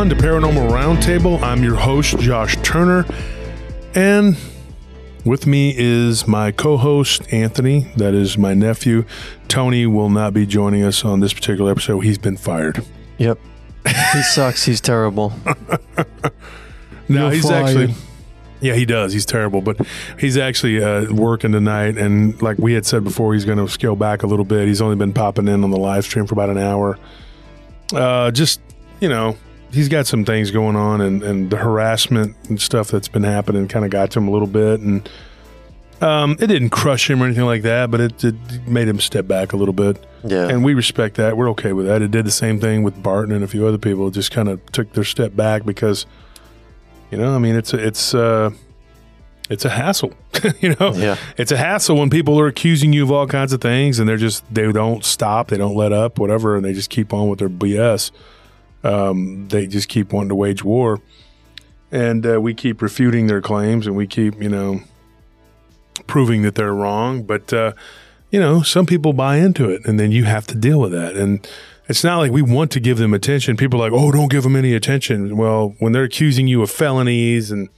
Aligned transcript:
Everyone, 0.00 0.16
to 0.18 0.24
Paranormal 0.24 0.70
Roundtable. 0.70 1.42
I'm 1.42 1.62
your 1.62 1.74
host, 1.74 2.18
Josh 2.20 2.56
Turner. 2.62 3.04
And 3.94 4.34
with 5.26 5.46
me 5.46 5.74
is 5.76 6.26
my 6.26 6.52
co 6.52 6.78
host, 6.78 7.30
Anthony. 7.30 7.80
That 7.96 8.14
is 8.14 8.38
my 8.38 8.54
nephew. 8.54 9.04
Tony 9.46 9.84
will 9.84 10.08
not 10.08 10.32
be 10.32 10.46
joining 10.46 10.84
us 10.84 11.04
on 11.04 11.20
this 11.20 11.34
particular 11.34 11.70
episode. 11.70 12.00
He's 12.00 12.16
been 12.16 12.38
fired. 12.38 12.82
Yep. 13.18 13.40
He 14.14 14.22
sucks. 14.22 14.64
He's 14.64 14.80
terrible. 14.80 15.34
No, 17.10 17.24
You're 17.24 17.32
he's 17.32 17.46
fired. 17.46 17.66
actually. 17.66 17.94
Yeah, 18.60 18.74
he 18.74 18.86
does. 18.86 19.12
He's 19.12 19.26
terrible, 19.26 19.60
but 19.60 19.84
he's 20.18 20.38
actually 20.38 20.82
uh, 20.82 21.12
working 21.12 21.52
tonight. 21.52 21.98
And 21.98 22.40
like 22.40 22.56
we 22.56 22.72
had 22.72 22.86
said 22.86 23.04
before, 23.04 23.34
he's 23.34 23.44
going 23.44 23.58
to 23.58 23.68
scale 23.68 23.96
back 23.96 24.22
a 24.22 24.26
little 24.26 24.44
bit. 24.46 24.66
He's 24.66 24.80
only 24.80 24.96
been 24.96 25.12
popping 25.12 25.46
in 25.46 25.62
on 25.62 25.70
the 25.70 25.76
live 25.76 26.04
stream 26.04 26.26
for 26.26 26.34
about 26.34 26.48
an 26.48 26.56
hour. 26.56 26.98
Uh, 27.92 28.30
just, 28.30 28.60
you 29.00 29.08
know, 29.08 29.36
he's 29.72 29.88
got 29.88 30.06
some 30.06 30.24
things 30.24 30.50
going 30.50 30.76
on, 30.76 31.00
and, 31.00 31.22
and 31.22 31.50
the 31.50 31.56
harassment 31.56 32.36
and 32.48 32.60
stuff 32.60 32.88
that's 32.88 33.08
been 33.08 33.22
happening 33.24 33.68
kind 33.68 33.84
of 33.84 33.90
got 33.90 34.10
to 34.12 34.18
him 34.18 34.28
a 34.28 34.30
little 34.30 34.48
bit. 34.48 34.80
And 34.80 35.08
um, 36.00 36.32
it 36.40 36.46
didn't 36.46 36.70
crush 36.70 37.08
him 37.10 37.22
or 37.22 37.26
anything 37.26 37.44
like 37.44 37.62
that, 37.62 37.90
but 37.90 38.00
it, 38.00 38.24
it 38.24 38.34
made 38.66 38.88
him 38.88 39.00
step 39.00 39.26
back 39.26 39.52
a 39.52 39.56
little 39.56 39.74
bit. 39.74 40.02
Yeah. 40.24 40.48
And 40.48 40.64
we 40.64 40.74
respect 40.74 41.16
that. 41.16 41.36
We're 41.36 41.50
okay 41.50 41.72
with 41.72 41.86
that. 41.86 42.02
It 42.02 42.10
did 42.10 42.24
the 42.26 42.30
same 42.30 42.60
thing 42.60 42.82
with 42.82 43.02
Barton 43.02 43.34
and 43.34 43.44
a 43.44 43.48
few 43.48 43.66
other 43.66 43.78
people. 43.78 44.08
It 44.08 44.14
just 44.14 44.30
kind 44.30 44.48
of 44.48 44.64
took 44.72 44.92
their 44.92 45.04
step 45.04 45.34
back 45.36 45.64
because, 45.64 46.06
you 47.10 47.18
know, 47.18 47.34
I 47.34 47.38
mean, 47.38 47.54
it's 47.56 47.72
a, 47.74 47.86
it's 47.86 48.14
uh, 48.14 48.50
it's 49.48 49.64
a 49.64 49.70
hassle. 49.70 50.12
you 50.60 50.74
know, 50.78 50.92
Yeah. 50.94 51.16
it's 51.36 51.52
a 51.52 51.56
hassle 51.56 51.96
when 51.96 52.08
people 52.10 52.38
are 52.38 52.46
accusing 52.46 52.92
you 52.92 53.02
of 53.02 53.10
all 53.10 53.26
kinds 53.26 53.52
of 53.52 53.60
things 53.60 53.98
and 53.98 54.08
they're 54.08 54.16
just 54.16 54.42
they 54.54 54.70
don't 54.72 55.04
stop, 55.04 55.48
they 55.48 55.58
don't 55.58 55.74
let 55.74 55.92
up, 55.92 56.18
whatever, 56.18 56.54
and 56.56 56.64
they 56.64 56.72
just 56.72 56.88
keep 56.90 57.12
on 57.12 57.28
with 57.28 57.38
their 57.40 57.48
BS. 57.50 58.10
Um, 58.82 59.48
they 59.48 59.66
just 59.66 59.88
keep 59.88 60.12
wanting 60.12 60.30
to 60.30 60.34
wage 60.34 60.64
war, 60.64 61.00
and 61.92 62.26
uh, 62.26 62.40
we 62.40 62.54
keep 62.54 62.80
refuting 62.80 63.26
their 63.26 63.40
claims, 63.40 63.86
and 63.86 63.96
we 63.96 64.06
keep 64.06 64.40
you 64.40 64.48
know 64.48 64.80
proving 66.06 66.42
that 66.42 66.54
they're 66.54 66.74
wrong. 66.74 67.22
But 67.22 67.52
uh, 67.52 67.72
you 68.30 68.40
know, 68.40 68.62
some 68.62 68.86
people 68.86 69.12
buy 69.12 69.36
into 69.36 69.68
it, 69.68 69.84
and 69.84 69.98
then 69.98 70.12
you 70.12 70.24
have 70.24 70.46
to 70.48 70.54
deal 70.54 70.80
with 70.80 70.92
that. 70.92 71.16
And 71.16 71.46
it's 71.88 72.04
not 72.04 72.18
like 72.18 72.30
we 72.30 72.42
want 72.42 72.70
to 72.72 72.80
give 72.80 72.98
them 72.98 73.12
attention. 73.12 73.56
People 73.56 73.82
are 73.82 73.90
like, 73.90 74.00
oh, 74.00 74.12
don't 74.12 74.30
give 74.30 74.44
them 74.44 74.56
any 74.56 74.74
attention. 74.74 75.36
Well, 75.36 75.74
when 75.78 75.92
they're 75.92 76.04
accusing 76.04 76.46
you 76.46 76.62
of 76.62 76.70
felonies 76.70 77.50
and 77.50 77.68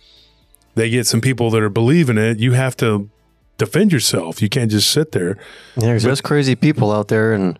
they 0.75 0.91
get 0.91 1.07
some 1.07 1.21
people 1.21 1.51
that 1.51 1.63
are 1.63 1.71
believing 1.71 2.19
it, 2.19 2.39
you 2.39 2.53
have 2.53 2.77
to 2.79 3.09
defend 3.57 3.93
yourself. 3.93 4.43
You 4.43 4.49
can't 4.49 4.71
just 4.71 4.91
sit 4.91 5.13
there. 5.13 5.39
There's 5.77 6.21
crazy 6.21 6.55
people 6.55 6.93
out 6.93 7.09
there, 7.09 7.33
and 7.33 7.59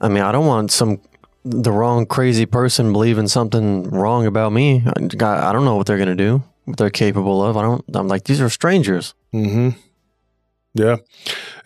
I 0.00 0.08
mean, 0.08 0.22
I 0.22 0.32
don't 0.32 0.46
want 0.46 0.70
some 0.72 1.00
the 1.44 1.72
wrong 1.72 2.06
crazy 2.06 2.46
person 2.46 2.92
believing 2.92 3.28
something 3.28 3.84
wrong 3.90 4.26
about 4.26 4.52
me. 4.52 4.82
I, 4.86 5.48
I 5.48 5.52
don't 5.52 5.64
know 5.64 5.76
what 5.76 5.86
they're 5.86 5.98
gonna 5.98 6.14
do, 6.14 6.42
what 6.64 6.76
they're 6.76 6.90
capable 6.90 7.44
of. 7.44 7.56
I 7.56 7.62
don't. 7.62 7.84
I'm 7.94 8.08
like, 8.08 8.24
these 8.24 8.40
are 8.40 8.48
strangers. 8.48 9.14
Mm-hmm. 9.34 9.70
Yeah. 10.74 10.96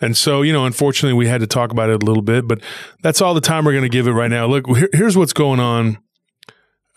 And 0.01 0.17
so, 0.17 0.41
you 0.41 0.51
know, 0.51 0.65
unfortunately, 0.65 1.13
we 1.13 1.27
had 1.27 1.41
to 1.41 1.47
talk 1.47 1.71
about 1.71 1.89
it 1.89 2.03
a 2.03 2.05
little 2.05 2.21
bit, 2.21 2.47
but 2.47 2.59
that's 3.01 3.21
all 3.21 3.33
the 3.33 3.41
time 3.41 3.63
we're 3.63 3.71
going 3.71 3.83
to 3.83 3.89
give 3.89 4.07
it 4.07 4.11
right 4.11 4.29
now. 4.29 4.47
Look, 4.47 4.67
here, 4.67 4.89
here's 4.91 5.15
what's 5.15 5.33
going 5.33 5.59
on. 5.59 5.97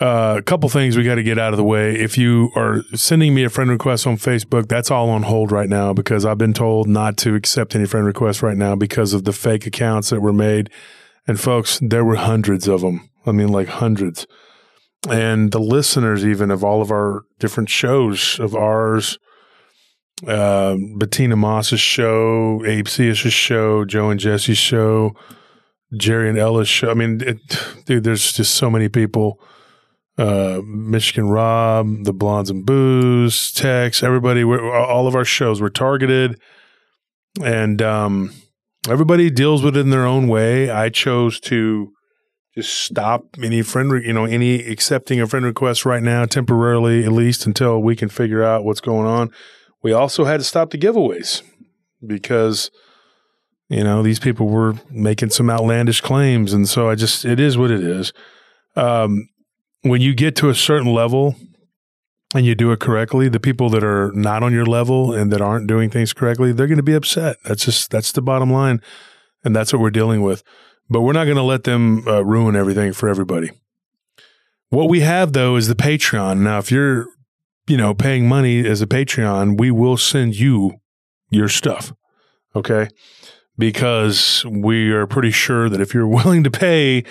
Uh, 0.01 0.37
a 0.39 0.43
couple 0.43 0.69
things 0.71 0.97
we 0.97 1.05
got 1.05 1.17
to 1.17 1.23
get 1.23 1.39
out 1.39 1.53
of 1.53 1.59
the 1.59 1.65
way. 1.65 1.95
If 1.95 2.17
you 2.17 2.51
are 2.57 2.81
sending 2.95 3.35
me 3.35 3.45
a 3.45 3.51
friend 3.51 3.71
request 3.71 4.07
on 4.07 4.17
Facebook, 4.17 4.67
that's 4.67 4.91
all 4.91 5.11
on 5.11 5.25
hold 5.25 5.53
right 5.53 5.69
now 5.69 5.93
because 5.93 6.25
I've 6.25 6.39
been 6.39 6.55
told 6.55 6.89
not 6.89 7.19
to 7.19 7.35
accept 7.35 7.75
any 7.75 7.85
friend 7.85 8.07
requests 8.07 8.43
right 8.43 8.57
now 8.57 8.75
because 8.75 9.13
of 9.13 9.25
the 9.25 9.33
fake 9.33 9.67
accounts 9.67 10.09
that 10.09 10.21
were 10.21 10.33
made. 10.33 10.71
And 11.27 11.39
folks, 11.39 11.79
there 11.83 12.05
were 12.05 12.17
hundreds 12.17 12.67
of 12.69 12.81
them. 12.81 13.11
I 13.27 13.33
mean, 13.33 13.49
like 13.49 13.69
hundreds. 13.69 14.27
And 15.09 15.53
the 15.53 15.61
listeners, 15.61 16.25
even 16.25 16.51
of 16.51 16.63
all 16.63 16.83
of 16.83 16.91
our 16.91 17.23
different 17.39 17.71
shows 17.71 18.39
of 18.39 18.55
ours, 18.55 19.19
uh, 20.27 20.77
Bettina 20.97 21.37
Moss's 21.37 21.81
show, 21.81 22.65
Abe 22.67 22.87
show, 22.87 23.85
Joe 23.85 24.11
and 24.11 24.21
Jesse's 24.21 24.59
show, 24.59 25.15
Jerry 25.97 26.29
and 26.29 26.39
Ella's 26.39 26.69
show. 26.69 26.91
I 26.91 26.95
mean, 26.95 27.21
it, 27.23 27.39
dude, 27.87 28.05
there's 28.05 28.33
just 28.33 28.55
so 28.55 28.71
many 28.71 28.89
people. 28.89 29.41
Uh, 30.19 30.61
Michigan 30.67 31.31
Rob, 31.31 32.05
the 32.05 32.13
Blondes 32.13 32.51
and 32.51 32.67
Booze, 32.67 33.53
Tex, 33.53 34.03
everybody, 34.03 34.45
all 34.45 35.07
of 35.07 35.15
our 35.15 35.25
shows 35.25 35.63
were 35.63 35.71
targeted, 35.71 36.39
and 37.43 37.81
um, 37.81 38.31
everybody 38.89 39.31
deals 39.31 39.63
with 39.63 39.77
it 39.77 39.81
in 39.81 39.91
their 39.91 40.07
own 40.07 40.29
way. 40.29 40.71
I 40.71 40.89
chose 40.89 41.41
to 41.41 41.93
just 42.55 42.73
stop 42.73 43.25
any 43.43 43.63
friend, 43.63 43.93
re- 43.93 44.07
you 44.07 44.13
know, 44.13 44.25
any 44.25 44.67
accepting 44.67 45.21
a 45.21 45.27
friend 45.27 45.45
request 45.45 45.85
right 45.85 46.03
now, 46.03 46.25
temporarily, 46.25 47.05
at 47.05 47.13
least 47.13 47.47
until 47.47 47.81
we 47.81 47.95
can 47.95 48.09
figure 48.09 48.43
out 48.43 48.65
what's 48.65 48.81
going 48.81 49.07
on 49.07 49.31
we 49.83 49.93
also 49.93 50.25
had 50.25 50.39
to 50.39 50.45
stop 50.45 50.71
the 50.71 50.79
giveaways 50.79 51.43
because 52.07 52.71
you 53.69 53.85
know 53.85 54.03
these 54.03 54.19
people 54.19 54.49
were 54.49 54.75
making 54.91 55.31
some 55.31 55.51
outlandish 55.51 56.01
claims 56.01 56.53
and 56.53 56.69
so 56.69 56.89
i 56.89 56.95
just 56.95 57.25
it 57.25 57.41
is 57.41 57.57
what 57.57 57.71
it 57.71 57.83
is 57.83 58.13
um, 58.77 59.29
when 59.83 60.01
you 60.01 60.15
get 60.15 60.37
to 60.37 60.49
a 60.49 60.55
certain 60.55 60.93
level 60.93 61.35
and 62.35 62.47
you 62.47 62.55
do 62.55 62.73
it 62.73 62.81
correctly 62.81 63.29
the 63.29 63.41
people 63.41 63.69
that 63.71 63.85
are 63.85 64.13
not 64.13 64.43
on 64.43 64.53
your 64.53 64.67
level 64.67 65.13
and 65.13 65.33
that 65.33 65.41
aren't 65.41 65.67
doing 65.67 65.91
things 65.91 66.13
correctly 66.13 66.53
they're 66.53 66.67
going 66.67 66.77
to 66.77 66.83
be 66.83 66.95
upset 66.95 67.37
that's 67.45 67.65
just 67.65 67.91
that's 67.91 68.13
the 68.13 68.23
bottom 68.23 68.51
line 68.51 68.81
and 69.45 69.55
that's 69.55 69.73
what 69.73 69.81
we're 69.81 69.91
dealing 69.91 70.23
with 70.23 70.43
but 70.89 71.03
we're 71.03 71.13
not 71.13 71.25
going 71.25 71.37
to 71.37 71.43
let 71.43 71.65
them 71.65 72.07
uh, 72.07 72.25
ruin 72.25 72.57
everything 72.57 72.93
for 72.93 73.09
everybody 73.09 73.51
what 74.69 74.89
we 74.89 75.01
have 75.01 75.33
though 75.33 75.57
is 75.57 75.69
the 75.69 75.75
patreon 75.75 76.39
now 76.39 76.59
if 76.59 76.71
you're 76.71 77.07
you 77.71 77.77
know, 77.77 77.95
paying 77.95 78.27
money 78.27 78.67
as 78.67 78.83
a 78.83 78.87
Patreon, 78.87 79.57
we 79.57 79.71
will 79.71 79.97
send 79.97 80.35
you 80.35 80.81
your 81.31 81.49
stuff. 81.49 81.93
Okay. 82.57 82.89
Because 83.57 84.45
we 84.45 84.91
are 84.91 85.07
pretty 85.07 85.31
sure 85.31 85.69
that 85.69 85.81
if 85.81 85.95
you're 85.95 86.09
willing 86.19 86.43
to 86.43 86.51
pay 86.51 87.05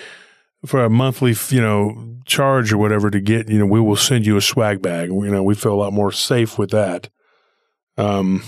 for 0.66 0.84
a 0.84 0.90
monthly, 0.90 1.34
you 1.48 1.60
know, 1.60 2.16
charge 2.26 2.72
or 2.72 2.78
whatever 2.78 3.10
to 3.10 3.20
get, 3.20 3.48
you 3.48 3.58
know, 3.58 3.66
we 3.66 3.80
will 3.80 3.96
send 3.96 4.26
you 4.26 4.36
a 4.36 4.42
swag 4.42 4.82
bag. 4.82 5.08
You 5.08 5.30
know, 5.30 5.42
we 5.42 5.54
feel 5.54 5.72
a 5.72 5.80
lot 5.82 5.92
more 5.92 6.12
safe 6.12 6.58
with 6.58 6.70
that. 6.70 7.08
Um, 7.96 8.42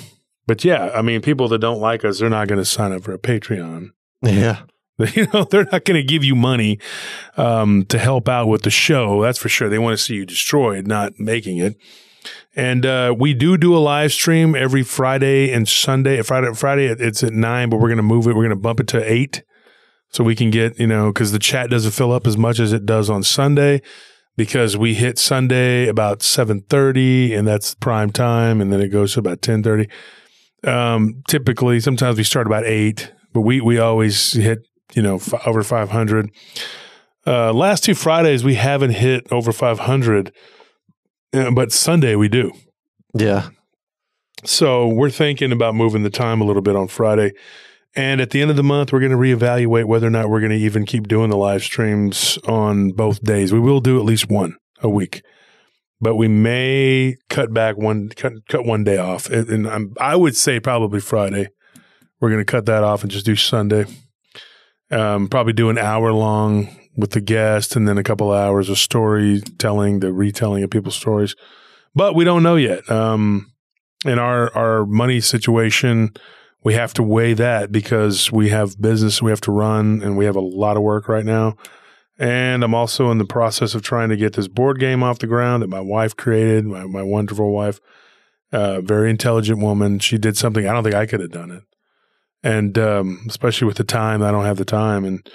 but 0.46 0.64
yeah, 0.64 0.90
I 0.94 1.02
mean, 1.02 1.20
people 1.20 1.48
that 1.48 1.58
don't 1.58 1.80
like 1.80 2.04
us, 2.04 2.18
they're 2.18 2.28
not 2.28 2.48
going 2.48 2.58
to 2.58 2.64
sign 2.64 2.92
up 2.92 3.02
for 3.02 3.12
a 3.12 3.18
Patreon. 3.18 3.90
Yeah. 4.22 4.62
You 5.14 5.26
know, 5.32 5.42
they're 5.42 5.64
not 5.64 5.84
going 5.84 6.00
to 6.00 6.06
give 6.06 6.22
you 6.22 6.36
money 6.36 6.78
um, 7.36 7.86
to 7.86 7.98
help 7.98 8.28
out 8.28 8.46
with 8.46 8.62
the 8.62 8.70
show. 8.70 9.20
That's 9.20 9.38
for 9.38 9.48
sure. 9.48 9.68
They 9.68 9.78
want 9.78 9.98
to 9.98 10.04
see 10.04 10.14
you 10.14 10.24
destroyed, 10.24 10.86
not 10.86 11.18
making 11.18 11.58
it. 11.58 11.76
And 12.54 12.84
uh, 12.84 13.14
we 13.18 13.34
do 13.34 13.56
do 13.56 13.74
a 13.74 13.78
live 13.78 14.12
stream 14.12 14.54
every 14.54 14.82
Friday 14.82 15.50
and 15.50 15.66
Sunday. 15.66 16.20
Friday, 16.22 16.52
Friday 16.54 16.86
it's 16.86 17.24
at 17.24 17.32
nine, 17.32 17.70
but 17.70 17.78
we're 17.78 17.88
going 17.88 17.96
to 17.96 18.02
move 18.02 18.26
it. 18.26 18.36
We're 18.36 18.44
going 18.44 18.50
to 18.50 18.56
bump 18.56 18.80
it 18.80 18.86
to 18.88 19.12
eight, 19.12 19.42
so 20.12 20.22
we 20.24 20.34
can 20.34 20.50
get 20.50 20.78
you 20.78 20.86
know 20.86 21.12
because 21.12 21.32
the 21.32 21.38
chat 21.38 21.70
doesn't 21.70 21.92
fill 21.92 22.12
up 22.12 22.26
as 22.26 22.36
much 22.36 22.60
as 22.60 22.72
it 22.72 22.86
does 22.86 23.10
on 23.10 23.22
Sunday 23.22 23.80
because 24.36 24.76
we 24.76 24.94
hit 24.94 25.18
Sunday 25.18 25.88
about 25.88 26.22
seven 26.22 26.62
thirty, 26.62 27.34
and 27.34 27.46
that's 27.46 27.74
prime 27.74 28.10
time, 28.10 28.60
and 28.60 28.72
then 28.72 28.80
it 28.80 28.88
goes 28.88 29.14
to 29.14 29.20
about 29.20 29.42
ten 29.42 29.62
thirty. 29.62 29.88
Um, 30.64 31.22
typically, 31.28 31.80
sometimes 31.80 32.16
we 32.16 32.24
start 32.24 32.46
about 32.46 32.64
eight, 32.64 33.12
but 33.32 33.42
we 33.42 33.60
we 33.60 33.78
always 33.78 34.32
hit 34.32 34.66
you 34.94 35.02
know 35.02 35.16
f- 35.16 35.46
over 35.46 35.62
five 35.62 35.90
hundred. 35.90 36.30
Uh, 37.26 37.52
last 37.52 37.84
two 37.84 37.94
Fridays 37.94 38.42
we 38.42 38.54
haven't 38.54 38.92
hit 38.92 39.26
over 39.30 39.52
five 39.52 39.80
hundred, 39.80 40.32
uh, 41.32 41.50
but 41.50 41.72
Sunday 41.72 42.16
we 42.16 42.28
do. 42.28 42.52
Yeah. 43.14 43.48
So 44.44 44.88
we're 44.88 45.10
thinking 45.10 45.52
about 45.52 45.76
moving 45.76 46.02
the 46.02 46.10
time 46.10 46.40
a 46.40 46.44
little 46.44 46.62
bit 46.62 46.74
on 46.74 46.88
Friday. 46.88 47.32
And 47.94 48.20
at 48.20 48.30
the 48.30 48.40
end 48.40 48.50
of 48.50 48.56
the 48.56 48.62
month, 48.62 48.92
we're 48.92 49.00
going 49.00 49.12
to 49.12 49.18
reevaluate 49.18 49.84
whether 49.84 50.06
or 50.06 50.10
not 50.10 50.30
we're 50.30 50.40
going 50.40 50.52
to 50.52 50.56
even 50.56 50.86
keep 50.86 51.08
doing 51.08 51.28
the 51.30 51.36
live 51.36 51.62
streams 51.62 52.38
on 52.46 52.92
both 52.92 53.22
days. 53.22 53.52
We 53.52 53.60
will 53.60 53.80
do 53.80 53.98
at 53.98 54.04
least 54.04 54.30
one 54.30 54.56
a 54.80 54.88
week, 54.88 55.22
but 56.00 56.16
we 56.16 56.26
may 56.26 57.16
cut 57.28 57.52
back 57.52 57.76
one, 57.76 58.08
cut, 58.08 58.32
cut 58.48 58.64
one 58.64 58.82
day 58.84 58.96
off. 58.96 59.28
And, 59.28 59.48
and 59.48 59.68
I'm, 59.68 59.92
I 60.00 60.16
would 60.16 60.36
say 60.36 60.58
probably 60.58 61.00
Friday. 61.00 61.48
We're 62.20 62.30
going 62.30 62.40
to 62.40 62.50
cut 62.50 62.66
that 62.66 62.84
off 62.84 63.02
and 63.02 63.10
just 63.10 63.26
do 63.26 63.36
Sunday. 63.36 63.84
Um, 64.90 65.28
probably 65.28 65.52
do 65.52 65.70
an 65.70 65.78
hour 65.78 66.12
long 66.12 66.68
with 66.96 67.10
the 67.10 67.20
guest 67.20 67.76
and 67.76 67.88
then 67.88 67.98
a 67.98 68.02
couple 68.02 68.30
hours 68.30 68.68
of 68.68 68.78
storytelling, 68.78 70.00
the 70.00 70.12
retelling 70.12 70.62
of 70.62 70.70
people's 70.70 70.96
stories. 70.96 71.34
But 71.94 72.14
we 72.14 72.24
don't 72.24 72.42
know 72.42 72.56
yet. 72.56 72.88
Um, 72.90 73.52
in 74.04 74.18
our 74.18 74.54
our 74.56 74.86
money 74.86 75.20
situation, 75.20 76.12
we 76.64 76.74
have 76.74 76.94
to 76.94 77.02
weigh 77.02 77.34
that 77.34 77.72
because 77.72 78.30
we 78.30 78.50
have 78.50 78.80
business 78.80 79.20
we 79.20 79.30
have 79.30 79.40
to 79.42 79.52
run 79.52 80.02
and 80.02 80.16
we 80.16 80.24
have 80.24 80.36
a 80.36 80.40
lot 80.40 80.76
of 80.76 80.82
work 80.82 81.08
right 81.08 81.24
now. 81.24 81.56
And 82.18 82.62
I'm 82.62 82.74
also 82.74 83.10
in 83.10 83.18
the 83.18 83.24
process 83.24 83.74
of 83.74 83.82
trying 83.82 84.10
to 84.10 84.16
get 84.16 84.34
this 84.34 84.46
board 84.46 84.78
game 84.78 85.02
off 85.02 85.18
the 85.18 85.26
ground 85.26 85.62
that 85.62 85.68
my 85.68 85.80
wife 85.80 86.16
created, 86.16 86.66
my, 86.66 86.84
my 86.84 87.02
wonderful 87.02 87.52
wife, 87.52 87.80
uh, 88.52 88.80
very 88.80 89.10
intelligent 89.10 89.60
woman. 89.60 89.98
She 89.98 90.18
did 90.18 90.36
something 90.36 90.66
I 90.66 90.72
don't 90.72 90.84
think 90.84 90.94
I 90.94 91.06
could 91.06 91.20
have 91.20 91.32
done 91.32 91.50
it. 91.50 91.62
And 92.44 92.78
um, 92.78 93.24
especially 93.28 93.66
with 93.66 93.76
the 93.76 93.84
time, 93.84 94.22
I 94.22 94.30
don't 94.30 94.44
have 94.44 94.58
the 94.58 94.64
time. 94.64 95.04
And 95.04 95.28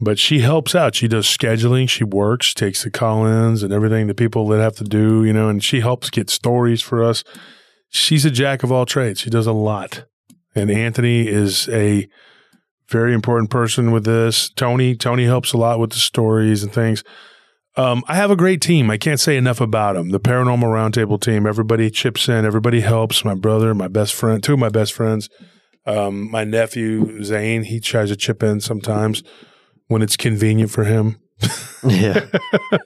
but 0.00 0.18
she 0.18 0.40
helps 0.40 0.74
out. 0.74 0.96
She 0.96 1.08
does 1.08 1.26
scheduling. 1.26 1.88
She 1.88 2.02
works, 2.02 2.54
takes 2.54 2.82
the 2.82 2.90
call-ins 2.90 3.62
and 3.62 3.72
everything 3.72 4.06
the 4.06 4.14
people 4.14 4.48
that 4.48 4.60
have 4.60 4.74
to 4.76 4.84
do, 4.84 5.24
you 5.24 5.32
know, 5.32 5.48
and 5.48 5.62
she 5.62 5.80
helps 5.80 6.10
get 6.10 6.28
stories 6.28 6.82
for 6.82 7.04
us. 7.04 7.22
She's 7.88 8.24
a 8.24 8.30
jack 8.30 8.62
of 8.62 8.72
all 8.72 8.84
trades. 8.84 9.20
She 9.20 9.30
does 9.30 9.46
a 9.46 9.52
lot. 9.52 10.04
And 10.54 10.70
Anthony 10.70 11.28
is 11.28 11.68
a 11.68 12.08
very 12.88 13.14
important 13.14 13.50
person 13.50 13.90
with 13.90 14.04
this. 14.04 14.50
Tony, 14.50 14.94
Tony 14.94 15.24
helps 15.24 15.52
a 15.52 15.56
lot 15.56 15.78
with 15.78 15.90
the 15.90 15.98
stories 15.98 16.62
and 16.62 16.72
things. 16.72 17.02
Um, 17.74 18.02
I 18.06 18.16
have 18.16 18.30
a 18.30 18.36
great 18.36 18.60
team. 18.60 18.90
I 18.90 18.98
can't 18.98 19.18
say 19.18 19.36
enough 19.36 19.60
about 19.60 19.94
them. 19.94 20.10
The 20.10 20.20
Paranormal 20.20 20.64
Roundtable 20.64 21.18
team. 21.18 21.46
Everybody 21.46 21.90
chips 21.90 22.28
in. 22.28 22.44
Everybody 22.44 22.80
helps. 22.80 23.24
My 23.24 23.34
brother, 23.34 23.74
my 23.74 23.88
best 23.88 24.12
friend, 24.12 24.42
two 24.42 24.54
of 24.54 24.58
my 24.58 24.68
best 24.68 24.92
friends, 24.92 25.30
um, 25.86 26.30
my 26.30 26.44
nephew 26.44 27.22
Zane. 27.24 27.62
He 27.62 27.80
tries 27.80 28.10
to 28.10 28.16
chip 28.16 28.42
in 28.42 28.60
sometimes 28.60 29.22
when 29.86 30.02
it's 30.02 30.18
convenient 30.18 30.70
for 30.70 30.84
him. 30.84 31.18
Yeah. 31.82 32.26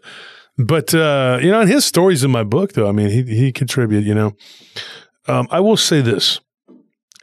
But 0.58 0.94
uh, 0.94 1.38
you 1.42 1.50
know, 1.50 1.60
and 1.60 1.70
his 1.70 1.84
stories 1.84 2.24
in 2.24 2.30
my 2.30 2.42
book, 2.42 2.72
though. 2.72 2.88
I 2.88 2.92
mean, 2.92 3.10
he 3.10 3.22
he 3.22 3.52
contribute. 3.52 4.04
You 4.04 4.14
know, 4.14 4.32
um, 5.28 5.46
I 5.50 5.60
will 5.60 5.76
say 5.76 6.00
this: 6.00 6.40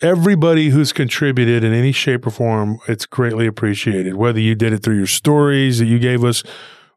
everybody 0.03 0.69
who's 0.69 0.91
contributed 0.91 1.63
in 1.63 1.73
any 1.73 1.93
shape 1.93 2.27
or 2.27 2.29
form, 2.29 2.77
it's 2.87 3.05
greatly 3.05 3.47
appreciated. 3.47 4.15
Whether 4.15 4.41
you 4.41 4.53
did 4.53 4.73
it 4.73 4.79
through 4.83 4.97
your 4.97 5.07
stories 5.07 5.79
that 5.79 5.85
you 5.85 5.97
gave 5.97 6.23
us, 6.23 6.43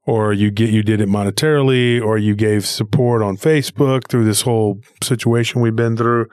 or 0.03 0.33
you 0.33 0.51
get 0.51 0.71
you 0.71 0.83
did 0.83 1.01
it 1.01 1.09
monetarily, 1.09 2.03
or 2.03 2.19
you 2.19 2.35
gave 2.35 2.67
support 2.67 3.23
on 3.23 3.37
Facebook 3.37 4.09
through 4.09 4.25
this 4.25 4.43
whole 4.43 4.81
situation 5.03 5.61
we've 5.61 5.77
been 5.77 5.97
through, 5.97 6.27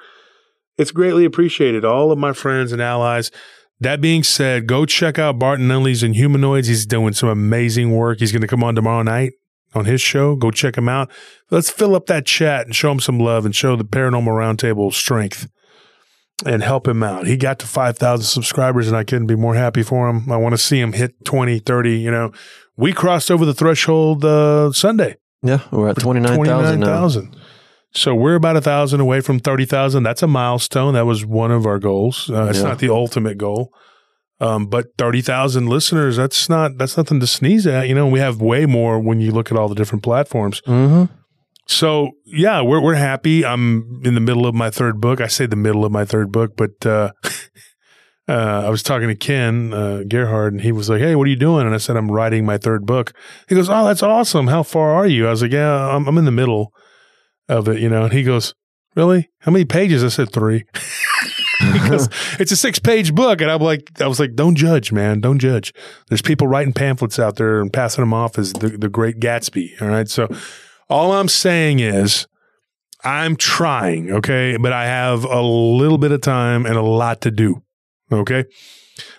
it's 0.77 0.91
greatly 0.91 1.25
appreciated. 1.25 1.85
All 1.85 2.11
of 2.11 2.17
my 2.17 2.33
friends 2.33 2.71
and 2.71 2.81
allies. 2.81 3.31
That 3.79 4.01
being 4.01 4.23
said, 4.23 4.67
go 4.67 4.85
check 4.85 5.19
out 5.19 5.39
Barton 5.39 5.67
Nunley's 5.67 6.03
and 6.03 6.15
Humanoids. 6.15 6.67
He's 6.67 6.85
doing 6.85 7.13
some 7.13 7.29
amazing 7.29 7.91
work. 7.91 8.19
He's 8.19 8.31
going 8.31 8.41
to 8.41 8.47
come 8.47 8.63
on 8.63 8.75
tomorrow 8.75 9.03
night 9.03 9.33
on 9.73 9.85
his 9.85 9.99
show. 9.99 10.35
Go 10.35 10.51
check 10.51 10.77
him 10.77 10.87
out. 10.87 11.11
Let's 11.51 11.69
fill 11.69 11.95
up 11.95 12.05
that 12.05 12.25
chat 12.25 12.65
and 12.65 12.75
show 12.75 12.91
him 12.91 12.99
some 12.99 13.19
love 13.19 13.45
and 13.45 13.55
show 13.55 13.75
the 13.75 13.83
Paranormal 13.83 14.27
Roundtable 14.27 14.93
strength 14.93 15.47
and 16.45 16.61
help 16.63 16.87
him 16.87 17.03
out. 17.03 17.27
He 17.27 17.37
got 17.37 17.59
to 17.59 17.67
5,000 17.67 18.23
subscribers 18.25 18.87
and 18.87 18.95
I 18.97 19.03
couldn't 19.03 19.27
be 19.27 19.35
more 19.35 19.55
happy 19.55 19.83
for 19.83 20.09
him. 20.09 20.31
I 20.31 20.37
want 20.37 20.53
to 20.53 20.57
see 20.57 20.79
him 20.79 20.93
hit 20.93 21.23
20, 21.25 21.59
30. 21.59 21.97
You 21.97 22.11
know, 22.11 22.31
we 22.77 22.93
crossed 22.93 23.29
over 23.31 23.45
the 23.45 23.53
threshold 23.53 24.25
uh, 24.25 24.71
Sunday. 24.71 25.17
Yeah. 25.41 25.59
We're 25.71 25.89
at 25.89 25.97
29,000 25.99 26.79
now. 26.79 27.09
So 27.95 28.15
we're 28.15 28.35
about 28.35 28.55
a 28.57 28.61
thousand 28.61 29.01
away 29.01 29.21
from 29.21 29.39
30,000. 29.39 30.01
That's 30.03 30.23
a 30.23 30.27
milestone. 30.27 30.93
That 30.95 31.05
was 31.05 31.25
one 31.25 31.51
of 31.51 31.65
our 31.65 31.79
goals. 31.79 32.29
Uh, 32.29 32.47
it's 32.49 32.59
Yeah. 32.59 32.69
not 32.69 32.79
the 32.79 32.89
ultimate 32.89 33.37
goal. 33.37 33.71
Um, 34.39 34.65
but 34.65 34.87
30,000 34.97 35.67
listeners, 35.67 36.17
that's 36.17 36.49
not, 36.49 36.77
that's 36.77 36.97
nothing 36.97 37.19
to 37.19 37.27
sneeze 37.27 37.67
at. 37.67 37.87
You 37.87 37.95
know, 37.95 38.07
we 38.07 38.19
have 38.19 38.41
way 38.41 38.65
more 38.65 38.99
when 38.99 39.21
you 39.21 39.31
look 39.31 39.51
at 39.51 39.57
all 39.57 39.69
the 39.69 39.75
different 39.75 40.03
platforms. 40.03 40.61
Mm-hmm. 40.67 41.13
So 41.67 42.11
yeah, 42.25 42.61
we're 42.61 42.81
we're 42.81 42.95
happy. 42.95 43.45
I'm 43.45 44.01
in 44.03 44.15
the 44.15 44.21
middle 44.21 44.45
of 44.45 44.53
my 44.53 44.69
third 44.69 44.99
book. 44.99 45.21
I 45.21 45.27
say 45.27 45.45
the 45.45 45.55
middle 45.55 45.85
of 45.85 45.91
my 45.91 46.05
third 46.05 46.31
book, 46.31 46.57
but 46.57 46.85
uh, 46.85 47.11
uh, 48.27 48.63
I 48.65 48.69
was 48.69 48.83
talking 48.83 49.07
to 49.07 49.15
Ken 49.15 49.73
uh, 49.73 50.03
Gerhard, 50.07 50.53
and 50.53 50.61
he 50.61 50.71
was 50.71 50.89
like, 50.89 50.99
"Hey, 50.99 51.15
what 51.15 51.25
are 51.25 51.29
you 51.29 51.37
doing?" 51.37 51.65
And 51.65 51.73
I 51.73 51.77
said, 51.77 51.95
"I'm 51.95 52.11
writing 52.11 52.45
my 52.45 52.57
third 52.57 52.85
book." 52.85 53.13
He 53.47 53.55
goes, 53.55 53.69
"Oh, 53.69 53.85
that's 53.85 54.03
awesome. 54.03 54.47
How 54.47 54.63
far 54.63 54.93
are 54.93 55.07
you?" 55.07 55.27
I 55.27 55.31
was 55.31 55.41
like, 55.41 55.53
"Yeah, 55.53 55.95
I'm, 55.95 56.07
I'm 56.07 56.17
in 56.17 56.25
the 56.25 56.31
middle 56.31 56.73
of 57.47 57.67
it." 57.69 57.79
You 57.79 57.89
know, 57.89 58.03
and 58.03 58.13
he 58.13 58.23
goes, 58.23 58.53
"Really? 58.95 59.29
How 59.39 59.51
many 59.51 59.65
pages?" 59.65 60.03
I 60.03 60.09
said, 60.09 60.31
three. 60.31 60.65
because 61.71 62.09
it's 62.39 62.51
a 62.51 62.55
six 62.55 62.79
page 62.79 63.13
book. 63.13 63.41
And 63.41 63.49
I'm 63.49 63.61
like, 63.61 64.01
I 64.01 64.07
was 64.07 64.19
like, 64.19 64.35
don't 64.35 64.55
judge, 64.55 64.91
man. 64.91 65.21
Don't 65.21 65.39
judge. 65.39 65.73
There's 66.09 66.21
people 66.21 66.47
writing 66.47 66.73
pamphlets 66.73 67.19
out 67.19 67.35
there 67.35 67.61
and 67.61 67.71
passing 67.71 68.01
them 68.01 68.13
off 68.13 68.37
as 68.37 68.53
the, 68.53 68.69
the 68.69 68.89
great 68.89 69.19
Gatsby. 69.19 69.81
All 69.81 69.87
right. 69.87 70.07
So 70.07 70.27
all 70.93 71.11
I'm 71.13 71.27
saying 71.27 71.79
is 71.79 72.27
I'm 73.03 73.35
trying. 73.35 74.11
Okay. 74.11 74.57
But 74.57 74.71
I 74.73 74.85
have 74.85 75.23
a 75.25 75.41
little 75.41 75.97
bit 75.97 76.11
of 76.11 76.21
time 76.21 76.65
and 76.65 76.75
a 76.75 76.81
lot 76.81 77.21
to 77.21 77.31
do. 77.31 77.61
Okay. 78.11 78.45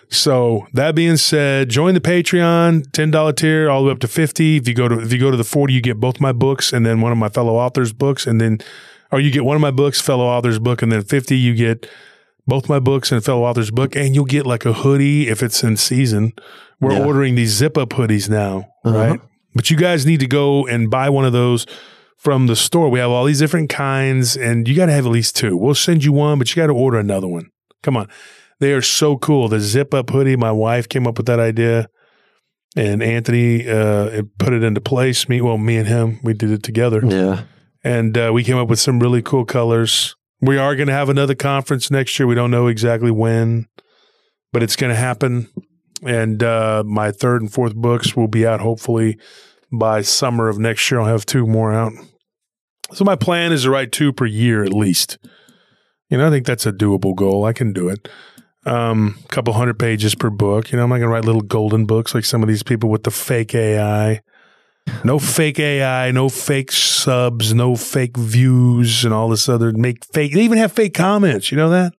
So 0.09 0.67
that 0.73 0.95
being 0.95 1.17
said, 1.17 1.69
join 1.69 1.93
the 1.95 1.99
Patreon, 1.99 2.91
ten 2.91 3.11
dollar 3.11 3.33
tier, 3.33 3.69
all 3.69 3.81
the 3.81 3.87
way 3.87 3.91
up 3.91 3.99
to 3.99 4.07
fifty. 4.07 4.57
If 4.57 4.67
you 4.67 4.73
go 4.73 4.87
to 4.87 4.99
if 4.99 5.11
you 5.11 5.19
go 5.19 5.31
to 5.31 5.37
the 5.37 5.43
forty, 5.43 5.73
you 5.73 5.81
get 5.81 5.99
both 5.99 6.19
my 6.21 6.31
books 6.31 6.71
and 6.71 6.85
then 6.85 7.01
one 7.01 7.11
of 7.11 7.17
my 7.17 7.29
fellow 7.29 7.55
authors' 7.55 7.91
books, 7.91 8.25
and 8.27 8.39
then 8.39 8.59
or 9.11 9.19
you 9.19 9.31
get 9.31 9.43
one 9.43 9.55
of 9.55 9.61
my 9.61 9.71
books, 9.71 9.99
fellow 9.99 10.25
author's 10.25 10.59
book, 10.59 10.81
and 10.81 10.91
then 10.91 11.03
fifty, 11.03 11.37
you 11.37 11.53
get 11.55 11.89
both 12.47 12.69
my 12.69 12.79
books 12.79 13.11
and 13.11 13.25
fellow 13.25 13.43
author's 13.43 13.71
book, 13.71 13.95
and 13.95 14.13
you'll 14.15 14.25
get 14.25 14.45
like 14.45 14.65
a 14.65 14.73
hoodie 14.73 15.27
if 15.27 15.41
it's 15.43 15.63
in 15.63 15.75
season. 15.75 16.31
We're 16.79 16.93
Yeah. 16.93 17.05
ordering 17.05 17.35
these 17.35 17.51
zip 17.51 17.77
up 17.77 17.89
hoodies 17.89 18.29
now, 18.29 18.67
Uh-huh. 18.85 18.97
right? 18.97 19.19
But 19.55 19.71
you 19.71 19.77
guys 19.77 20.05
need 20.05 20.19
to 20.19 20.27
go 20.27 20.67
and 20.67 20.91
buy 20.91 21.09
one 21.09 21.25
of 21.25 21.33
those 21.33 21.65
from 22.17 22.47
the 22.47 22.55
store. 22.55 22.89
We 22.89 22.99
have 22.99 23.09
all 23.09 23.25
these 23.25 23.39
different 23.39 23.69
kinds, 23.69 24.35
and 24.35 24.67
you 24.67 24.75
got 24.75 24.87
to 24.87 24.91
have 24.91 25.05
at 25.05 25.11
least 25.11 25.35
two. 25.35 25.55
We'll 25.57 25.73
send 25.75 26.03
you 26.03 26.11
one, 26.11 26.37
but 26.37 26.49
you 26.49 26.61
got 26.61 26.67
to 26.67 26.73
order 26.73 26.97
another 26.97 27.27
one. 27.27 27.49
Come 27.81 27.95
on. 27.97 28.07
They 28.59 28.73
are 28.73 28.81
so 28.81 29.17
cool. 29.17 29.47
The 29.47 29.59
zip 29.59 29.93
up 29.93 30.09
hoodie, 30.09 30.35
my 30.35 30.51
wife 30.51 30.87
came 30.89 31.07
up 31.07 31.17
with 31.17 31.25
that 31.27 31.39
idea, 31.39 31.87
and 32.75 33.01
Anthony 33.01 33.67
uh, 33.67 34.23
put 34.39 34.53
it 34.53 34.63
into 34.63 34.81
place. 34.81 35.29
Me, 35.29 35.39
well, 35.41 35.57
me 35.57 35.77
and 35.77 35.87
him, 35.87 36.19
we 36.23 36.33
did 36.33 36.51
it 36.51 36.63
together 36.63 37.01
Yeah. 37.05 37.43
and 37.83 38.17
uh, 38.17 38.31
we 38.33 38.43
came 38.43 38.57
up 38.57 38.67
with 38.69 38.79
some 38.79 38.99
really 38.99 39.21
cool 39.21 39.45
colors. 39.45 40.15
We 40.41 40.57
are 40.57 40.75
going 40.75 40.87
to 40.87 40.93
have 40.93 41.09
another 41.09 41.35
conference 41.35 41.89
next 41.89 42.17
year. 42.19 42.27
We 42.27 42.35
don't 42.35 42.51
know 42.51 42.67
exactly 42.67 43.11
when, 43.11 43.67
but 44.51 44.63
it's 44.63 44.75
going 44.75 44.89
to 44.91 44.95
happen. 44.99 45.47
And 46.05 46.43
uh, 46.43 46.83
my 46.85 47.11
third 47.11 47.41
and 47.41 47.51
fourth 47.51 47.75
books 47.75 48.15
will 48.15 48.27
be 48.27 48.45
out 48.45 48.59
hopefully 48.61 49.17
by 49.71 50.01
summer 50.01 50.47
of 50.47 50.59
next 50.59 50.89
year. 50.89 50.99
I'll 50.99 51.07
have 51.07 51.25
two 51.25 51.45
more 51.47 51.73
out. 51.73 51.93
So 52.93 53.03
my 53.03 53.15
plan 53.15 53.51
is 53.51 53.63
to 53.63 53.71
write 53.71 53.91
two 53.91 54.13
per 54.13 54.25
year 54.25 54.63
at 54.63 54.73
least. 54.73 55.17
You 56.09 56.17
know, 56.17 56.27
I 56.27 56.29
think 56.29 56.45
that's 56.45 56.67
a 56.67 56.71
doable 56.71 57.15
goal. 57.15 57.45
I 57.45 57.53
can 57.53 57.73
do 57.73 57.89
it. 57.89 58.07
Um, 58.67 59.17
a 59.23 59.27
couple 59.27 59.53
hundred 59.53 59.77
pages 59.79 60.15
per 60.15 60.29
book. 60.29 60.71
You 60.71 60.77
know, 60.77 60.83
I'm 60.83 60.89
not 60.89 60.97
going 60.97 61.07
to 61.07 61.13
write 61.13 61.25
little 61.25 61.41
golden 61.41 61.85
books 61.85 62.13
like 62.15 62.25
some 62.25 62.41
of 62.41 62.47
these 62.47 62.63
people 62.63 62.89
with 62.89 63.03
the 63.03 63.11
fake 63.11 63.53
AI. 63.55 64.21
No 65.03 65.17
fake 65.17 65.59
AI, 65.59 66.11
no 66.11 66.29
fake 66.29 66.71
subs, 66.71 67.53
no 67.55 67.75
fake 67.75 68.17
views, 68.17 69.03
and 69.03 69.13
all 69.13 69.29
this 69.29 69.49
other 69.49 69.71
make 69.71 70.05
fake. 70.05 70.33
They 70.33 70.41
even 70.43 70.59
have 70.59 70.71
fake 70.71 70.93
comments. 70.93 71.51
You 71.51 71.57
know 71.57 71.69
that 71.71 71.93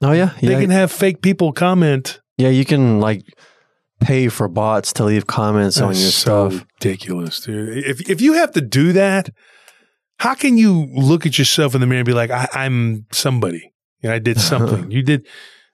Oh 0.00 0.12
yeah. 0.12 0.32
they 0.40 0.60
can 0.60 0.70
have 0.70 0.92
fake 0.92 1.20
people 1.20 1.52
comment 1.52 2.20
yeah. 2.36 2.48
You 2.48 2.64
can 2.64 3.00
like 3.00 3.24
pay 4.00 4.28
for 4.28 4.48
bots 4.48 4.92
to 4.94 5.04
leave 5.04 5.26
comments 5.26 5.80
on 5.80 5.88
your 5.88 6.10
so 6.10 6.50
stuff. 6.50 6.66
ridiculous, 6.74 7.40
dude. 7.40 7.84
If 7.84 8.08
if 8.10 8.20
you 8.20 8.34
have 8.34 8.52
to 8.52 8.60
do 8.60 8.92
that, 8.92 9.30
how 10.18 10.34
can 10.34 10.56
you 10.56 10.88
look 10.94 11.26
at 11.26 11.38
yourself 11.38 11.74
in 11.74 11.80
the 11.80 11.86
mirror 11.86 12.00
and 12.00 12.06
be 12.06 12.12
like, 12.12 12.30
I, 12.30 12.48
"I'm 12.52 13.06
somebody"? 13.12 13.72
Know, 14.02 14.12
I 14.12 14.18
did 14.18 14.40
something. 14.40 14.90
you 14.90 15.02
did. 15.02 15.26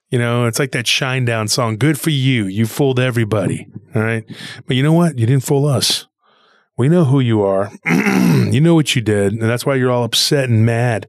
You 0.09 0.19
know, 0.19 0.45
it's 0.45 0.59
like 0.59 0.73
that 0.73 0.85
Shinedown 0.85 1.49
song. 1.49 1.77
Good 1.77 1.99
for 1.99 2.11
you. 2.11 2.45
You 2.45 2.67
fooled 2.67 2.99
everybody. 2.99 3.67
All 3.95 4.03
right. 4.03 4.23
But 4.67 4.75
you 4.75 4.83
know 4.83 4.93
what? 4.93 5.17
You 5.17 5.25
didn't 5.25 5.43
fool 5.43 5.65
us. 5.65 6.05
We 6.77 6.87
know 6.87 7.03
who 7.05 7.19
you 7.19 7.41
are. 7.41 7.71
you 7.85 8.61
know 8.61 8.75
what 8.75 8.95
you 8.95 9.01
did. 9.01 9.33
And 9.33 9.41
that's 9.41 9.65
why 9.65 9.73
you're 9.73 9.89
all 9.89 10.03
upset 10.03 10.49
and 10.49 10.65
mad 10.65 11.07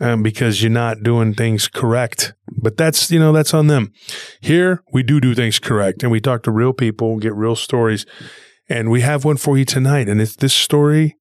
um, 0.00 0.22
because 0.22 0.62
you're 0.62 0.70
not 0.70 1.02
doing 1.02 1.34
things 1.34 1.68
correct. 1.68 2.34
But 2.50 2.76
that's, 2.76 3.10
you 3.10 3.18
know, 3.18 3.32
that's 3.32 3.54
on 3.54 3.66
them. 3.66 3.92
Here, 4.40 4.82
we 4.92 5.02
do 5.02 5.20
do 5.20 5.34
things 5.34 5.58
correct 5.58 6.02
and 6.02 6.12
we 6.12 6.20
talk 6.20 6.42
to 6.44 6.50
real 6.50 6.72
people, 6.72 7.18
get 7.18 7.34
real 7.34 7.56
stories. 7.56 8.06
And 8.68 8.90
we 8.90 9.00
have 9.02 9.24
one 9.24 9.36
for 9.36 9.56
you 9.56 9.64
tonight. 9.64 10.08
And 10.08 10.20
it's 10.20 10.36
this 10.36 10.54
story. 10.54 11.16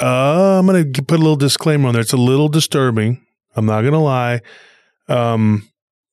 Uh, 0.00 0.58
I'm 0.58 0.66
going 0.66 0.92
to 0.92 1.02
put 1.02 1.16
a 1.16 1.22
little 1.22 1.36
disclaimer 1.36 1.88
on 1.88 1.92
there. 1.92 2.02
It's 2.02 2.12
a 2.12 2.16
little 2.16 2.48
disturbing. 2.48 3.24
I'm 3.54 3.66
not 3.66 3.82
going 3.82 3.92
to 3.92 3.98
lie. 3.98 4.40
Um, 5.08 5.68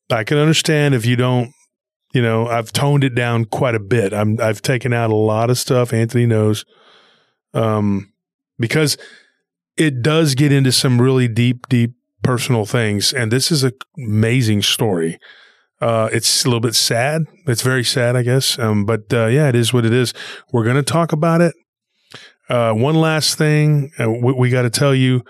I 0.10 0.24
can 0.24 0.38
understand 0.38 0.96
if 0.96 1.06
you 1.06 1.16
don't, 1.16 1.52
you 2.14 2.22
know, 2.22 2.48
I've 2.48 2.72
toned 2.72 3.04
it 3.04 3.14
down 3.14 3.46
quite 3.46 3.76
a 3.76 3.80
bit. 3.80 4.14
I'm, 4.14 4.40
I've 4.40 4.62
taken 4.62 4.94
out 4.94 5.10
a 5.12 5.16
lot 5.16 5.50
of 5.50 5.58
stuff. 5.58 5.94
Anthony 5.94 6.26
knows. 6.26 6.66
Um, 7.54 8.14
because 8.58 8.98
it 9.78 10.02
does 10.02 10.36
get 10.36 10.52
into 10.52 10.72
some 10.72 11.02
really 11.02 11.28
deep, 11.28 11.68
deep 11.68 11.94
personal 12.24 12.66
things. 12.66 13.14
And 13.14 13.32
this 13.32 13.52
is 13.52 13.64
an 13.64 13.74
amazing 13.98 14.62
story. 14.62 15.20
Uh, 15.82 16.10
it's 16.12 16.44
a 16.44 16.48
little 16.48 16.62
bit 16.62 16.76
sad. 16.76 17.24
It's 17.46 17.62
very 17.62 17.84
sad, 17.84 18.16
I 18.16 18.24
guess. 18.24 18.58
Um, 18.58 18.86
but 18.86 19.14
uh, 19.14 19.28
yeah, 19.28 19.50
it 19.50 19.56
is 19.56 19.74
what 19.74 19.86
it 19.86 19.94
is. 19.94 20.14
We're 20.52 20.64
going 20.64 20.78
to 20.78 20.84
talk 20.84 21.12
about 21.12 21.42
it. 21.42 21.54
Uh, 22.50 22.74
one 22.74 22.96
last 22.96 23.38
thing 23.38 23.92
uh, 24.00 24.10
we, 24.10 24.34
we 24.34 24.50
got 24.50 24.62
to 24.62 24.70
tell 24.70 24.94
you 24.94 25.24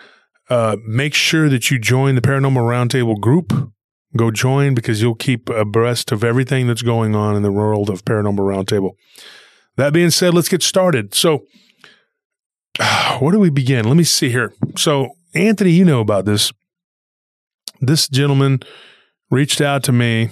uh, 0.49 0.77
make 0.85 1.13
sure 1.13 1.49
that 1.49 1.71
you 1.71 1.79
join 1.79 2.15
the 2.15 2.21
Paranormal 2.21 2.57
Roundtable 2.57 3.19
group. 3.19 3.71
Go 4.15 4.31
join 4.31 4.75
because 4.75 5.01
you'll 5.01 5.15
keep 5.15 5.49
abreast 5.49 6.11
of 6.11 6.23
everything 6.23 6.67
that's 6.67 6.81
going 6.81 7.15
on 7.15 7.35
in 7.35 7.43
the 7.43 7.51
world 7.51 7.89
of 7.89 8.05
Paranormal 8.05 8.39
Roundtable. 8.39 8.91
That 9.75 9.91
being 9.91 10.11
said, 10.11 10.33
let's 10.33 10.47
get 10.47 10.63
started. 10.63 11.13
So, 11.13 11.45
where 13.19 13.31
do 13.31 13.39
we 13.39 13.49
begin? 13.49 13.85
Let 13.85 13.97
me 13.97 14.03
see 14.03 14.29
here. 14.29 14.53
So, 14.75 15.09
Anthony, 15.33 15.71
you 15.71 15.85
know 15.85 16.01
about 16.01 16.25
this. 16.25 16.51
This 17.81 18.07
gentleman 18.07 18.61
reached 19.29 19.61
out 19.61 19.83
to 19.83 19.91
me 19.91 20.29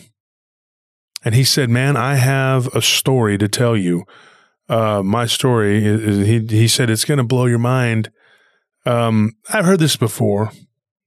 and 1.25 1.35
he 1.35 1.43
said, 1.43 1.69
"Man, 1.69 1.97
I 1.97 2.15
have 2.15 2.67
a 2.75 2.81
story 2.81 3.37
to 3.37 3.47
tell 3.47 3.75
you. 3.75 4.03
Uh, 4.69 5.03
my 5.03 5.25
story 5.25 5.85
is, 5.85 6.25
he 6.25 6.39
he 6.39 6.67
said 6.67 6.89
it's 6.89 7.05
going 7.05 7.17
to 7.17 7.23
blow 7.23 7.45
your 7.45 7.59
mind. 7.59 8.09
Um, 8.85 9.33
I've 9.49 9.65
heard 9.65 9.79
this 9.79 9.95
before, 9.95 10.51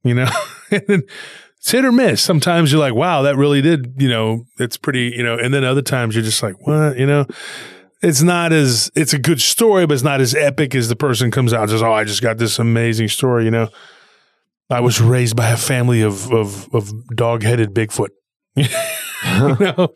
you 0.02 0.14
know." 0.14 0.30
it's 1.66 1.72
hit 1.72 1.84
or 1.84 1.90
miss. 1.90 2.22
Sometimes 2.22 2.70
you're 2.70 2.80
like, 2.80 2.94
wow, 2.94 3.22
that 3.22 3.36
really 3.36 3.60
did, 3.60 3.94
you 3.98 4.08
know, 4.08 4.44
it's 4.60 4.76
pretty, 4.76 5.12
you 5.16 5.24
know, 5.24 5.36
and 5.36 5.52
then 5.52 5.64
other 5.64 5.82
times 5.82 6.14
you're 6.14 6.22
just 6.22 6.40
like, 6.40 6.54
what, 6.64 6.96
you 6.96 7.06
know, 7.06 7.26
it's 8.02 8.22
not 8.22 8.52
as, 8.52 8.90
it's 8.94 9.12
a 9.12 9.18
good 9.18 9.40
story, 9.40 9.86
but 9.86 9.94
it's 9.94 10.02
not 10.02 10.20
as 10.20 10.34
epic 10.34 10.74
as 10.74 10.88
the 10.88 10.96
person 10.96 11.30
comes 11.30 11.52
out 11.52 11.62
and 11.62 11.70
says, 11.70 11.82
oh, 11.82 11.92
I 11.92 12.04
just 12.04 12.22
got 12.22 12.38
this 12.38 12.58
amazing 12.58 13.08
story, 13.08 13.44
you 13.44 13.50
know. 13.50 13.68
I 14.68 14.80
was 14.80 15.00
raised 15.00 15.36
by 15.36 15.50
a 15.50 15.56
family 15.56 16.02
of, 16.02 16.32
of, 16.32 16.74
of 16.74 16.92
dog 17.14 17.42
headed 17.42 17.72
Bigfoot. 17.72 18.08
you 18.56 18.64
know, 19.60 19.88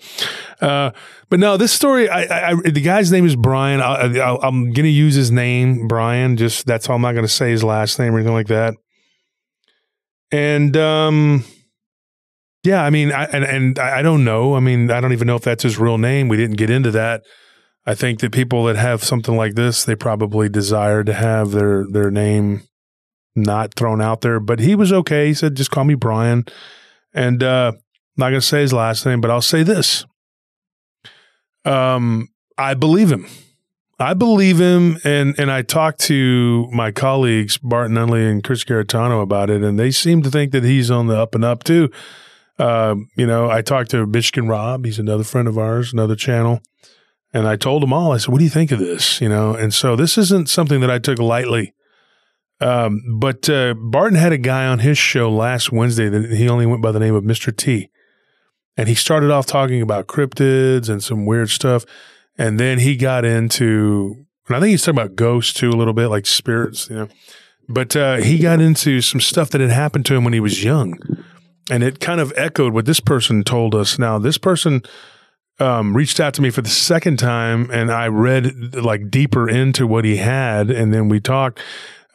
uh, 0.60 0.90
but 1.28 1.40
no, 1.40 1.56
this 1.56 1.72
story. 1.72 2.08
I, 2.08 2.50
I, 2.50 2.54
the 2.54 2.80
guy's 2.80 3.12
name 3.12 3.24
is 3.26 3.36
Brian. 3.36 3.80
I, 3.80 4.04
am 4.46 4.72
going 4.72 4.84
to 4.84 4.88
use 4.88 5.14
his 5.14 5.30
name, 5.30 5.88
Brian. 5.88 6.36
Just 6.36 6.66
that's 6.66 6.88
all. 6.88 6.96
I'm 6.96 7.02
not 7.02 7.12
going 7.12 7.24
to 7.24 7.32
say 7.32 7.50
his 7.50 7.64
last 7.64 7.98
name 7.98 8.14
or 8.14 8.18
anything 8.18 8.34
like 8.34 8.48
that. 8.48 8.74
And 10.32 10.76
um, 10.76 11.44
yeah, 12.64 12.82
I 12.82 12.90
mean, 12.90 13.12
I, 13.12 13.24
and 13.26 13.44
and 13.44 13.78
I 13.78 14.02
don't 14.02 14.24
know. 14.24 14.54
I 14.54 14.60
mean, 14.60 14.90
I 14.90 15.00
don't 15.00 15.12
even 15.12 15.26
know 15.26 15.36
if 15.36 15.42
that's 15.42 15.62
his 15.62 15.78
real 15.78 15.98
name. 15.98 16.28
We 16.28 16.36
didn't 16.36 16.56
get 16.56 16.70
into 16.70 16.90
that. 16.92 17.22
I 17.86 17.94
think 17.94 18.20
that 18.20 18.32
people 18.32 18.64
that 18.64 18.76
have 18.76 19.02
something 19.02 19.36
like 19.36 19.54
this, 19.54 19.84
they 19.84 19.96
probably 19.96 20.48
desire 20.48 21.02
to 21.04 21.12
have 21.12 21.50
their 21.50 21.86
their 21.90 22.10
name 22.10 22.62
not 23.34 23.74
thrown 23.74 24.00
out 24.00 24.20
there. 24.20 24.40
But 24.40 24.60
he 24.60 24.74
was 24.74 24.92
okay. 24.92 25.28
He 25.28 25.34
said, 25.34 25.56
"Just 25.56 25.70
call 25.70 25.84
me 25.84 25.94
Brian." 25.94 26.44
And 27.12 27.42
uh, 27.42 27.72
I'm 27.74 27.80
not 28.16 28.30
to 28.30 28.40
say 28.40 28.60
his 28.60 28.72
last 28.72 29.04
name, 29.06 29.20
but 29.20 29.30
I'll 29.30 29.42
say 29.42 29.62
this. 29.62 30.04
Um, 31.64 32.28
I 32.56 32.74
believe 32.74 33.10
him. 33.10 33.26
I 33.98 34.14
believe 34.14 34.58
him, 34.58 34.98
and 35.04 35.38
and 35.38 35.50
I 35.50 35.60
talked 35.60 36.00
to 36.02 36.68
my 36.72 36.90
colleagues 36.90 37.58
Barton 37.58 37.96
Nunley 37.96 38.30
and 38.30 38.42
Chris 38.42 38.64
Garetano 38.64 39.22
about 39.22 39.50
it, 39.50 39.62
and 39.62 39.78
they 39.78 39.90
seem 39.90 40.22
to 40.22 40.30
think 40.30 40.52
that 40.52 40.64
he's 40.64 40.90
on 40.90 41.06
the 41.06 41.18
up 41.18 41.34
and 41.34 41.44
up 41.44 41.64
too. 41.64 41.90
Uh, 42.58 42.94
you 43.16 43.26
know, 43.26 43.50
I 43.50 43.60
talked 43.60 43.90
to 43.90 44.06
Michigan 44.06 44.48
Rob. 44.48 44.86
He's 44.86 44.98
another 44.98 45.24
friend 45.24 45.48
of 45.48 45.58
ours, 45.58 45.92
another 45.92 46.16
channel, 46.16 46.62
and 47.32 47.46
I 47.46 47.56
told 47.56 47.82
them 47.82 47.92
all. 47.92 48.12
I 48.12 48.18
said, 48.18 48.30
"What 48.30 48.38
do 48.38 48.44
you 48.44 48.50
think 48.50 48.72
of 48.72 48.78
this?" 48.78 49.20
You 49.20 49.28
know, 49.28 49.54
and 49.54 49.72
so 49.72 49.96
this 49.96 50.18
isn't 50.18 50.48
something 50.48 50.80
that 50.80 50.90
I 50.90 50.98
took 50.98 51.18
lightly. 51.18 51.74
Um, 52.60 53.02
but 53.18 53.48
uh, 53.48 53.74
Barton 53.74 54.18
had 54.18 54.32
a 54.32 54.38
guy 54.38 54.66
on 54.66 54.80
his 54.80 54.98
show 54.98 55.30
last 55.30 55.72
Wednesday 55.72 56.08
that 56.08 56.30
he 56.32 56.48
only 56.48 56.66
went 56.66 56.82
by 56.82 56.92
the 56.92 57.00
name 57.00 57.14
of 57.14 57.24
Mr. 57.24 57.56
T, 57.56 57.88
and 58.76 58.88
he 58.88 58.94
started 58.94 59.30
off 59.30 59.46
talking 59.46 59.80
about 59.80 60.06
cryptids 60.06 60.88
and 60.88 61.02
some 61.02 61.24
weird 61.24 61.50
stuff. 61.50 61.84
And 62.36 62.58
then 62.58 62.78
he 62.78 62.96
got 62.96 63.24
into, 63.24 64.24
and 64.46 64.56
I 64.56 64.60
think 64.60 64.70
he's 64.70 64.82
talking 64.82 64.98
about 64.98 65.14
ghosts 65.16 65.52
too, 65.52 65.70
a 65.70 65.76
little 65.76 65.92
bit 65.92 66.08
like 66.08 66.26
spirits, 66.26 66.88
you 66.88 66.96
know. 66.96 67.08
But 67.68 67.94
uh, 67.94 68.16
he 68.16 68.38
got 68.38 68.60
into 68.60 69.00
some 69.00 69.20
stuff 69.20 69.50
that 69.50 69.60
had 69.60 69.70
happened 69.70 70.06
to 70.06 70.14
him 70.14 70.24
when 70.24 70.32
he 70.32 70.40
was 70.40 70.64
young. 70.64 70.98
And 71.70 71.84
it 71.84 72.00
kind 72.00 72.20
of 72.20 72.32
echoed 72.36 72.72
what 72.72 72.84
this 72.84 72.98
person 72.98 73.44
told 73.44 73.74
us. 73.76 73.98
Now, 73.98 74.18
this 74.18 74.38
person 74.38 74.82
um, 75.60 75.96
reached 75.96 76.18
out 76.20 76.34
to 76.34 76.42
me 76.42 76.50
for 76.50 76.62
the 76.62 76.68
second 76.68 77.18
time, 77.18 77.70
and 77.70 77.90
I 77.90 78.08
read 78.08 78.74
like 78.74 79.10
deeper 79.10 79.48
into 79.48 79.86
what 79.86 80.04
he 80.04 80.16
had. 80.16 80.70
And 80.70 80.92
then 80.92 81.08
we 81.08 81.20
talked 81.20 81.60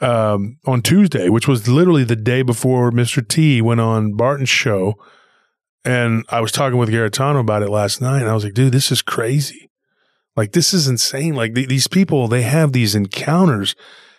um, 0.02 0.58
on 0.66 0.82
Tuesday, 0.82 1.30
which 1.30 1.48
was 1.48 1.68
literally 1.68 2.04
the 2.04 2.16
day 2.16 2.42
before 2.42 2.92
Mr. 2.92 3.26
T 3.26 3.62
went 3.62 3.82
on 3.82 4.14
Barton's 4.14 4.50
show. 4.50 4.96
And 5.84 6.26
I 6.30 6.42
was 6.42 6.52
talking 6.52 6.80
with 6.80 6.90
Garetano 6.90 7.40
about 7.40 7.62
it 7.62 7.70
last 7.70 8.02
night, 8.02 8.22
and 8.22 8.30
I 8.30 8.34
was 8.34 8.44
like, 8.44 8.56
dude, 8.56 8.74
this 8.74 8.92
is 8.92 9.04
crazy. 9.04 9.70
Like 10.36 10.52
this 10.52 10.74
is 10.74 10.88
insane. 10.88 11.36
Like 11.36 11.54
th- 11.54 11.70
these 11.70 11.88
people, 11.88 12.28
they 12.28 12.42
have 12.42 12.74
these 12.74 12.96
encounters. 12.96 13.76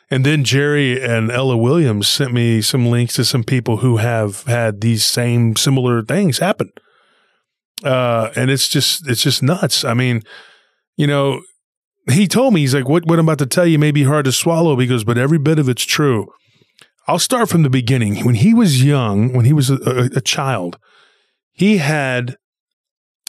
And 0.08 0.24
then 0.24 0.44
Jerry 0.44 1.02
and 1.02 1.32
Ella 1.32 1.56
Williams 1.56 2.06
sent 2.06 2.32
me 2.32 2.62
some 2.62 2.86
links 2.86 3.16
to 3.16 3.24
some 3.24 3.42
people 3.42 3.78
who 3.78 3.96
have 3.96 4.44
had 4.44 4.80
these 4.80 5.04
same 5.04 5.56
similar 5.56 6.02
things 6.02 6.38
happen. 6.38 6.70
Uh, 7.84 8.30
and 8.36 8.50
it's 8.50 8.68
just, 8.68 9.08
it's 9.08 9.22
just 9.22 9.42
nuts. 9.42 9.84
I 9.84 9.94
mean, 9.94 10.22
you 10.96 11.06
know, 11.06 11.42
he 12.10 12.26
told 12.26 12.54
me, 12.54 12.60
he's 12.60 12.74
like, 12.74 12.88
what, 12.88 13.06
what 13.06 13.18
I'm 13.18 13.26
about 13.26 13.38
to 13.38 13.46
tell 13.46 13.66
you 13.66 13.78
may 13.78 13.90
be 13.90 14.04
hard 14.04 14.24
to 14.24 14.32
swallow 14.32 14.76
because, 14.76 15.04
but 15.04 15.18
every 15.18 15.38
bit 15.38 15.58
of 15.58 15.68
it's 15.68 15.84
true. 15.84 16.32
I'll 17.08 17.18
start 17.18 17.48
from 17.48 17.62
the 17.62 17.70
beginning. 17.70 18.24
When 18.24 18.34
he 18.34 18.54
was 18.54 18.82
young, 18.82 19.32
when 19.32 19.44
he 19.44 19.52
was 19.52 19.70
a, 19.70 19.76
a, 19.76 20.04
a 20.16 20.20
child, 20.20 20.78
he 21.52 21.78
had 21.78 22.36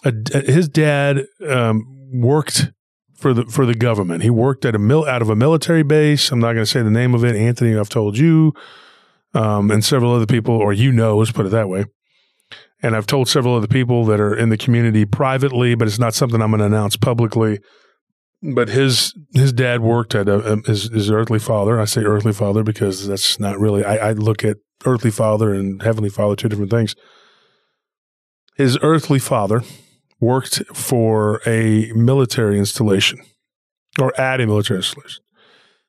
a, 0.03 0.13
his 0.33 0.67
dad 0.67 1.25
um, 1.47 1.85
worked 2.13 2.71
for 3.15 3.33
the 3.33 3.45
for 3.45 3.65
the 3.65 3.75
government. 3.75 4.23
He 4.23 4.29
worked 4.29 4.65
at 4.65 4.75
a 4.75 4.79
mil 4.79 5.05
out 5.05 5.21
of 5.21 5.29
a 5.29 5.35
military 5.35 5.83
base. 5.83 6.31
I'm 6.31 6.39
not 6.39 6.53
going 6.53 6.65
to 6.65 6.71
say 6.71 6.81
the 6.81 6.91
name 6.91 7.13
of 7.13 7.23
it. 7.23 7.35
Anthony, 7.35 7.77
I've 7.77 7.89
told 7.89 8.17
you, 8.17 8.53
um, 9.33 9.71
and 9.71 9.83
several 9.83 10.13
other 10.13 10.27
people, 10.27 10.55
or 10.55 10.73
you 10.73 10.91
know, 10.91 11.17
let's 11.17 11.31
put 11.31 11.45
it 11.45 11.49
that 11.49 11.69
way. 11.69 11.85
And 12.81 12.95
I've 12.95 13.07
told 13.07 13.27
several 13.27 13.55
other 13.55 13.67
people 13.67 14.05
that 14.05 14.19
are 14.19 14.35
in 14.35 14.49
the 14.49 14.57
community 14.57 15.05
privately, 15.05 15.73
but 15.75 15.87
it's 15.87 15.99
not 15.99 16.13
something 16.13 16.41
I'm 16.41 16.51
going 16.51 16.59
to 16.59 16.65
announce 16.65 16.95
publicly. 16.95 17.59
But 18.41 18.69
his 18.69 19.15
his 19.33 19.51
dad 19.51 19.81
worked 19.81 20.13
at 20.13 20.29
a, 20.29 20.53
a, 20.53 20.57
his 20.67 20.89
his 20.89 21.09
earthly 21.09 21.39
father. 21.39 21.79
I 21.79 21.85
say 21.85 22.03
earthly 22.03 22.33
father 22.33 22.63
because 22.63 23.07
that's 23.07 23.39
not 23.39 23.59
really. 23.59 23.83
I, 23.83 24.09
I 24.09 24.11
look 24.11 24.43
at 24.43 24.57
earthly 24.85 25.09
father 25.09 25.53
and 25.53 25.81
heavenly 25.81 26.09
father 26.09 26.35
two 26.35 26.47
different 26.47 26.69
things. 26.69 26.95
His 28.55 28.77
earthly 28.83 29.17
father 29.17 29.63
worked 30.19 30.61
for 30.75 31.41
a 31.47 31.91
military 31.93 32.59
installation 32.59 33.19
or 33.99 34.19
at 34.19 34.39
a 34.39 34.45
military 34.45 34.79
installation. 34.79 35.23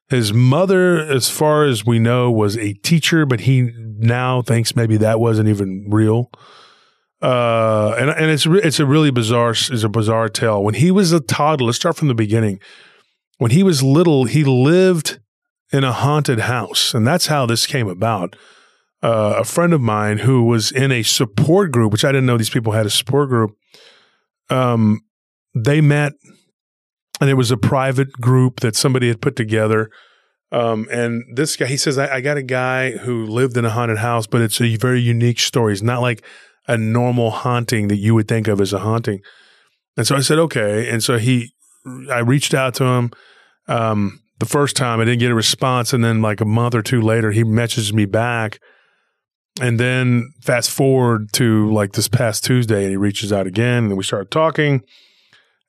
His 0.09 0.33
mother, 0.33 0.99
as 0.99 1.29
far 1.29 1.65
as 1.65 1.85
we 1.85 1.99
know, 1.99 2.31
was 2.31 2.57
a 2.57 2.73
teacher, 2.75 3.27
but 3.27 3.41
he 3.41 3.71
now 3.99 4.41
thinks 4.41 4.75
maybe 4.75 4.97
that 4.97 5.21
wasn't 5.21 5.51
even 5.51 5.87
real. 5.91 6.31
Uh, 7.21 7.95
and 7.99 8.11
and 8.11 8.31
it's 8.31 8.47
it's 8.47 8.79
a 8.79 8.87
really 8.87 9.11
bizarre 9.11 9.51
is 9.51 9.85
a 9.85 9.89
bizarre 9.89 10.29
tale. 10.29 10.63
When 10.63 10.75
he 10.75 10.91
was 10.91 11.13
a 11.13 11.21
toddler, 11.21 11.67
let's 11.67 11.79
start 11.79 11.97
from 11.97 12.09
the 12.09 12.15
beginning. 12.15 12.61
When 13.39 13.51
he 13.51 13.63
was 13.63 13.83
little, 13.83 14.25
he 14.25 14.45
lived 14.45 15.21
in 15.73 15.85
a 15.85 15.93
haunted 15.93 16.41
house, 16.41 16.95
and 16.95 17.07
that's 17.07 17.27
how 17.27 17.47
this 17.47 17.67
came 17.67 17.89
about. 17.89 18.37
Uh, 19.01 19.37
a 19.39 19.45
friend 19.45 19.73
of 19.73 19.81
mine 19.81 20.19
who 20.19 20.43
was 20.43 20.73
in 20.73 20.91
a 20.91 21.05
support 21.05 21.71
group, 21.71 21.93
which 21.93 22.05
I 22.05 22.09
didn't 22.11 22.27
know 22.27 22.37
these 22.37 22.51
people 22.51 22.73
had 22.73 22.87
a 22.87 22.91
support 22.91 23.29
group 23.29 23.57
um, 24.51 25.01
they 25.55 25.81
met, 25.81 26.13
and 27.21 27.29
it 27.29 27.35
was 27.35 27.51
a 27.51 27.57
private 27.57 28.13
group 28.13 28.61
that 28.61 28.77
somebody 28.77 29.09
had 29.09 29.21
put 29.21 29.37
together. 29.37 29.91
Um, 30.51 30.89
and 30.91 31.25
this 31.37 31.57
guy, 31.57 31.67
he 31.67 31.77
says, 31.77 31.99
I, 31.99 32.17
I, 32.17 32.21
got 32.23 32.39
a 32.39 32.43
guy 32.43 32.93
who 32.93 33.27
lived 33.27 33.59
in 33.59 33.67
a 33.67 33.71
haunted 33.71 33.99
house, 33.99 34.27
but 34.27 34.41
it's 34.41 34.61
a 34.63 34.77
very 34.77 35.01
unique 35.01 35.41
story. 35.41 35.75
It's 35.75 35.83
not 35.83 36.01
like 36.01 36.25
a 36.69 36.77
normal 36.77 37.31
haunting 37.31 37.89
that 37.89 37.97
you 37.97 38.15
would 38.15 38.29
think 38.29 38.47
of 38.47 38.61
as 38.61 38.73
a 38.73 38.79
haunting. 38.79 39.21
And 39.97 40.07
so 40.07 40.15
I 40.15 40.21
said, 40.21 40.39
okay. 40.39 40.89
And 40.89 41.03
so 41.03 41.19
he, 41.19 41.53
I 42.11 42.21
reached 42.21 42.55
out 42.55 42.75
to 42.75 42.85
him. 42.85 43.11
Um, 43.67 44.21
the 44.39 44.47
first 44.47 44.77
time 44.77 45.01
I 45.01 45.05
didn't 45.05 45.19
get 45.19 45.33
a 45.33 45.35
response. 45.35 45.93
And 45.93 46.05
then 46.05 46.23
like 46.23 46.41
a 46.41 46.45
month 46.45 46.75
or 46.75 46.83
two 46.83 47.01
later, 47.01 47.33
he 47.33 47.43
messages 47.43 47.93
me 47.93 48.05
back 48.05 48.61
and 49.61 49.79
then 49.79 50.33
fast 50.41 50.71
forward 50.71 51.33
to 51.35 51.71
like 51.73 51.93
this 51.93 52.09
past 52.09 52.45
Tuesday, 52.45 52.83
and 52.83 52.91
he 52.91 52.97
reaches 52.97 53.33
out 53.33 53.47
again, 53.47 53.85
and 53.85 53.97
we 53.97 54.05
start 54.05 54.31
talking. 54.31 54.83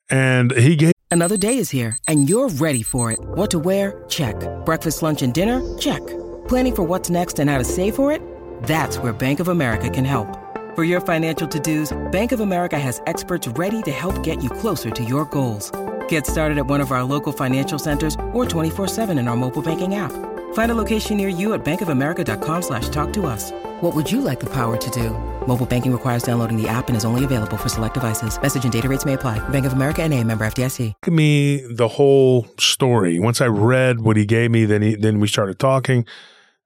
And 0.10 0.52
he 0.52 0.76
gave 0.76 0.94
another 1.12 1.38
day 1.38 1.58
is 1.58 1.70
here, 1.70 1.98
and 2.08 2.30
you're 2.30 2.50
ready 2.50 2.84
for 2.84 3.12
it. 3.12 3.20
What 3.20 3.52
to 3.52 3.60
wear? 3.60 4.04
Check. 4.08 4.36
Breakfast, 4.66 5.02
lunch, 5.02 5.22
and 5.22 5.34
dinner? 5.34 5.78
Check. 5.78 6.06
Planning 6.48 6.76
for 6.76 6.84
what's 6.84 7.10
next 7.10 7.40
and 7.40 7.50
how 7.50 7.58
to 7.58 7.64
save 7.64 7.96
for 7.96 8.12
it? 8.12 8.22
That's 8.64 8.98
where 8.98 9.14
Bank 9.14 9.40
of 9.40 9.48
America 9.48 9.90
can 9.90 10.06
help. 10.06 10.49
For 10.80 10.86
your 10.86 11.02
financial 11.02 11.46
to-dos, 11.46 11.92
Bank 12.10 12.32
of 12.32 12.40
America 12.40 12.80
has 12.80 13.02
experts 13.06 13.50
ready 13.50 13.82
to 13.82 13.92
help 13.92 14.24
get 14.24 14.42
you 14.42 14.50
closer 14.50 14.90
to 14.90 15.04
your 15.04 15.26
goals. 15.26 15.74
Get 16.08 16.26
started 16.26 16.58
at 16.58 16.68
one 16.68 16.80
of 16.80 16.94
our 16.94 17.04
local 17.04 17.34
financial 17.34 17.78
centers 17.78 18.16
or 18.32 18.46
24-7 18.46 19.20
in 19.20 19.28
our 19.28 19.36
mobile 19.36 19.62
banking 19.62 19.96
app. 19.96 20.14
Find 20.54 20.72
a 20.72 20.76
location 20.76 21.18
near 21.18 21.28
you 21.28 21.54
at 21.54 21.66
bankofamerica.com 21.66 22.62
slash 22.62 22.88
talk 22.88 23.12
to 23.12 23.26
us. 23.26 23.52
What 23.82 23.94
would 23.94 24.10
you 24.10 24.22
like 24.22 24.40
the 24.40 24.50
power 24.54 24.78
to 24.78 24.90
do? 24.92 25.10
Mobile 25.46 25.66
banking 25.66 25.92
requires 25.92 26.24
downloading 26.24 26.56
the 26.56 26.70
app 26.70 26.88
and 26.88 26.96
is 26.96 27.04
only 27.04 27.26
available 27.26 27.58
for 27.58 27.68
select 27.68 27.96
devices. 27.96 28.42
Message 28.42 28.64
and 28.64 28.72
data 28.72 28.88
rates 28.88 29.04
may 29.04 29.16
apply. 29.16 29.38
Bank 29.50 29.66
of 29.66 29.74
America 29.74 30.02
and 30.02 30.14
a 30.14 30.24
member 30.24 30.46
FDIC. 30.46 30.94
Give 31.04 31.14
me 31.14 31.58
the 31.76 31.90
whole 31.90 32.48
story. 32.58 33.20
Once 33.20 33.42
I 33.42 33.48
read 33.48 34.00
what 34.00 34.16
he 34.16 34.26
gave 34.26 34.50
me, 34.50 34.64
then 34.64 34.82
he, 34.82 34.96
then 34.96 35.20
we 35.20 35.28
started 35.28 35.60
talking 35.60 36.06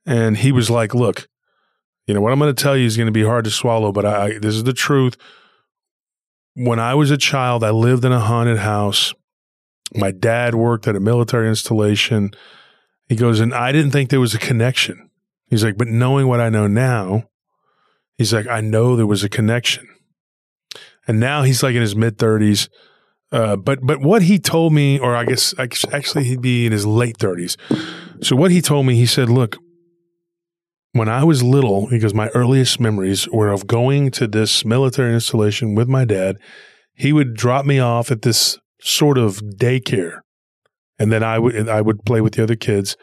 and 0.05 0.38
he 0.38 0.51
was 0.51 0.70
like, 0.70 0.93
look, 0.93 1.27
you 2.07 2.13
know, 2.13 2.22
what 2.22 2.31
I'm 2.33 2.39
going 2.39 2.53
to 2.53 2.63
tell 2.63 2.75
you 2.75 2.86
is 2.86 2.98
going 2.98 3.07
to 3.07 3.12
be 3.13 3.24
hard 3.24 3.45
to 3.45 3.51
swallow, 3.51 3.91
but 3.91 4.05
I, 4.05 4.38
this 4.39 4.55
is 4.55 4.63
the 4.63 4.74
truth. 4.74 5.15
When 6.55 6.79
I 6.79 6.95
was 6.95 7.12
a 7.12 7.17
child, 7.17 7.63
I 7.63 7.72
lived 7.72 8.05
in 8.05 8.12
a 8.12 8.19
haunted 8.19 8.60
house. 8.60 9.13
My 9.95 10.12
dad 10.12 10.55
worked 10.55 10.88
at 10.88 10.95
a 10.95 11.00
military 11.00 11.48
installation. 11.48 12.31
He 13.07 13.15
goes, 13.15 13.39
and 13.39 13.53
I 13.53 13.72
didn't 13.72 13.91
think 13.91 14.10
there 14.10 14.19
was 14.19 14.33
a 14.36 14.39
connection. 14.39 15.10
He's 15.50 15.63
like, 15.63 15.77
but 15.77 15.88
knowing 15.88 16.27
what 16.27 16.39
I 16.39 16.50
know 16.50 16.67
now, 16.67 17.29
he's 18.17 18.33
like, 18.33 18.48
I 18.48 18.62
know 18.62 18.95
there 18.95 19.07
was 19.07 19.24
a 19.24 19.29
connection. 19.29 19.88
and 21.07 21.19
now 21.19 21.43
he's 21.43 21.63
like 21.63 21.75
in 21.75 21.81
his 21.81 21.95
mid 21.95 22.17
thirties. 22.17 22.69
Uh, 23.31 23.55
but 23.55 23.79
but 23.81 24.00
what 24.00 24.22
he 24.24 24.38
told 24.39 24.74
me, 24.74 25.00
or 25.00 25.15
I 25.15 25.25
guess 25.25 25.53
actually 25.57 26.24
he'd 26.25 26.41
be 26.41 26.65
in 26.65 26.72
his 26.72 26.86
late 26.86 27.17
thirties. 27.17 27.57
So 28.22 28.36
what 28.36 28.51
he 28.51 28.62
told 28.62 28.86
me, 28.86 28.95
he 28.95 29.05
said, 29.05 29.29
"Look, 29.29 29.57
when 30.94 31.10
I 31.10 31.24
was 31.24 31.44
little, 31.44 31.88
because 31.90 32.14
my 32.14 32.30
earliest 32.30 32.80
memories 32.80 33.28
were 33.30 33.50
of 33.50 33.68
going 33.68 34.12
to 34.12 34.28
this 34.28 34.64
military 34.64 35.14
installation 35.14 35.76
with 35.76 35.90
my 35.90 36.06
dad. 36.06 36.38
He 36.94 37.12
would 37.12 37.34
drop 37.34 37.66
me 37.66 37.80
off 37.80 38.12
at 38.12 38.22
this 38.22 38.60
sort 38.80 39.18
of 39.18 39.38
daycare, 39.40 40.20
and 40.98 41.12
then 41.12 41.24
I 41.24 41.40
would 41.40 41.68
I 41.68 41.82
would 41.82 42.06
play 42.06 42.22
with 42.22 42.34
the 42.36 42.44
other 42.44 42.56
kids, 42.56 42.96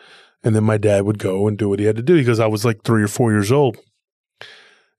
and 0.43 0.55
then 0.55 0.65
my 0.65 0.79
dad 0.79 1.03
would 1.03 1.19
go 1.19 1.49
and 1.49 1.59
do 1.59 1.69
what 1.69 1.81
he 1.81 1.87
had 1.87 1.97
to 1.97 2.03
do 2.03 2.17
because 2.17 2.41
I 2.41 2.47
was 2.47 2.65
like 2.65 2.85
three 2.85 3.03
or 3.03 3.09
four 3.09 3.33
years 3.33 3.53
old." 3.53 3.77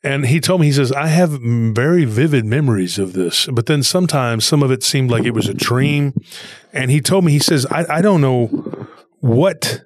And 0.04 0.26
he 0.26 0.40
told 0.40 0.62
me, 0.62 0.68
he 0.68 0.74
says, 0.74 0.92
I 0.92 1.08
have 1.08 1.40
very 1.40 2.06
vivid 2.06 2.44
memories 2.44 2.98
of 2.98 3.14
this, 3.14 3.46
but 3.46 3.68
then 3.68 3.84
sometimes 3.84 4.46
some 4.46 4.64
of 4.64 4.72
it 4.72 4.82
seemed 4.82 5.12
like 5.12 5.26
it 5.26 5.36
was 5.36 5.48
a 5.48 5.54
dream. 5.54 6.16
And 6.74 6.90
he 6.90 7.02
told 7.02 7.24
me, 7.24 7.32
he 7.32 7.40
says, 7.40 7.68
I, 7.68 7.86
I 7.88 8.02
don't 8.02 8.20
know 8.20 8.48
what 9.20 9.84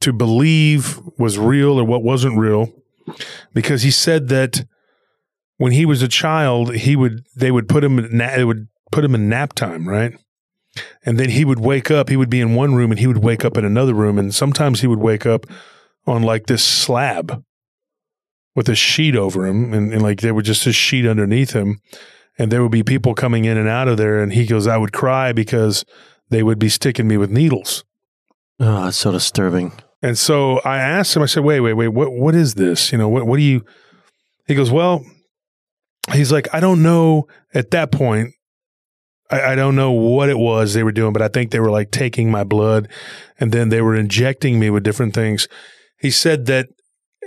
to 0.00 0.12
believe 0.12 1.00
was 1.18 1.38
real 1.38 1.78
or 1.78 1.84
what 1.84 2.02
wasn't 2.02 2.38
real 2.38 2.72
because 3.52 3.82
he 3.82 3.90
said 3.90 4.28
that 4.28 4.64
when 5.56 5.72
he 5.72 5.84
was 5.84 6.02
a 6.02 6.08
child, 6.08 6.74
he 6.74 6.94
would, 6.94 7.24
they 7.34 7.50
would 7.50 7.68
put 7.68 7.82
him, 7.82 8.16
they 8.16 8.44
would 8.44 8.68
put 8.92 9.04
him 9.04 9.14
in 9.14 9.28
nap 9.28 9.54
time, 9.54 9.88
right? 9.88 10.12
And 11.04 11.18
then 11.18 11.30
he 11.30 11.44
would 11.44 11.58
wake 11.58 11.90
up, 11.90 12.08
he 12.08 12.16
would 12.16 12.30
be 12.30 12.40
in 12.40 12.54
one 12.54 12.74
room 12.74 12.92
and 12.92 13.00
he 13.00 13.08
would 13.08 13.24
wake 13.24 13.44
up 13.44 13.56
in 13.56 13.64
another 13.64 13.94
room. 13.94 14.18
And 14.18 14.34
sometimes 14.34 14.80
he 14.80 14.86
would 14.86 15.00
wake 15.00 15.26
up 15.26 15.46
on 16.06 16.22
like 16.22 16.46
this 16.46 16.64
slab 16.64 17.42
with 18.58 18.68
a 18.68 18.74
sheet 18.74 19.14
over 19.14 19.46
him, 19.46 19.72
and, 19.72 19.92
and 19.92 20.02
like 20.02 20.20
there 20.20 20.34
was 20.34 20.44
just 20.44 20.66
a 20.66 20.72
sheet 20.72 21.06
underneath 21.06 21.52
him, 21.52 21.80
and 22.38 22.50
there 22.50 22.60
would 22.60 22.72
be 22.72 22.82
people 22.82 23.14
coming 23.14 23.44
in 23.44 23.56
and 23.56 23.68
out 23.68 23.86
of 23.86 23.96
there, 23.96 24.20
and 24.20 24.32
he 24.32 24.46
goes, 24.46 24.66
I 24.66 24.76
would 24.76 24.92
cry 24.92 25.32
because 25.32 25.84
they 26.30 26.42
would 26.42 26.58
be 26.58 26.68
sticking 26.68 27.06
me 27.06 27.16
with 27.16 27.30
needles. 27.30 27.84
Oh, 28.58 28.84
that's 28.84 28.96
so 28.96 29.12
disturbing. 29.12 29.72
And 30.02 30.16
so 30.16 30.58
I 30.60 30.78
asked 30.78 31.16
him, 31.16 31.22
I 31.22 31.26
said, 31.26 31.44
wait, 31.44 31.60
wait, 31.60 31.74
wait, 31.74 31.88
what, 31.88 32.12
what 32.12 32.34
is 32.34 32.54
this? 32.54 32.92
You 32.92 32.98
know, 32.98 33.08
what, 33.08 33.26
what 33.26 33.36
do 33.36 33.42
you, 33.42 33.64
he 34.46 34.54
goes, 34.54 34.70
well, 34.70 35.04
he's 36.12 36.32
like, 36.32 36.52
I 36.54 36.60
don't 36.60 36.82
know 36.82 37.26
at 37.54 37.70
that 37.72 37.90
point. 37.90 38.34
I, 39.30 39.52
I 39.52 39.54
don't 39.54 39.76
know 39.76 39.90
what 39.90 40.28
it 40.28 40.38
was 40.38 40.72
they 40.72 40.84
were 40.84 40.92
doing, 40.92 41.12
but 41.12 41.22
I 41.22 41.28
think 41.28 41.50
they 41.50 41.60
were 41.60 41.70
like 41.70 41.90
taking 41.90 42.30
my 42.30 42.44
blood 42.44 42.88
and 43.38 43.52
then 43.52 43.68
they 43.68 43.82
were 43.82 43.96
injecting 43.96 44.58
me 44.58 44.70
with 44.70 44.84
different 44.84 45.14
things. 45.14 45.48
He 45.98 46.10
said 46.10 46.46
that 46.46 46.68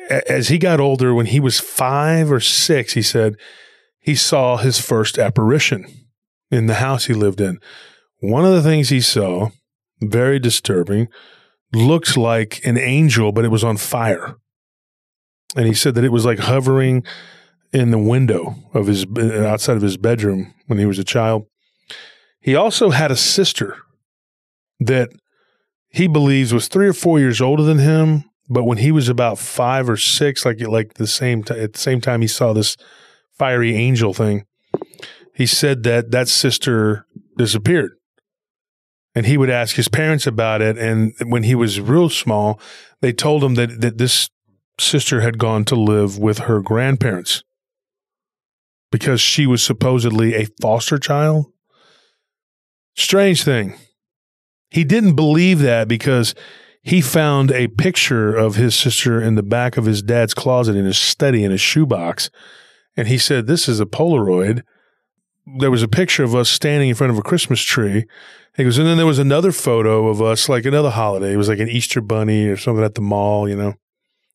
as 0.10 0.48
he 0.48 0.58
got 0.58 0.80
older, 0.80 1.14
when 1.14 1.28
he 1.28 1.40
was 1.40 1.60
five 1.60 2.32
or 2.32 2.40
six, 2.40 2.94
he 2.94 3.02
said 3.02 3.36
he 4.00 4.16
saw 4.16 4.58
his 4.58 4.80
first 4.80 5.20
apparition 5.20 5.86
in 6.50 6.66
the 6.68 6.76
house 6.76 7.06
he 7.06 7.14
lived 7.14 7.40
in. 7.40 7.60
One 8.20 8.46
of 8.46 8.54
the 8.54 8.64
things 8.64 8.90
he 8.90 9.02
saw, 9.02 9.50
very 10.02 10.40
disturbing, 10.40 11.08
looks 11.74 12.18
like 12.18 12.66
an 12.66 12.78
angel, 12.78 13.32
but 13.32 13.46
it 13.46 13.50
was 13.50 13.64
on 13.64 13.78
fire. 13.78 14.36
And 15.56 15.68
he 15.68 15.74
said 15.74 15.96
that 15.96 16.04
it 16.04 16.12
was 16.12 16.26
like 16.26 16.40
hovering 16.40 17.04
in 17.74 17.92
the 17.92 17.98
window 17.98 18.56
of 18.74 18.88
his 18.88 19.06
outside 19.06 19.78
of 19.78 19.82
his 19.82 19.98
bedroom 19.98 20.54
when 20.68 20.80
he 20.80 20.86
was 20.86 21.00
a 21.00 21.04
child. 21.04 21.46
He 22.40 22.56
also 22.56 22.90
had 22.90 23.12
a 23.12 23.16
sister 23.16 23.78
that 24.80 25.10
he 25.90 26.08
believes 26.08 26.54
was 26.54 26.68
three 26.68 26.88
or 26.88 26.94
four 26.94 27.20
years 27.20 27.42
older 27.42 27.64
than 27.64 27.80
him, 27.80 28.24
but 28.50 28.64
when 28.64 28.80
he 28.80 28.92
was 28.92 29.10
about 29.10 29.38
five 29.38 29.90
or 29.90 29.98
six, 29.98 30.46
like 30.46 30.60
like 30.62 30.96
the 30.96 31.08
same 31.08 31.44
t- 31.44 31.58
at 31.58 31.74
the 31.74 31.80
same 31.80 32.02
time 32.02 32.22
he 32.22 32.28
saw 32.28 32.54
this 32.54 32.78
fiery 33.38 33.76
angel 33.76 34.14
thing, 34.14 34.46
he 35.36 35.46
said 35.46 35.84
that 35.84 36.12
that 36.12 36.28
sister 36.28 37.06
disappeared. 37.38 37.92
And 39.14 39.26
he 39.26 39.38
would 39.38 39.50
ask 39.50 39.76
his 39.76 39.90
parents 39.90 40.26
about 40.26 40.62
it. 40.62 40.78
And 40.78 41.14
when 41.24 41.44
he 41.44 41.56
was 41.56 41.82
real 41.82 42.10
small, 42.10 42.60
they 43.02 43.12
told 43.12 43.44
him 43.44 43.56
that, 43.56 43.82
that 43.82 43.98
this 43.98 44.30
sister 44.80 45.22
had 45.22 45.38
gone 45.38 45.66
to 45.66 45.76
live 45.76 46.18
with 46.18 46.40
her 46.40 46.62
grandparents 46.62 47.44
because 48.92 49.22
she 49.22 49.46
was 49.48 49.64
supposedly 49.64 50.34
a 50.34 50.48
foster 50.62 50.98
child. 50.98 51.52
Strange 52.96 53.44
thing. 53.44 53.76
He 54.70 54.84
didn't 54.84 55.16
believe 55.16 55.60
that 55.60 55.88
because 55.88 56.36
he 56.84 57.02
found 57.02 57.52
a 57.52 57.68
picture 57.68 58.36
of 58.36 58.56
his 58.56 58.76
sister 58.76 59.22
in 59.22 59.36
the 59.36 59.44
back 59.44 59.78
of 59.78 59.86
his 59.86 60.02
dad's 60.02 60.34
closet 60.34 60.76
in 60.76 60.86
his 60.86 60.98
study 60.98 61.44
in 61.44 61.52
his 61.52 61.62
shoebox. 61.62 62.30
And 62.98 63.08
he 63.08 63.18
said, 63.18 63.48
This 63.48 63.70
is 63.70 63.80
a 63.80 63.86
Polaroid. 63.86 64.64
There 65.60 65.72
was 65.72 65.84
a 65.84 65.88
picture 65.88 66.24
of 66.24 66.36
us 66.36 66.50
standing 66.50 66.90
in 66.90 66.96
front 66.96 67.12
of 67.12 67.18
a 67.18 67.22
Christmas 67.22 67.62
tree. 67.62 68.06
He 68.56 68.64
goes, 68.64 68.78
and 68.78 68.86
then 68.86 68.98
there 68.98 69.06
was 69.06 69.20
another 69.20 69.52
photo 69.52 70.08
of 70.08 70.22
us, 70.22 70.50
like 70.50 70.66
another 70.66 70.90
holiday. 70.90 71.34
It 71.34 71.38
was 71.38 71.50
like 71.50 71.60
an 71.60 71.70
Easter 71.70 72.02
bunny 72.02 72.48
or 72.48 72.58
something 72.58 72.84
at 72.84 72.96
the 72.96 73.02
mall, 73.02 73.48
you 73.48 73.56
know. 73.56 73.76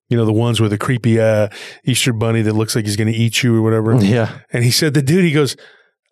You 0.09 0.17
know, 0.17 0.25
the 0.25 0.33
ones 0.33 0.61
with 0.61 0.71
the 0.71 0.79
creepy 0.79 1.21
uh, 1.21 1.49
Easter 1.85 2.13
bunny 2.13 2.41
that 2.43 2.55
looks 2.55 2.77
like 2.77 2.85
he's 2.85 2.97
going 2.97 3.13
to 3.13 3.19
eat 3.19 3.43
you 3.43 3.57
or 3.57 3.63
whatever. 3.63 3.95
Yeah. 4.03 4.39
And 4.53 4.63
he 4.63 4.71
said, 4.71 4.95
the 4.95 5.03
dude, 5.03 5.25
he 5.25 5.33
goes, 5.33 5.57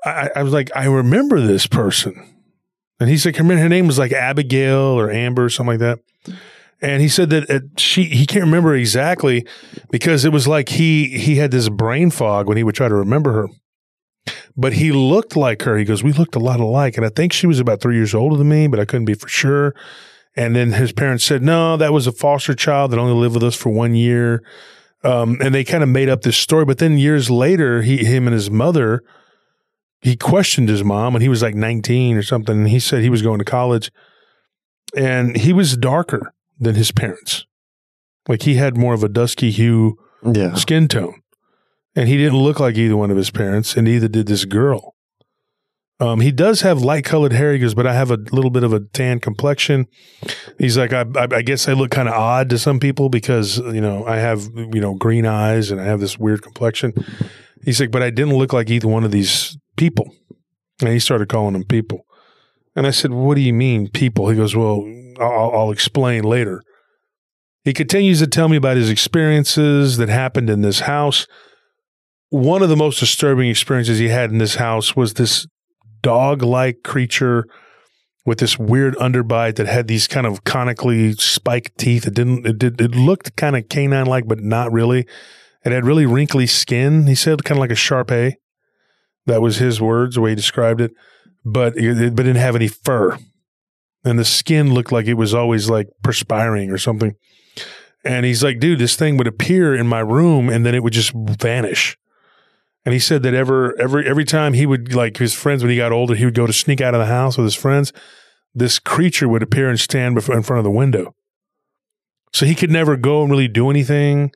I, 0.04 0.30
I 0.36 0.42
was 0.42 0.52
like, 0.52 0.70
I 0.74 0.86
remember 0.86 1.40
this 1.40 1.66
person. 1.66 2.14
And 3.00 3.08
he's 3.08 3.24
like, 3.24 3.36
her, 3.36 3.44
her 3.44 3.68
name 3.68 3.86
was 3.86 3.98
like 3.98 4.12
Abigail 4.12 4.80
or 4.80 5.10
Amber 5.10 5.44
or 5.44 5.48
something 5.48 5.78
like 5.78 5.80
that. 5.80 5.98
And 6.80 7.00
he 7.00 7.08
said 7.08 7.30
that 7.30 7.48
it, 7.48 7.80
she 7.80 8.04
he 8.04 8.26
can't 8.26 8.44
remember 8.44 8.74
exactly 8.74 9.46
because 9.90 10.24
it 10.24 10.32
was 10.32 10.46
like 10.46 10.68
he 10.68 11.16
he 11.16 11.36
had 11.36 11.50
this 11.50 11.68
brain 11.70 12.10
fog 12.10 12.46
when 12.46 12.56
he 12.56 12.62
would 12.62 12.74
try 12.74 12.88
to 12.88 12.94
remember 12.94 13.32
her. 13.32 13.48
But 14.56 14.74
he 14.74 14.92
looked 14.92 15.36
like 15.36 15.62
her. 15.62 15.76
He 15.76 15.84
goes, 15.84 16.04
we 16.04 16.12
looked 16.12 16.36
a 16.36 16.40
lot 16.40 16.60
alike, 16.60 16.96
and 16.96 17.04
I 17.04 17.08
think 17.08 17.32
she 17.32 17.46
was 17.46 17.58
about 17.58 17.80
three 17.80 17.96
years 17.96 18.14
older 18.14 18.36
than 18.36 18.48
me, 18.48 18.68
but 18.68 18.78
I 18.78 18.84
couldn't 18.84 19.04
be 19.06 19.14
for 19.14 19.28
sure. 19.28 19.74
And 20.36 20.54
then 20.54 20.72
his 20.72 20.92
parents 20.92 21.24
said, 21.24 21.42
no, 21.42 21.76
that 21.76 21.92
was 21.92 22.06
a 22.06 22.12
foster 22.12 22.54
child 22.54 22.90
that 22.92 22.98
only 22.98 23.14
lived 23.14 23.34
with 23.34 23.42
us 23.44 23.56
for 23.56 23.70
one 23.70 23.94
year. 23.94 24.42
Um, 25.02 25.38
and 25.40 25.54
they 25.54 25.64
kind 25.64 25.82
of 25.82 25.88
made 25.88 26.08
up 26.08 26.22
this 26.22 26.36
story. 26.36 26.64
But 26.64 26.78
then 26.78 26.98
years 26.98 27.30
later, 27.30 27.82
he, 27.82 28.04
him 28.04 28.26
and 28.26 28.34
his 28.34 28.50
mother, 28.50 29.02
he 30.00 30.16
questioned 30.16 30.68
his 30.68 30.82
mom 30.82 31.12
when 31.12 31.22
he 31.22 31.28
was 31.28 31.42
like 31.42 31.54
19 31.54 32.16
or 32.16 32.22
something. 32.22 32.56
And 32.58 32.68
he 32.68 32.78
said 32.80 33.02
he 33.02 33.10
was 33.10 33.22
going 33.22 33.38
to 33.38 33.44
college 33.44 33.90
and 34.96 35.36
he 35.36 35.52
was 35.52 35.76
darker 35.76 36.32
than 36.58 36.74
his 36.74 36.90
parents. 36.92 37.44
Like 38.28 38.42
he 38.42 38.54
had 38.54 38.76
more 38.76 38.94
of 38.94 39.04
a 39.04 39.08
dusky 39.08 39.50
hue 39.50 39.98
Yeah. 40.24 40.54
skin 40.54 40.88
tone. 40.88 41.20
And 41.96 42.08
he 42.08 42.16
didn't 42.16 42.38
look 42.38 42.58
like 42.58 42.76
either 42.76 42.96
one 42.96 43.10
of 43.10 43.16
his 43.16 43.30
parents, 43.30 43.76
and 43.76 43.84
neither 43.86 44.08
did 44.08 44.26
this 44.26 44.44
girl. 44.44 44.94
Um, 46.00 46.20
he 46.20 46.32
does 46.32 46.62
have 46.62 46.82
light 46.82 47.04
colored 47.04 47.32
hair. 47.32 47.52
He 47.52 47.60
goes, 47.60 47.74
but 47.74 47.86
I 47.86 47.94
have 47.94 48.10
a 48.10 48.16
little 48.16 48.50
bit 48.50 48.64
of 48.64 48.72
a 48.72 48.80
tan 48.80 49.20
complexion. 49.20 49.86
He's 50.58 50.76
like, 50.76 50.92
I, 50.92 51.04
I, 51.14 51.28
I 51.30 51.42
guess 51.42 51.68
I 51.68 51.72
look 51.72 51.92
kind 51.92 52.08
of 52.08 52.14
odd 52.14 52.50
to 52.50 52.58
some 52.58 52.80
people 52.80 53.08
because, 53.08 53.58
you 53.58 53.80
know, 53.80 54.04
I 54.04 54.16
have, 54.16 54.48
you 54.56 54.80
know, 54.80 54.94
green 54.94 55.24
eyes 55.24 55.70
and 55.70 55.80
I 55.80 55.84
have 55.84 56.00
this 56.00 56.18
weird 56.18 56.42
complexion. 56.42 56.94
He's 57.64 57.80
like, 57.80 57.92
but 57.92 58.02
I 58.02 58.10
didn't 58.10 58.36
look 58.36 58.52
like 58.52 58.70
either 58.70 58.88
one 58.88 59.04
of 59.04 59.12
these 59.12 59.56
people. 59.76 60.12
And 60.80 60.90
he 60.90 60.98
started 60.98 61.28
calling 61.28 61.52
them 61.52 61.64
people. 61.64 62.04
And 62.76 62.86
I 62.86 62.90
said, 62.90 63.12
What 63.12 63.36
do 63.36 63.40
you 63.40 63.52
mean, 63.52 63.88
people? 63.88 64.28
He 64.28 64.36
goes, 64.36 64.56
Well, 64.56 64.84
I'll, 65.20 65.52
I'll, 65.54 65.70
explain 65.70 66.24
later. 66.24 66.62
He 67.62 67.72
continues 67.72 68.18
to 68.18 68.26
tell 68.26 68.48
me 68.48 68.56
about 68.56 68.76
his 68.76 68.90
experiences 68.90 69.96
that 69.98 70.08
happened 70.08 70.50
in 70.50 70.62
this 70.62 70.80
house. 70.80 71.26
One 72.30 72.62
of 72.62 72.68
the 72.68 72.76
most 72.76 72.98
disturbing 72.98 73.48
experiences 73.48 73.98
he 73.98 74.08
had 74.08 74.30
in 74.30 74.38
this 74.38 74.56
house 74.56 74.96
was 74.96 75.14
this 75.14 75.46
dog 76.02 76.42
like 76.42 76.82
creature 76.82 77.46
with 78.26 78.38
this 78.38 78.58
weird 78.58 78.96
underbite 78.96 79.56
that 79.56 79.66
had 79.66 79.86
these 79.86 80.08
kind 80.08 80.26
of 80.26 80.44
conically 80.44 81.12
spiked 81.12 81.78
teeth. 81.78 82.06
It 82.06 82.14
didn't, 82.14 82.46
it 82.46 82.58
did, 82.58 82.80
it 82.80 82.94
looked 82.94 83.36
kind 83.36 83.56
of 83.56 83.68
canine 83.68 84.06
like, 84.06 84.26
but 84.26 84.40
not 84.40 84.72
really. 84.72 85.06
It 85.64 85.72
had 85.72 85.84
really 85.84 86.06
wrinkly 86.06 86.46
skin. 86.46 87.06
He 87.06 87.14
said 87.14 87.44
kind 87.44 87.58
of 87.58 87.60
like 87.60 87.70
a 87.70 87.76
Shar 87.76 88.04
Pei. 88.04 88.36
That 89.26 89.40
was 89.40 89.56
his 89.56 89.80
words, 89.80 90.16
the 90.16 90.20
way 90.20 90.30
he 90.30 90.36
described 90.36 90.80
it 90.80 90.92
but 91.44 91.76
it, 91.76 92.16
but 92.16 92.22
didn't 92.22 92.36
have 92.36 92.56
any 92.56 92.68
fur, 92.68 93.18
and 94.04 94.18
the 94.18 94.24
skin 94.24 94.72
looked 94.72 94.92
like 94.92 95.06
it 95.06 95.14
was 95.14 95.34
always 95.34 95.68
like 95.68 95.88
perspiring 96.02 96.70
or 96.70 96.78
something. 96.78 97.14
And 98.04 98.26
he's 98.26 98.44
like, 98.44 98.60
dude, 98.60 98.78
this 98.78 98.96
thing 98.96 99.16
would 99.16 99.26
appear 99.26 99.74
in 99.74 99.86
my 99.86 100.00
room 100.00 100.50
and 100.50 100.66
then 100.66 100.74
it 100.74 100.82
would 100.82 100.92
just 100.92 101.12
vanish. 101.14 101.96
And 102.84 102.92
he 102.92 102.98
said 102.98 103.22
that 103.22 103.34
ever 103.34 103.78
every 103.80 104.06
every 104.06 104.24
time 104.24 104.52
he 104.52 104.66
would 104.66 104.94
like 104.94 105.16
his 105.16 105.32
friends 105.32 105.62
when 105.62 105.70
he 105.70 105.76
got 105.76 105.92
older, 105.92 106.14
he 106.14 106.24
would 106.24 106.34
go 106.34 106.46
to 106.46 106.52
sneak 106.52 106.80
out 106.80 106.94
of 106.94 107.00
the 107.00 107.06
house 107.06 107.36
with 107.36 107.44
his 107.44 107.54
friends. 107.54 107.92
This 108.54 108.78
creature 108.78 109.28
would 109.28 109.42
appear 109.42 109.68
and 109.68 109.80
stand 109.80 110.14
before, 110.14 110.36
in 110.36 110.42
front 110.42 110.58
of 110.58 110.64
the 110.64 110.70
window. 110.70 111.14
So 112.32 112.46
he 112.46 112.54
could 112.54 112.70
never 112.70 112.96
go 112.96 113.22
and 113.22 113.30
really 113.30 113.48
do 113.48 113.70
anything. 113.70 114.32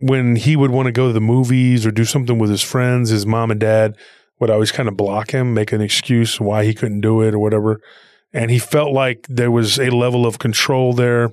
When 0.00 0.36
he 0.36 0.54
would 0.54 0.70
want 0.70 0.86
to 0.86 0.92
go 0.92 1.08
to 1.08 1.12
the 1.12 1.20
movies 1.20 1.84
or 1.84 1.90
do 1.90 2.04
something 2.04 2.38
with 2.38 2.50
his 2.50 2.62
friends, 2.62 3.10
his 3.10 3.26
mom 3.26 3.50
and 3.50 3.58
dad 3.58 3.96
would 4.38 4.50
always 4.50 4.70
kind 4.70 4.88
of 4.88 4.96
block 4.96 5.32
him, 5.32 5.54
make 5.54 5.72
an 5.72 5.80
excuse 5.80 6.40
why 6.40 6.64
he 6.64 6.74
couldn't 6.74 7.00
do 7.00 7.20
it 7.22 7.34
or 7.34 7.38
whatever. 7.38 7.80
And 8.32 8.50
he 8.50 8.58
felt 8.58 8.92
like 8.92 9.26
there 9.28 9.50
was 9.50 9.78
a 9.78 9.90
level 9.90 10.26
of 10.26 10.38
control 10.38 10.92
there 10.92 11.30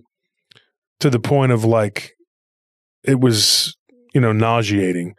to 1.00 1.10
the 1.10 1.20
point 1.20 1.52
of 1.52 1.64
like 1.64 2.14
it 3.04 3.20
was, 3.20 3.78
you 4.14 4.22
know, 4.22 4.32
nauseating. 4.32 5.14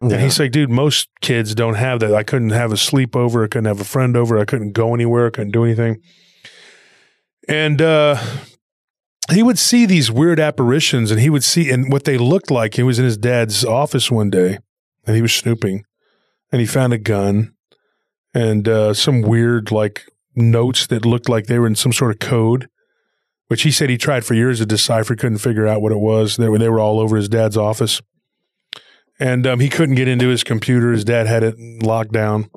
And 0.00 0.20
he's 0.20 0.38
like, 0.38 0.52
dude, 0.52 0.70
most 0.70 1.08
kids 1.22 1.54
don't 1.54 1.76
have 1.76 2.00
that. 2.00 2.14
I 2.14 2.22
couldn't 2.22 2.50
have 2.50 2.72
a 2.72 2.76
sleepover. 2.76 3.44
I 3.44 3.48
couldn't 3.48 3.64
have 3.66 3.80
a 3.80 3.84
friend 3.84 4.16
over. 4.16 4.38
I 4.38 4.44
couldn't 4.44 4.72
go 4.72 4.92
anywhere. 4.92 5.28
I 5.28 5.30
couldn't 5.30 5.52
do 5.52 5.64
anything. 5.64 6.02
And 7.48 7.80
uh, 7.80 8.22
he 9.30 9.42
would 9.42 9.58
see 9.58 9.86
these 9.86 10.10
weird 10.10 10.38
apparitions 10.40 11.10
and 11.10 11.20
he 11.20 11.30
would 11.30 11.44
see, 11.44 11.70
and 11.70 11.90
what 11.90 12.04
they 12.04 12.18
looked 12.18 12.50
like, 12.50 12.74
he 12.74 12.82
was 12.82 12.98
in 12.98 13.04
his 13.04 13.16
dad's 13.16 13.64
office 13.64 14.10
one 14.10 14.28
day 14.28 14.58
and 15.06 15.16
he 15.16 15.22
was 15.22 15.32
snooping 15.32 15.84
and 16.52 16.60
he 16.60 16.66
found 16.66 16.92
a 16.92 16.98
gun 16.98 17.54
and 18.34 18.68
uh, 18.68 18.92
some 18.92 19.22
weird, 19.22 19.70
like, 19.70 20.06
notes 20.36 20.86
that 20.88 21.06
looked 21.06 21.28
like 21.28 21.46
they 21.46 21.58
were 21.58 21.66
in 21.66 21.76
some 21.76 21.92
sort 21.92 22.10
of 22.10 22.18
code, 22.18 22.68
which 23.46 23.62
he 23.62 23.70
said 23.70 23.88
he 23.88 23.96
tried 23.96 24.24
for 24.24 24.34
years 24.34 24.58
to 24.58 24.66
decipher, 24.66 25.14
couldn't 25.14 25.38
figure 25.38 25.66
out 25.66 25.80
what 25.80 25.92
it 25.92 26.00
was. 26.00 26.36
They 26.36 26.48
were, 26.48 26.58
they 26.58 26.68
were 26.68 26.80
all 26.80 26.98
over 26.98 27.16
his 27.16 27.28
dad's 27.28 27.56
office 27.56 28.02
and 29.18 29.46
um, 29.46 29.60
he 29.60 29.68
couldn't 29.68 29.94
get 29.94 30.08
into 30.08 30.28
his 30.28 30.44
computer. 30.44 30.92
His 30.92 31.04
dad 31.04 31.26
had 31.26 31.42
it 31.42 31.58
locked 31.82 32.12
down, 32.12 32.50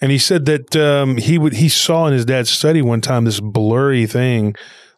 and 0.00 0.10
he 0.10 0.18
said 0.18 0.46
that 0.46 0.76
um, 0.76 1.16
he 1.16 1.38
would 1.38 1.54
he 1.54 1.68
saw 1.68 2.06
in 2.06 2.12
his 2.12 2.24
dad's 2.24 2.50
study 2.50 2.82
one 2.82 3.00
time 3.00 3.24
this 3.24 3.40
blurry 3.40 4.06
thing, 4.06 4.54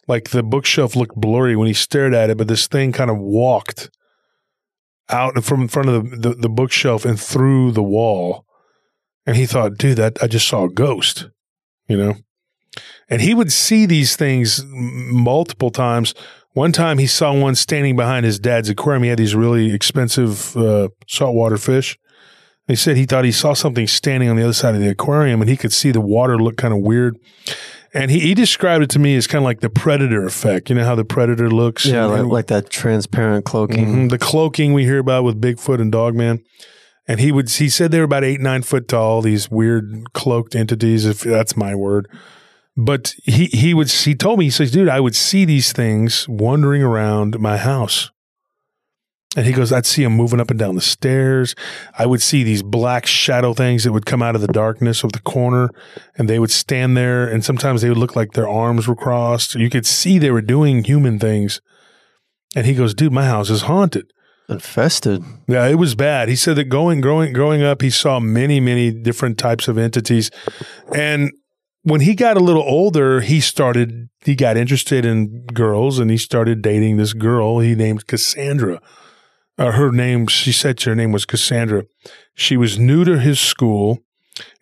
like 0.07 0.29
the 0.29 0.43
bookshelf 0.43 0.95
looked 0.95 1.15
blurry 1.15 1.55
when 1.55 1.67
he 1.67 1.73
stared 1.73 2.13
at 2.13 2.29
it, 2.29 2.37
but 2.37 2.47
this 2.47 2.67
thing 2.67 2.91
kind 2.91 3.11
of 3.11 3.17
walked 3.17 3.89
out 5.09 5.43
from 5.43 5.61
in 5.61 5.67
front 5.67 5.89
of 5.89 6.09
the, 6.09 6.29
the, 6.29 6.35
the 6.35 6.49
bookshelf 6.49 7.05
and 7.05 7.19
through 7.19 7.71
the 7.71 7.83
wall, 7.83 8.45
and 9.25 9.35
he 9.35 9.45
thought, 9.45 9.77
dude, 9.77 9.97
that 9.97 10.21
I 10.21 10.27
just 10.27 10.47
saw 10.47 10.65
a 10.65 10.69
ghost, 10.69 11.29
you 11.87 11.97
know. 11.97 12.15
And 13.07 13.21
he 13.21 13.35
would 13.35 13.51
see 13.51 13.85
these 13.85 14.15
things 14.15 14.63
multiple 14.65 15.69
times 15.69 16.15
one 16.55 16.71
time 16.71 16.97
he 16.97 17.05
saw 17.05 17.33
one 17.33 17.53
standing 17.53 17.95
behind 17.95 18.25
his 18.25 18.39
dad's 18.39 18.69
aquarium. 18.69 19.03
He 19.03 19.09
had 19.09 19.19
these 19.19 19.35
really 19.35 19.73
expensive 19.73 20.55
uh, 20.57 20.87
saltwater 21.05 21.57
fish. 21.57 21.97
He 22.67 22.75
said 22.75 22.95
he 22.97 23.05
thought 23.05 23.25
he 23.25 23.31
saw 23.31 23.53
something 23.53 23.85
standing 23.87 24.29
on 24.29 24.37
the 24.37 24.43
other 24.43 24.53
side 24.53 24.73
of 24.73 24.81
the 24.81 24.89
aquarium 24.89 25.41
and 25.41 25.49
he 25.49 25.57
could 25.57 25.73
see 25.73 25.91
the 25.91 26.01
water 26.01 26.39
look 26.39 26.55
kind 26.57 26.73
of 26.73 26.79
weird. 26.79 27.17
And 27.93 28.09
he, 28.09 28.19
he 28.21 28.33
described 28.33 28.83
it 28.85 28.89
to 28.91 28.99
me 28.99 29.15
as 29.15 29.27
kind 29.27 29.43
of 29.43 29.45
like 29.45 29.59
the 29.59 29.69
predator 29.69 30.25
effect. 30.25 30.69
You 30.69 30.77
know 30.77 30.85
how 30.85 30.95
the 30.95 31.05
predator 31.05 31.49
looks? 31.51 31.85
Yeah, 31.85 32.05
like, 32.05 32.25
like 32.25 32.47
that 32.47 32.69
transparent 32.69 33.45
cloaking. 33.45 33.85
Mhm, 33.85 34.09
the 34.09 34.17
cloaking 34.17 34.73
we 34.73 34.85
hear 34.85 34.99
about 34.99 35.25
with 35.25 35.39
Bigfoot 35.39 35.79
and 35.79 35.91
Dogman. 35.91 36.41
And 37.07 37.19
he 37.19 37.31
would 37.31 37.49
he 37.51 37.69
said 37.69 37.91
they 37.91 37.99
were 37.99 38.05
about 38.05 38.23
eight, 38.23 38.41
nine 38.41 38.63
foot 38.63 38.87
tall, 38.87 39.21
these 39.21 39.51
weird 39.51 40.13
cloaked 40.13 40.55
entities, 40.55 41.05
if 41.05 41.19
that's 41.19 41.55
my 41.55 41.75
word. 41.75 42.07
But 42.77 43.15
he 43.23 43.45
he 43.45 43.73
would 43.73 43.89
he 43.89 44.15
told 44.15 44.39
me, 44.39 44.45
he 44.45 44.51
says, 44.51 44.71
dude, 44.71 44.89
I 44.89 44.99
would 44.99 45.15
see 45.15 45.45
these 45.45 45.71
things 45.71 46.27
wandering 46.27 46.83
around 46.83 47.39
my 47.39 47.57
house. 47.57 48.11
And 49.37 49.45
he 49.45 49.51
goes, 49.51 49.73
I'd 49.73 49.85
see 49.85 50.03
them 50.03 50.13
moving 50.13 50.39
up 50.39 50.49
and 50.49 50.57
down 50.57 50.75
the 50.75 50.81
stairs. 50.81 51.55
I 51.97 52.05
would 52.05 52.21
see 52.21 52.43
these 52.43 52.63
black 52.63 53.05
shadow 53.05 53.53
things 53.53 53.83
that 53.83 53.91
would 53.91 54.05
come 54.05 54.21
out 54.21 54.35
of 54.35 54.41
the 54.41 54.47
darkness 54.47 55.03
of 55.03 55.11
the 55.11 55.19
corner 55.19 55.71
and 56.17 56.29
they 56.29 56.39
would 56.39 56.51
stand 56.51 56.95
there. 56.95 57.27
And 57.27 57.43
sometimes 57.43 57.81
they 57.81 57.89
would 57.89 57.97
look 57.97 58.15
like 58.15 58.31
their 58.31 58.47
arms 58.47 58.87
were 58.87 58.95
crossed. 58.95 59.55
You 59.55 59.69
could 59.69 59.85
see 59.85 60.17
they 60.17 60.31
were 60.31 60.41
doing 60.41 60.85
human 60.85 61.19
things. 61.19 61.59
And 62.55 62.65
he 62.65 62.73
goes, 62.73 62.93
dude, 62.93 63.11
my 63.11 63.25
house 63.25 63.49
is 63.49 63.63
haunted. 63.63 64.13
Infested. 64.47 65.21
Yeah, 65.49 65.67
it 65.67 65.75
was 65.75 65.95
bad. 65.95 66.29
He 66.29 66.37
said 66.37 66.55
that 66.55 66.65
going, 66.65 67.01
growing, 67.01 67.33
growing 67.33 67.61
up, 67.61 67.81
he 67.81 67.89
saw 67.89 68.21
many, 68.21 68.61
many 68.61 68.91
different 68.91 69.37
types 69.37 69.67
of 69.67 69.77
entities. 69.77 70.31
And 70.93 71.31
when 71.85 72.01
he 72.01 72.15
got 72.15 72.35
a 72.35 72.39
little 72.39 72.63
older, 72.63 73.21
he 73.21 73.39
started, 73.39 74.09
he 74.21 74.33
got 74.33 74.57
interested 74.57 75.05
in 75.05 75.45
girls 75.45 75.99
and 75.99 76.09
he 76.09 76.17
started 76.17 76.63
dating 76.63 76.97
this 76.97 77.13
girl 77.13 77.59
he 77.59 77.75
named 77.75 78.07
Cassandra. 78.07 78.81
Uh, 79.59 79.71
her 79.71 79.91
name, 79.91 80.25
she 80.25 80.51
said 80.51 80.81
her 80.81 80.95
name 80.95 81.11
was 81.11 81.25
Cassandra. 81.25 81.85
She 82.33 82.57
was 82.57 82.79
new 82.79 83.05
to 83.05 83.19
his 83.19 83.39
school. 83.39 83.99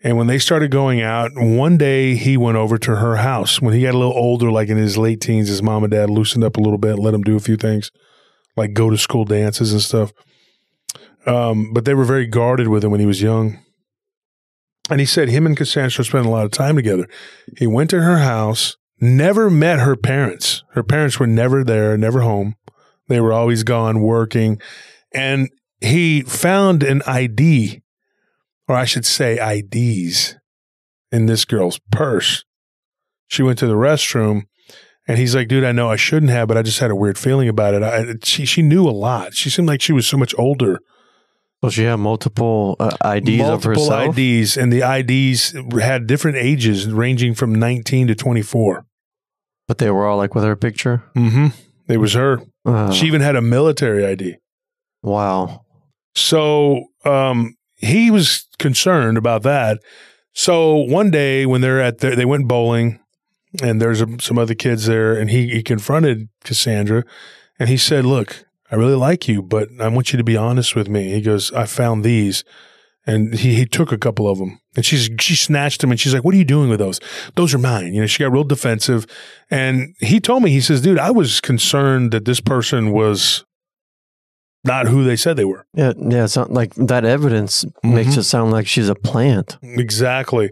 And 0.04 0.18
when 0.18 0.28
they 0.28 0.38
started 0.38 0.70
going 0.70 1.02
out, 1.02 1.32
one 1.34 1.78
day 1.78 2.16
he 2.16 2.36
went 2.36 2.58
over 2.58 2.78
to 2.80 2.98
her 2.98 3.16
house. 3.16 3.62
When 3.62 3.74
he 3.74 3.84
got 3.84 3.96
a 3.96 3.98
little 3.98 4.14
older, 4.14 4.52
like 4.52 4.68
in 4.68 4.78
his 4.78 4.98
late 4.98 5.22
teens, 5.22 5.48
his 5.48 5.64
mom 5.64 5.86
and 5.86 5.92
dad 5.92 6.10
loosened 6.10 6.44
up 6.44 6.58
a 6.58 6.62
little 6.62 6.78
bit, 6.78 7.00
let 7.00 7.14
him 7.14 7.24
do 7.24 7.38
a 7.38 7.40
few 7.40 7.56
things, 7.56 7.90
like 8.58 8.74
go 8.74 8.90
to 8.90 8.98
school 8.98 9.24
dances 9.24 9.72
and 9.72 9.82
stuff. 9.82 10.12
Um, 11.26 11.72
but 11.72 11.86
they 11.86 11.94
were 11.94 12.04
very 12.04 12.28
guarded 12.28 12.68
with 12.68 12.84
him 12.84 12.92
when 12.92 13.00
he 13.00 13.06
was 13.06 13.22
young. 13.22 13.63
And 14.90 15.00
he 15.00 15.06
said 15.06 15.30
him 15.30 15.46
and 15.46 15.56
Cassandra 15.56 16.04
spent 16.04 16.26
a 16.26 16.30
lot 16.30 16.46
of 16.46 16.52
time 16.52 16.76
together. 16.76 17.08
He 17.58 17.68
went 17.68 17.90
to 17.92 18.02
her 18.02 18.18
house, 18.18 18.76
never 19.00 19.50
met 19.50 19.80
her 19.80 19.96
parents. 19.96 20.64
Her 20.72 20.84
parents 20.84 21.20
were 21.20 21.28
never 21.28 21.64
there, 21.64 21.98
never 21.98 22.22
home. 22.22 22.56
They 23.08 23.22
were 23.22 23.34
always 23.34 23.64
gone 23.64 24.02
working. 24.02 24.60
And 25.14 25.50
he 25.80 26.22
found 26.22 26.84
an 26.84 27.02
ID, 27.06 27.82
or 28.68 28.76
I 28.76 28.86
should 28.86 29.06
say 29.06 29.38
IDs, 29.38 30.36
in 31.12 31.28
this 31.28 31.46
girl's 31.46 31.80
purse. 31.92 32.44
She 33.28 33.44
went 33.44 33.60
to 33.60 33.68
the 33.68 33.76
restroom 33.76 34.44
and 35.08 35.18
he's 35.18 35.36
like, 35.36 35.48
dude, 35.48 35.64
I 35.64 35.72
know 35.72 35.90
I 35.90 35.96
shouldn't 35.96 36.32
have, 36.32 36.48
but 36.48 36.58
I 36.58 36.62
just 36.62 36.80
had 36.80 36.92
a 36.92 36.96
weird 36.96 37.18
feeling 37.18 37.50
about 37.50 37.74
it. 37.74 37.84
I, 37.84 38.16
she, 38.24 38.46
she 38.46 38.62
knew 38.62 38.88
a 38.88 38.92
lot. 38.92 39.34
She 39.34 39.50
seemed 39.50 39.68
like 39.68 39.82
she 39.82 39.94
was 39.94 40.08
so 40.08 40.18
much 40.18 40.34
older. 40.38 40.80
So 41.64 41.70
she 41.70 41.84
had 41.84 41.96
multiple 41.96 42.76
uh, 42.78 42.92
IDs 43.16 43.30
of 43.40 43.48
Multiple 43.48 43.90
herself. 43.90 44.18
IDs, 44.18 44.58
and 44.58 44.72
the 44.72 44.82
IDs 44.82 45.56
had 45.82 46.08
different 46.08 46.36
ages, 46.38 46.92
ranging 46.92 47.34
from 47.36 47.56
19 47.56 48.08
to 48.08 48.16
24. 48.16 48.86
But 49.70 49.78
they 49.78 49.90
were 49.90 50.06
all 50.06 50.18
like 50.18 50.36
with 50.36 50.44
her 50.44 50.58
picture. 50.58 51.04
Mm-hmm. 51.16 51.48
It 51.88 51.98
was 51.98 52.14
her. 52.16 52.42
Uh, 52.66 52.92
She 52.92 53.08
even 53.08 53.22
had 53.22 53.38
a 53.38 53.42
military 53.42 54.06
ID. 54.06 54.36
wow. 55.02 55.62
So 56.16 56.88
um, 57.06 57.56
he 57.78 58.12
was 58.12 58.46
concerned 58.60 59.18
about 59.18 59.44
that. 59.44 59.80
So 60.34 60.76
one 60.76 61.12
day 61.12 61.46
when 61.46 61.62
they're 61.62 61.82
at 61.82 62.00
the, 62.00 62.12
they 62.16 62.26
went 62.26 62.48
bowling, 62.48 63.00
and 63.64 63.82
there's 63.82 64.02
a, 64.02 64.08
some 64.20 64.38
other 64.38 64.54
kids 64.54 64.86
there, 64.86 65.14
and 65.18 65.30
he 65.30 65.48
he 65.50 65.64
confronted 65.64 66.28
Cassandra, 66.44 67.04
and 67.58 67.70
he 67.70 67.78
said, 67.78 68.06
"Look, 68.06 68.46
I 68.74 68.76
really 68.76 68.96
like 68.96 69.28
you, 69.28 69.42
but 69.44 69.70
I 69.80 69.88
want 69.88 70.12
you 70.12 70.18
to 70.18 70.24
be 70.24 70.36
honest 70.36 70.76
with 70.76 70.90
me." 70.90 71.12
He 71.14 71.22
goes, 71.22 71.52
"I 71.54 71.66
found 71.66 72.04
these." 72.04 72.44
And 73.06 73.34
he, 73.36 73.56
he 73.56 73.66
took 73.66 73.92
a 73.92 73.98
couple 73.98 74.30
of 74.30 74.38
them 74.38 74.62
and 74.78 74.86
she's, 74.86 75.10
she 75.20 75.36
snatched 75.36 75.82
them 75.82 75.92
and 75.92 76.00
she's 76.00 76.14
like, 76.14 76.24
what 76.24 76.34
are 76.34 76.38
you 76.38 76.46
doing 76.46 76.70
with 76.70 76.80
those? 76.80 77.02
Those 77.36 77.54
are 77.54 77.58
mine. 77.58 77.94
You 77.94 78.00
know, 78.00 78.08
she 78.08 78.24
got 78.24 78.32
real 78.32 78.46
defensive. 78.46 79.06
And 79.52 79.94
he 80.00 80.22
told 80.22 80.42
me, 80.42 80.52
he 80.52 80.62
says, 80.62 80.80
dude, 80.80 80.98
I 80.98 81.12
was 81.12 81.42
concerned 81.42 82.12
that 82.14 82.24
this 82.24 82.40
person 82.40 82.92
was 82.94 83.44
not 84.64 84.88
who 84.88 85.04
they 85.04 85.18
said 85.18 85.36
they 85.36 85.44
were. 85.44 85.66
Yeah, 85.74 85.92
yeah. 85.98 86.24
It's 86.24 86.38
not 86.38 86.52
like 86.54 86.76
that 86.76 87.04
evidence 87.04 87.66
makes 87.84 88.12
Mhm. 88.16 88.20
it 88.20 88.24
sound 88.24 88.52
like 88.54 88.68
she's 88.68 88.88
a 88.88 88.96
plant. 88.96 89.58
Exactly. 89.62 90.50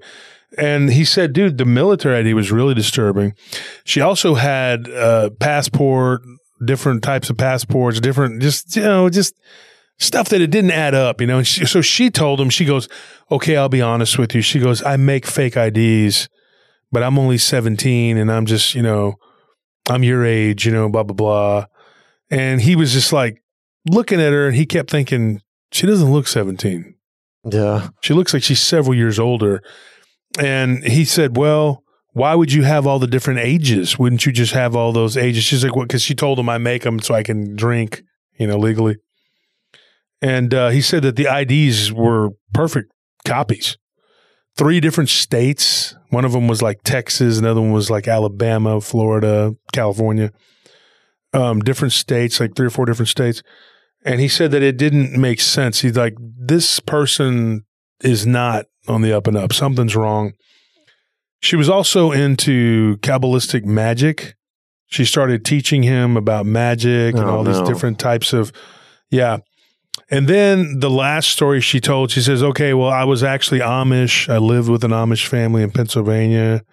And 0.57 0.91
he 0.91 1.05
said, 1.05 1.31
dude, 1.31 1.57
the 1.57 1.63
military 1.63 2.19
ID 2.19 2.33
was 2.33 2.51
really 2.51 2.73
disturbing. 2.73 3.31
She 3.85 4.01
also 4.01 4.35
had 4.35 4.89
a 4.89 5.31
passport, 5.39 6.23
different 6.63 7.03
types 7.03 7.29
of 7.29 7.37
passports, 7.37 7.99
different, 7.99 8.41
just, 8.41 8.75
you 8.75 8.83
know, 8.83 9.09
just 9.09 9.35
stuff 9.99 10.29
that 10.29 10.41
it 10.41 10.51
didn't 10.51 10.71
add 10.71 10.95
up, 10.95 11.21
you 11.21 11.27
know. 11.27 11.39
And 11.39 11.47
she, 11.47 11.65
so 11.65 11.81
she 11.81 12.09
told 12.09 12.39
him, 12.39 12.49
she 12.49 12.65
goes, 12.65 12.87
okay, 13.31 13.55
I'll 13.55 13.69
be 13.69 13.81
honest 13.81 14.17
with 14.17 14.33
you. 14.35 14.41
She 14.41 14.59
goes, 14.59 14.83
I 14.83 14.97
make 14.97 15.25
fake 15.25 15.55
IDs, 15.55 16.29
but 16.91 17.03
I'm 17.03 17.19
only 17.19 17.37
17 17.37 18.17
and 18.17 18.31
I'm 18.31 18.45
just, 18.45 18.75
you 18.75 18.81
know, 18.81 19.15
I'm 19.89 20.03
your 20.03 20.25
age, 20.25 20.65
you 20.65 20.71
know, 20.71 20.89
blah, 20.89 21.03
blah, 21.03 21.15
blah. 21.15 21.65
And 22.29 22.61
he 22.61 22.75
was 22.75 22.93
just 22.93 23.11
like 23.11 23.43
looking 23.89 24.21
at 24.21 24.33
her 24.33 24.47
and 24.47 24.55
he 24.55 24.65
kept 24.65 24.89
thinking, 24.89 25.41
she 25.71 25.87
doesn't 25.87 26.11
look 26.11 26.27
17. 26.27 26.95
Yeah. 27.51 27.89
She 28.01 28.13
looks 28.13 28.33
like 28.33 28.43
she's 28.43 28.61
several 28.61 28.95
years 28.95 29.19
older. 29.19 29.61
And 30.39 30.83
he 30.83 31.05
said, 31.05 31.37
Well, 31.37 31.80
why 32.13 32.35
would 32.35 32.51
you 32.51 32.63
have 32.63 32.85
all 32.85 32.99
the 32.99 33.07
different 33.07 33.39
ages? 33.39 33.97
Wouldn't 33.97 34.25
you 34.25 34.31
just 34.31 34.53
have 34.53 34.75
all 34.75 34.91
those 34.91 35.15
ages? 35.15 35.43
She's 35.43 35.63
like, 35.63 35.75
Well, 35.75 35.85
because 35.85 36.01
she 36.01 36.15
told 36.15 36.39
him 36.39 36.49
I 36.49 36.57
make 36.57 36.83
them 36.83 36.99
so 36.99 37.13
I 37.13 37.23
can 37.23 37.55
drink, 37.55 38.03
you 38.37 38.47
know, 38.47 38.57
legally. 38.57 38.97
And 40.21 40.53
uh, 40.53 40.69
he 40.69 40.81
said 40.81 41.03
that 41.03 41.15
the 41.15 41.27
IDs 41.27 41.91
were 41.91 42.31
perfect 42.53 42.91
copies. 43.25 43.77
Three 44.57 44.79
different 44.79 45.09
states. 45.09 45.95
One 46.09 46.25
of 46.25 46.33
them 46.33 46.47
was 46.47 46.61
like 46.61 46.83
Texas, 46.83 47.39
another 47.39 47.61
one 47.61 47.71
was 47.71 47.89
like 47.89 48.07
Alabama, 48.07 48.81
Florida, 48.81 49.55
California. 49.71 50.31
Um, 51.33 51.61
different 51.61 51.93
states, 51.93 52.41
like 52.41 52.55
three 52.55 52.67
or 52.67 52.71
four 52.71 52.85
different 52.85 53.07
states. 53.07 53.41
And 54.03 54.19
he 54.19 54.27
said 54.27 54.51
that 54.51 54.61
it 54.61 54.77
didn't 54.77 55.19
make 55.19 55.39
sense. 55.39 55.79
He's 55.79 55.95
like, 55.95 56.15
this 56.19 56.81
person 56.81 57.65
is 58.03 58.27
not 58.27 58.65
on 58.87 59.01
the 59.01 59.13
up 59.13 59.27
and 59.27 59.37
up. 59.37 59.53
Something's 59.53 59.95
wrong. 59.95 60.33
She 61.41 61.55
was 61.55 61.69
also 61.69 62.11
into 62.11 62.97
Kabbalistic 62.97 63.65
magic. 63.65 64.35
She 64.87 65.05
started 65.05 65.43
teaching 65.43 65.83
him 65.83 66.15
about 66.15 66.45
magic 66.45 67.15
and 67.15 67.23
Oh, 67.23 67.37
all 67.37 67.43
these 67.43 67.61
different 67.61 67.97
types 67.97 68.31
of, 68.31 68.51
yeah. 69.09 69.37
And 70.09 70.27
then 70.27 70.79
the 70.79 70.89
last 70.89 71.29
story 71.29 71.59
she 71.61 71.79
told, 71.79 72.11
she 72.11 72.21
says, 72.21 72.43
okay, 72.43 72.73
well, 72.73 72.89
I 72.89 73.05
was 73.05 73.23
actually 73.23 73.59
Amish. 73.59 74.29
I 74.29 74.37
lived 74.37 74.69
with 74.69 74.83
an 74.83 74.91
Amish 74.91 75.25
family 75.25 75.63
in 75.63 75.71
Pennsylvania. 75.71 76.63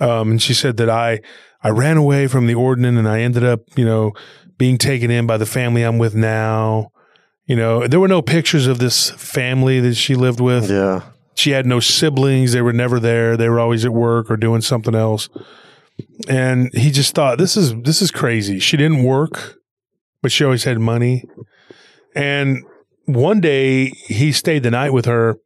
Um, 0.00 0.32
and 0.32 0.42
she 0.42 0.54
said 0.54 0.76
that 0.78 0.88
I, 0.90 1.20
I 1.62 1.68
ran 1.68 1.96
away 1.96 2.26
from 2.26 2.46
the 2.46 2.54
ordinance 2.54 2.98
and 2.98 3.08
I 3.08 3.20
ended 3.20 3.44
up, 3.44 3.60
you 3.76 3.84
know, 3.84 4.12
being 4.58 4.78
taken 4.78 5.10
in 5.10 5.26
by 5.26 5.36
the 5.36 5.46
family 5.46 5.82
I'm 5.82 5.98
with 5.98 6.14
now. 6.14 6.90
You 7.44 7.56
know, 7.56 7.86
there 7.86 8.00
were 8.00 8.08
no 8.08 8.22
pictures 8.22 8.66
of 8.66 8.78
this 8.78 9.10
family 9.10 9.80
that 9.80 9.94
she 9.94 10.14
lived 10.14 10.40
with. 10.40 10.70
Yeah. 10.70 11.02
She 11.40 11.52
had 11.52 11.64
no 11.64 11.80
siblings. 11.80 12.52
They 12.52 12.60
were 12.60 12.74
never 12.74 13.00
there. 13.00 13.34
They 13.34 13.48
were 13.48 13.60
always 13.60 13.86
at 13.86 13.94
work 13.94 14.30
or 14.30 14.36
doing 14.36 14.60
something 14.60 14.94
else. 14.94 15.30
And 16.28 16.68
he 16.74 16.90
just 16.90 17.14
thought 17.14 17.38
this 17.38 17.56
is 17.56 17.74
this 17.80 18.02
is 18.02 18.10
crazy. 18.10 18.58
She 18.58 18.76
didn't 18.76 19.04
work, 19.04 19.56
but 20.20 20.32
she 20.32 20.44
always 20.44 20.64
had 20.64 20.78
money. 20.78 21.24
And 22.14 22.62
one 23.06 23.40
day 23.40 23.86
he 23.86 24.32
stayed 24.32 24.64
the 24.64 24.70
night 24.70 24.92
with 24.92 25.06
her 25.06 25.38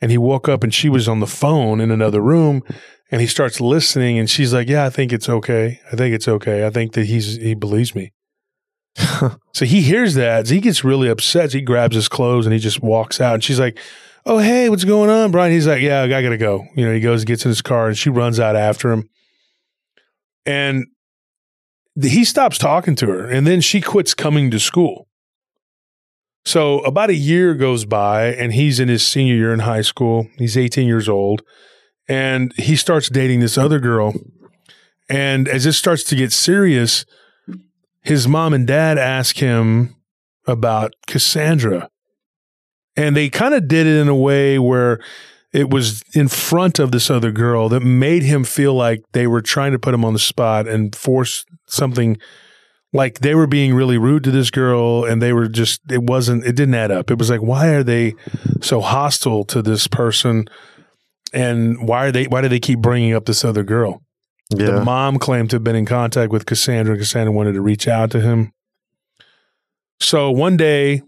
and 0.00 0.10
he 0.10 0.16
woke 0.16 0.48
up 0.48 0.64
and 0.64 0.72
she 0.72 0.88
was 0.88 1.08
on 1.08 1.20
the 1.20 1.26
phone 1.26 1.78
in 1.78 1.90
another 1.90 2.22
room 2.22 2.62
and 3.10 3.20
he 3.20 3.26
starts 3.26 3.60
listening 3.60 4.18
and 4.18 4.30
she's 4.30 4.54
like, 4.54 4.70
"Yeah, 4.70 4.86
I 4.86 4.90
think 4.90 5.12
it's 5.12 5.28
okay. 5.28 5.78
I 5.92 5.96
think 5.96 6.14
it's 6.14 6.26
okay. 6.26 6.64
I 6.64 6.70
think 6.70 6.94
that 6.94 7.04
he's 7.04 7.36
he 7.36 7.52
believes 7.52 7.94
me." 7.94 8.14
so 9.52 9.66
he 9.66 9.82
hears 9.82 10.14
that. 10.14 10.46
So 10.46 10.54
he 10.54 10.60
gets 10.60 10.84
really 10.84 11.10
upset. 11.10 11.52
He 11.52 11.60
grabs 11.60 11.96
his 11.96 12.08
clothes 12.08 12.46
and 12.46 12.54
he 12.54 12.58
just 12.58 12.82
walks 12.82 13.20
out. 13.20 13.34
And 13.34 13.44
she's 13.44 13.60
like, 13.60 13.78
"Oh, 14.26 14.38
hey, 14.38 14.68
what's 14.68 14.84
going 14.84 15.10
on, 15.10 15.30
Brian?" 15.30 15.52
He's 15.52 15.66
like, 15.66 15.82
"Yeah, 15.82 16.02
I 16.02 16.08
gotta 16.08 16.36
go." 16.36 16.66
You 16.76 16.86
know, 16.86 16.94
he 16.94 17.00
goes, 17.00 17.24
gets 17.24 17.44
in 17.44 17.50
his 17.50 17.62
car, 17.62 17.88
and 17.88 17.98
she 17.98 18.10
runs 18.10 18.40
out 18.40 18.56
after 18.56 18.92
him. 18.92 19.08
And 20.46 20.86
he 22.00 22.24
stops 22.24 22.58
talking 22.58 22.96
to 22.96 23.06
her, 23.06 23.28
and 23.28 23.46
then 23.46 23.60
she 23.60 23.80
quits 23.80 24.14
coming 24.14 24.50
to 24.50 24.58
school. 24.58 25.08
So 26.44 26.80
about 26.80 27.10
a 27.10 27.14
year 27.14 27.54
goes 27.54 27.84
by, 27.84 28.26
and 28.26 28.52
he's 28.52 28.78
in 28.78 28.88
his 28.88 29.06
senior 29.06 29.34
year 29.34 29.52
in 29.52 29.60
high 29.60 29.80
school. 29.80 30.28
He's 30.36 30.58
18 30.58 30.86
years 30.86 31.08
old, 31.08 31.42
and 32.08 32.52
he 32.56 32.76
starts 32.76 33.08
dating 33.08 33.40
this 33.40 33.56
other 33.56 33.78
girl. 33.78 34.14
And 35.08 35.48
as 35.48 35.64
it 35.64 35.72
starts 35.72 36.02
to 36.04 36.16
get 36.16 36.32
serious, 36.32 37.06
his 38.02 38.28
mom 38.28 38.52
and 38.52 38.66
dad 38.66 38.98
ask 38.98 39.36
him 39.36 39.96
about 40.46 40.92
Cassandra. 41.06 41.88
And 42.96 43.16
they 43.16 43.28
kind 43.28 43.54
of 43.54 43.66
did 43.68 43.86
it 43.86 44.00
in 44.00 44.08
a 44.08 44.14
way 44.14 44.58
where 44.58 45.00
it 45.52 45.70
was 45.70 46.02
in 46.14 46.28
front 46.28 46.78
of 46.78 46.90
this 46.92 47.10
other 47.10 47.30
girl 47.32 47.68
that 47.68 47.80
made 47.80 48.22
him 48.22 48.44
feel 48.44 48.74
like 48.74 49.02
they 49.12 49.26
were 49.26 49.40
trying 49.42 49.72
to 49.72 49.78
put 49.78 49.94
him 49.94 50.04
on 50.04 50.12
the 50.12 50.18
spot 50.18 50.66
and 50.68 50.94
force 50.94 51.44
something 51.66 52.16
like 52.92 53.20
they 53.20 53.34
were 53.34 53.46
being 53.46 53.74
really 53.74 53.98
rude 53.98 54.22
to 54.24 54.30
this 54.30 54.50
girl 54.50 55.04
and 55.04 55.20
they 55.20 55.32
were 55.32 55.48
just 55.48 55.80
it 55.90 56.02
wasn't 56.02 56.44
it 56.44 56.54
didn't 56.54 56.74
add 56.74 56.90
up 56.92 57.10
it 57.10 57.18
was 57.18 57.30
like 57.30 57.40
why 57.40 57.68
are 57.68 57.82
they 57.82 58.14
so 58.60 58.80
hostile 58.80 59.44
to 59.44 59.60
this 59.62 59.86
person 59.88 60.44
and 61.32 61.88
why 61.88 62.06
are 62.06 62.12
they 62.12 62.24
why 62.26 62.40
do 62.40 62.48
they 62.48 62.60
keep 62.60 62.78
bringing 62.80 63.12
up 63.12 63.24
this 63.24 63.44
other 63.44 63.64
girl 63.64 64.00
Yeah. 64.54 64.66
the 64.66 64.84
mom 64.84 65.18
claimed 65.18 65.50
to 65.50 65.56
have 65.56 65.64
been 65.64 65.74
in 65.76 65.86
contact 65.86 66.30
with 66.32 66.46
Cassandra. 66.46 66.96
Cassandra 66.96 67.32
wanted 67.32 67.54
to 67.54 67.60
reach 67.60 67.88
out 67.88 68.10
to 68.12 68.20
him. 68.20 68.52
So 70.00 70.30
one 70.30 70.56
day, 70.56 71.02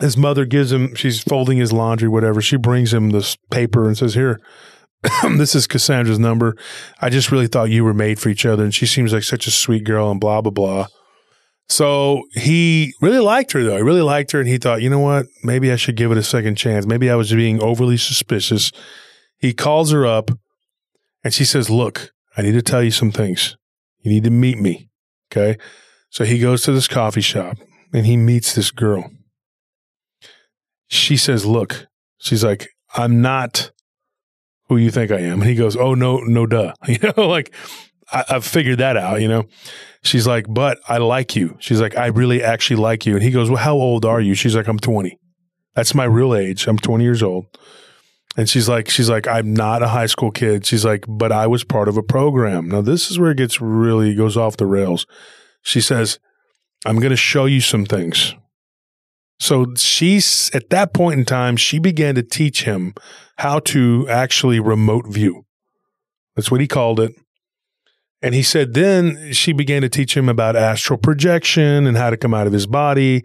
his 0.00 0.16
mother 0.16 0.44
gives 0.44 0.72
him, 0.72 0.94
she's 0.94 1.22
folding 1.22 1.58
his 1.58 1.72
laundry, 1.72 2.08
whatever. 2.08 2.40
She 2.40 2.56
brings 2.56 2.92
him 2.92 3.10
this 3.10 3.36
paper 3.50 3.86
and 3.86 3.96
says, 3.96 4.14
Here, 4.14 4.40
this 5.36 5.54
is 5.54 5.66
Cassandra's 5.66 6.18
number. 6.18 6.56
I 7.00 7.10
just 7.10 7.30
really 7.30 7.46
thought 7.46 7.70
you 7.70 7.84
were 7.84 7.94
made 7.94 8.18
for 8.18 8.28
each 8.28 8.46
other. 8.46 8.64
And 8.64 8.74
she 8.74 8.86
seems 8.86 9.12
like 9.12 9.24
such 9.24 9.46
a 9.46 9.50
sweet 9.50 9.84
girl 9.84 10.10
and 10.10 10.20
blah, 10.20 10.40
blah, 10.40 10.52
blah. 10.52 10.86
So 11.68 12.22
he 12.32 12.92
really 13.00 13.18
liked 13.18 13.52
her, 13.52 13.62
though. 13.62 13.76
He 13.76 13.82
really 13.82 14.02
liked 14.02 14.32
her. 14.32 14.40
And 14.40 14.48
he 14.48 14.58
thought, 14.58 14.82
you 14.82 14.90
know 14.90 14.98
what? 14.98 15.26
Maybe 15.42 15.72
I 15.72 15.76
should 15.76 15.96
give 15.96 16.12
it 16.12 16.18
a 16.18 16.22
second 16.22 16.56
chance. 16.56 16.86
Maybe 16.86 17.10
I 17.10 17.14
was 17.14 17.32
being 17.32 17.62
overly 17.62 17.96
suspicious. 17.96 18.72
He 19.38 19.52
calls 19.52 19.90
her 19.90 20.06
up 20.06 20.30
and 21.24 21.32
she 21.32 21.44
says, 21.44 21.70
Look, 21.70 22.12
I 22.36 22.42
need 22.42 22.52
to 22.52 22.62
tell 22.62 22.82
you 22.82 22.90
some 22.90 23.10
things. 23.10 23.56
You 24.00 24.10
need 24.10 24.24
to 24.24 24.30
meet 24.30 24.58
me. 24.58 24.88
Okay. 25.30 25.58
So 26.10 26.24
he 26.24 26.38
goes 26.38 26.62
to 26.62 26.72
this 26.72 26.88
coffee 26.88 27.20
shop 27.20 27.56
and 27.92 28.06
he 28.06 28.16
meets 28.16 28.54
this 28.54 28.70
girl. 28.70 29.10
She 30.92 31.16
says, 31.16 31.46
Look, 31.46 31.86
she's 32.18 32.44
like, 32.44 32.68
I'm 32.94 33.22
not 33.22 33.70
who 34.68 34.76
you 34.76 34.90
think 34.90 35.10
I 35.10 35.20
am. 35.20 35.40
And 35.40 35.48
he 35.48 35.54
goes, 35.54 35.74
Oh, 35.74 35.94
no, 35.94 36.18
no, 36.18 36.46
duh. 36.46 36.74
You 36.86 36.98
know, 37.16 37.28
like 37.28 37.54
I, 38.12 38.24
I've 38.28 38.44
figured 38.44 38.78
that 38.78 38.98
out, 38.98 39.22
you 39.22 39.28
know. 39.28 39.44
She's 40.02 40.26
like, 40.26 40.44
But 40.50 40.80
I 40.86 40.98
like 40.98 41.34
you. 41.34 41.56
She's 41.60 41.80
like, 41.80 41.96
I 41.96 42.08
really 42.08 42.42
actually 42.42 42.76
like 42.76 43.06
you. 43.06 43.14
And 43.14 43.22
he 43.22 43.30
goes, 43.30 43.48
Well, 43.48 43.62
how 43.62 43.74
old 43.74 44.04
are 44.04 44.20
you? 44.20 44.34
She's 44.34 44.54
like, 44.54 44.68
I'm 44.68 44.78
20. 44.78 45.18
That's 45.74 45.94
my 45.94 46.04
real 46.04 46.34
age. 46.34 46.68
I'm 46.68 46.76
20 46.76 47.02
years 47.02 47.22
old. 47.22 47.46
And 48.36 48.46
she's 48.46 48.68
like, 48.68 48.90
she's 48.90 49.08
like, 49.08 49.26
I'm 49.26 49.54
not 49.54 49.82
a 49.82 49.88
high 49.88 50.06
school 50.06 50.30
kid. 50.30 50.66
She's 50.66 50.84
like, 50.84 51.06
but 51.08 51.32
I 51.32 51.46
was 51.46 51.64
part 51.64 51.88
of 51.88 51.96
a 51.96 52.02
program. 52.02 52.68
Now 52.68 52.82
this 52.82 53.10
is 53.10 53.18
where 53.18 53.30
it 53.30 53.38
gets 53.38 53.62
really 53.62 54.14
goes 54.14 54.36
off 54.36 54.58
the 54.58 54.66
rails. 54.66 55.06
She 55.62 55.80
says, 55.80 56.18
I'm 56.84 56.98
going 56.98 57.10
to 57.10 57.16
show 57.16 57.46
you 57.46 57.62
some 57.62 57.86
things. 57.86 58.34
So 59.42 59.74
she's 59.74 60.52
at 60.54 60.70
that 60.70 60.94
point 60.94 61.18
in 61.18 61.24
time, 61.24 61.56
she 61.56 61.80
began 61.80 62.14
to 62.14 62.22
teach 62.22 62.62
him 62.62 62.94
how 63.38 63.58
to 63.74 64.06
actually 64.08 64.60
remote 64.60 65.08
view. 65.08 65.46
That's 66.36 66.52
what 66.52 66.60
he 66.60 66.68
called 66.68 67.00
it. 67.00 67.12
And 68.22 68.36
he 68.36 68.44
said 68.44 68.74
then 68.74 69.32
she 69.32 69.52
began 69.52 69.82
to 69.82 69.88
teach 69.88 70.16
him 70.16 70.28
about 70.28 70.54
astral 70.54 70.96
projection 70.96 71.88
and 71.88 71.96
how 71.96 72.10
to 72.10 72.16
come 72.16 72.32
out 72.32 72.46
of 72.46 72.52
his 72.52 72.68
body. 72.68 73.24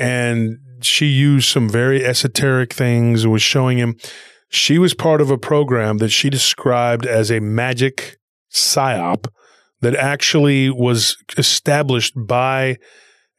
And 0.00 0.58
she 0.80 1.06
used 1.06 1.48
some 1.48 1.68
very 1.68 2.04
esoteric 2.04 2.72
things 2.72 3.22
and 3.22 3.32
was 3.32 3.40
showing 3.40 3.78
him 3.78 3.94
she 4.48 4.80
was 4.80 4.94
part 4.94 5.20
of 5.20 5.30
a 5.30 5.38
program 5.38 5.98
that 5.98 6.10
she 6.10 6.28
described 6.28 7.06
as 7.06 7.30
a 7.30 7.38
magic 7.38 8.18
psyop 8.52 9.28
that 9.80 9.94
actually 9.94 10.70
was 10.70 11.16
established 11.38 12.14
by 12.16 12.78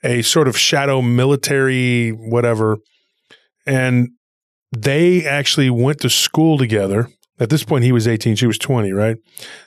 a 0.04 0.22
sort 0.22 0.48
of 0.48 0.58
shadow 0.58 1.02
military 1.02 2.10
whatever 2.10 2.78
and 3.66 4.10
they 4.72 5.26
actually 5.26 5.70
went 5.70 6.00
to 6.00 6.10
school 6.10 6.58
together 6.58 7.08
at 7.40 7.50
this 7.50 7.64
point 7.64 7.84
he 7.84 7.92
was 7.92 8.08
18 8.08 8.36
she 8.36 8.48
was 8.48 8.58
20 8.58 8.92
right 8.92 9.18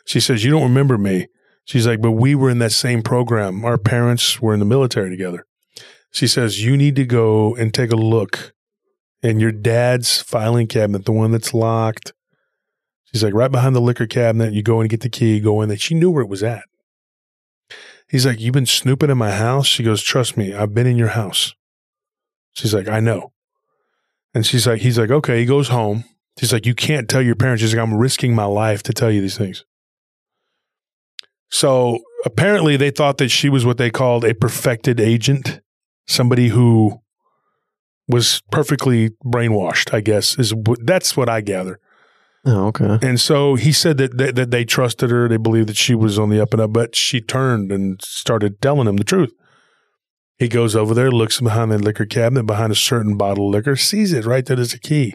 she 0.06 0.20
says 0.20 0.44
you 0.44 0.50
don't 0.50 0.62
remember 0.62 0.98
me 0.98 1.26
she's 1.64 1.86
like 1.86 2.00
but 2.00 2.12
we 2.12 2.34
were 2.34 2.50
in 2.50 2.58
that 2.58 2.72
same 2.72 3.02
program 3.02 3.64
our 3.64 3.78
parents 3.78 4.40
were 4.40 4.54
in 4.54 4.60
the 4.60 4.66
military 4.66 5.10
together 5.10 5.46
she 6.10 6.26
says 6.26 6.64
you 6.64 6.76
need 6.76 6.96
to 6.96 7.04
go 7.04 7.54
and 7.56 7.72
take 7.72 7.92
a 7.92 7.96
look 7.96 8.54
in 9.22 9.40
your 9.40 9.52
dad's 9.52 10.20
filing 10.22 10.66
cabinet, 10.66 11.04
the 11.04 11.12
one 11.12 11.32
that's 11.32 11.54
locked. 11.54 12.12
She's 13.04 13.24
like, 13.24 13.34
right 13.34 13.50
behind 13.50 13.74
the 13.74 13.80
liquor 13.80 14.06
cabinet. 14.06 14.52
You 14.52 14.62
go 14.62 14.80
and 14.80 14.90
get 14.90 15.00
the 15.00 15.08
key, 15.08 15.40
go 15.40 15.62
in 15.62 15.68
there. 15.68 15.78
She 15.78 15.94
knew 15.94 16.10
where 16.10 16.22
it 16.22 16.28
was 16.28 16.42
at. 16.42 16.64
He's 18.08 18.26
like, 18.26 18.40
You've 18.40 18.54
been 18.54 18.66
snooping 18.66 19.10
in 19.10 19.18
my 19.18 19.32
house? 19.32 19.66
She 19.66 19.82
goes, 19.82 20.02
Trust 20.02 20.36
me, 20.36 20.54
I've 20.54 20.74
been 20.74 20.86
in 20.86 20.96
your 20.96 21.08
house. 21.08 21.54
She's 22.52 22.74
like, 22.74 22.88
I 22.88 23.00
know. 23.00 23.32
And 24.34 24.46
she's 24.46 24.66
like, 24.66 24.80
He's 24.80 24.98
like, 24.98 25.10
Okay. 25.10 25.40
He 25.40 25.46
goes 25.46 25.68
home. 25.68 26.04
She's 26.38 26.52
like, 26.52 26.66
You 26.66 26.74
can't 26.74 27.08
tell 27.08 27.22
your 27.22 27.34
parents. 27.34 27.62
She's 27.62 27.74
like, 27.74 27.82
I'm 27.82 27.94
risking 27.94 28.34
my 28.34 28.44
life 28.44 28.82
to 28.84 28.92
tell 28.92 29.10
you 29.10 29.20
these 29.20 29.38
things. 29.38 29.64
So 31.50 31.98
apparently 32.24 32.76
they 32.76 32.90
thought 32.90 33.18
that 33.18 33.28
she 33.28 33.48
was 33.48 33.64
what 33.64 33.78
they 33.78 33.90
called 33.90 34.24
a 34.24 34.34
perfected 34.34 35.00
agent, 35.00 35.60
somebody 36.06 36.48
who 36.48 37.00
was 38.08 38.42
perfectly 38.50 39.10
brainwashed, 39.24 39.92
I 39.94 40.00
guess, 40.00 40.38
is 40.38 40.54
that's 40.82 41.16
what 41.16 41.28
I 41.28 41.40
gather. 41.40 41.80
Oh, 42.48 42.68
okay. 42.68 42.98
And 43.02 43.20
so 43.20 43.56
he 43.56 43.72
said 43.72 43.98
that, 43.98 44.16
that 44.18 44.36
that 44.36 44.50
they 44.52 44.64
trusted 44.64 45.10
her, 45.10 45.28
they 45.28 45.36
believed 45.36 45.68
that 45.68 45.76
she 45.76 45.94
was 45.96 46.16
on 46.18 46.30
the 46.30 46.40
up 46.40 46.52
and 46.52 46.62
up, 46.62 46.72
but 46.72 46.94
she 46.94 47.20
turned 47.20 47.72
and 47.72 48.00
started 48.02 48.60
telling 48.62 48.86
him 48.86 48.96
the 48.96 49.04
truth. 49.04 49.32
He 50.38 50.48
goes 50.48 50.76
over 50.76 50.94
there, 50.94 51.10
looks 51.10 51.40
behind 51.40 51.72
the 51.72 51.78
liquor 51.78 52.06
cabinet, 52.06 52.44
behind 52.44 52.70
a 52.70 52.76
certain 52.76 53.16
bottle 53.16 53.48
of 53.48 53.52
liquor, 53.54 53.74
sees 53.74 54.12
it 54.12 54.24
right 54.24 54.46
there. 54.46 54.56
There's 54.56 54.74
a 54.74 54.78
key. 54.78 55.14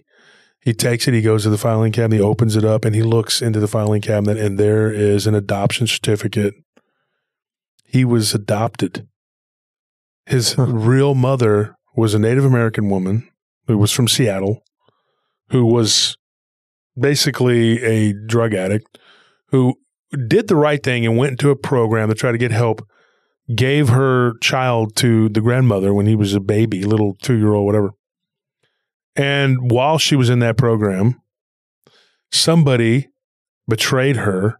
He 0.60 0.74
takes 0.74 1.08
it, 1.08 1.13
he 1.13 1.22
goes 1.22 1.44
to 1.44 1.50
the 1.50 1.58
filing 1.58 1.91
cabinet, 1.91 2.17
he 2.17 2.22
opens 2.22 2.56
it 2.56 2.65
up, 2.65 2.86
and 2.86 2.94
he 2.94 3.02
looks 3.02 3.41
into 3.41 3.60
the 3.60 3.67
filing 3.67 4.02
cabinet, 4.02 4.38
and 4.38 4.60
there 4.60 4.91
is 4.91 5.26
an 5.26 5.34
adoption 5.34 5.88
certificate. 5.88 6.54
He 7.86 8.04
was 8.06 8.34
adopted. 8.34 9.08
His 10.26 10.54
Huh. 10.54 10.65
real 10.67 11.15
mother 11.15 11.76
was 11.96 12.13
a 12.13 12.20
Native 12.20 12.46
American 12.46 12.89
woman 12.89 13.28
who 13.67 13.78
was 13.78 13.91
from 13.91 14.08
Seattle, 14.08 14.63
who 15.50 15.65
was 15.65 16.15
basically 16.97 17.82
a 17.84 18.13
drug 18.13 18.54
addict, 18.54 18.97
who 19.47 19.75
did 20.27 20.47
the 20.47 20.56
right 20.56 20.82
thing 20.82 21.06
and 21.06 21.17
went 21.17 21.32
into 21.32 21.49
a 21.49 21.56
program 21.56 22.10
to 22.10 22.15
try 22.15 22.32
to 22.32 22.38
get 22.38 22.51
help, 22.51 22.88
gave 23.56 23.89
her 23.89 24.34
child 24.39 24.95
to 24.97 25.30
the 25.30 25.41
grandmother 25.41 25.93
when 25.93 26.06
he 26.06 26.15
was 26.15 26.34
a 26.34 26.39
baby, 26.39 26.84
little 26.84 27.15
two 27.21 27.38
year 27.38 27.54
old, 27.54 27.65
whatever. 27.65 27.91
And 29.15 29.71
while 29.71 29.97
she 29.97 30.15
was 30.15 30.30
in 30.30 30.39
that 30.39 30.58
program, 30.58 31.21
somebody 32.32 33.10
betrayed 33.67 34.17
her 34.17 34.60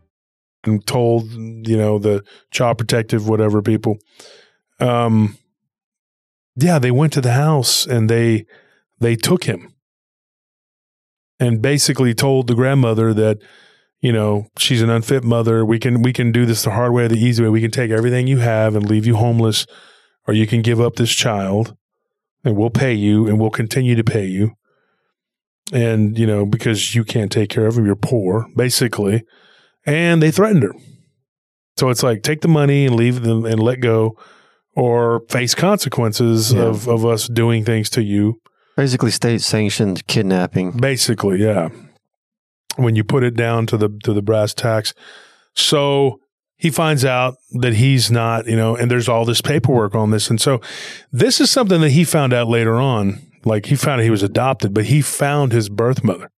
And 0.63 0.85
told, 0.85 1.31
you 1.31 1.75
know, 1.75 1.97
the 1.97 2.23
child 2.51 2.77
protective, 2.77 3.27
whatever 3.27 3.61
people. 3.61 3.97
Um, 4.79 5.37
yeah, 6.55 6.79
they 6.79 6.91
went 6.91 7.13
to 7.13 7.21
the 7.21 7.33
house 7.33 7.85
and 7.85 8.09
they 8.09 8.45
they 8.99 9.15
took 9.15 9.45
him. 9.45 9.73
And 11.39 11.61
basically 11.61 12.13
told 12.13 12.47
the 12.47 12.55
grandmother 12.55 13.13
that 13.13 13.39
you 13.99 14.11
know 14.11 14.47
she's 14.57 14.81
an 14.81 14.89
unfit 14.89 15.23
mother. 15.23 15.65
We 15.65 15.79
can 15.79 16.01
we 16.01 16.13
can 16.13 16.31
do 16.31 16.45
this 16.45 16.63
the 16.63 16.71
hard 16.71 16.93
way 16.93 17.05
or 17.05 17.07
the 17.07 17.15
easy 17.15 17.41
way. 17.43 17.49
We 17.49 17.61
can 17.61 17.71
take 17.71 17.91
everything 17.91 18.27
you 18.27 18.37
have 18.39 18.75
and 18.75 18.87
leave 18.87 19.07
you 19.07 19.15
homeless 19.15 19.65
or 20.27 20.33
you 20.33 20.45
can 20.45 20.61
give 20.61 20.79
up 20.79 20.95
this 20.95 21.11
child 21.11 21.75
and 22.43 22.55
we'll 22.55 22.69
pay 22.69 22.93
you 22.93 23.27
and 23.27 23.39
we'll 23.39 23.49
continue 23.49 23.95
to 23.95 24.03
pay 24.03 24.25
you. 24.25 24.51
And 25.73 26.17
you 26.19 26.27
know 26.27 26.45
because 26.45 26.93
you 26.93 27.03
can't 27.03 27.31
take 27.31 27.49
care 27.49 27.65
of 27.65 27.77
him 27.77 27.85
you're 27.85 27.95
poor 27.95 28.45
basically 28.55 29.23
and 29.85 30.21
they 30.21 30.31
threatened 30.31 30.63
her 30.63 30.73
so 31.77 31.89
it's 31.89 32.03
like 32.03 32.21
take 32.23 32.41
the 32.41 32.47
money 32.47 32.85
and 32.85 32.95
leave 32.95 33.21
them 33.21 33.45
and 33.45 33.59
let 33.59 33.79
go 33.79 34.17
or 34.75 35.21
face 35.29 35.53
consequences 35.55 36.53
Yeah. 36.53 36.63
of, 36.63 36.87
of 36.87 37.05
us 37.05 37.27
doing 37.27 37.65
things 37.65 37.89
to 37.91 38.03
you 38.03 38.39
Basically, 38.77 39.11
state 39.11 39.41
sanctioned 39.41 40.07
kidnapping. 40.07 40.71
Basically, 40.71 41.43
yeah. 41.43 41.67
When 42.77 42.95
you 42.95 43.03
put 43.03 43.21
it 43.21 43.35
down 43.35 43.67
to 43.67 43.77
the 43.77 43.89
to 44.05 44.13
the 44.13 44.21
brass 44.21 44.53
tacks. 44.53 44.93
So 45.55 46.19
he 46.55 46.69
finds 46.71 47.03
out 47.03 47.35
that 47.59 47.73
he's 47.73 48.09
not, 48.09 48.47
you 48.47 48.55
know, 48.55 48.75
and 48.77 48.89
there's 48.89 49.09
all 49.09 49.25
this 49.25 49.41
paperwork 49.41 49.93
on 49.93 50.11
this. 50.11 50.29
And 50.29 50.39
so 50.39 50.61
this 51.11 51.41
is 51.41 51.51
something 51.51 51.81
that 51.81 51.89
he 51.91 52.05
found 52.05 52.31
out 52.31 52.47
later 52.47 52.75
on. 52.75 53.19
Like 53.43 53.65
he 53.65 53.75
found 53.75 53.99
out 53.99 54.05
he 54.05 54.09
was 54.09 54.23
adopted, 54.23 54.73
but 54.73 54.85
he 54.85 55.01
found 55.01 55.51
his 55.51 55.67
birth 55.67 56.01
mother. 56.01 56.31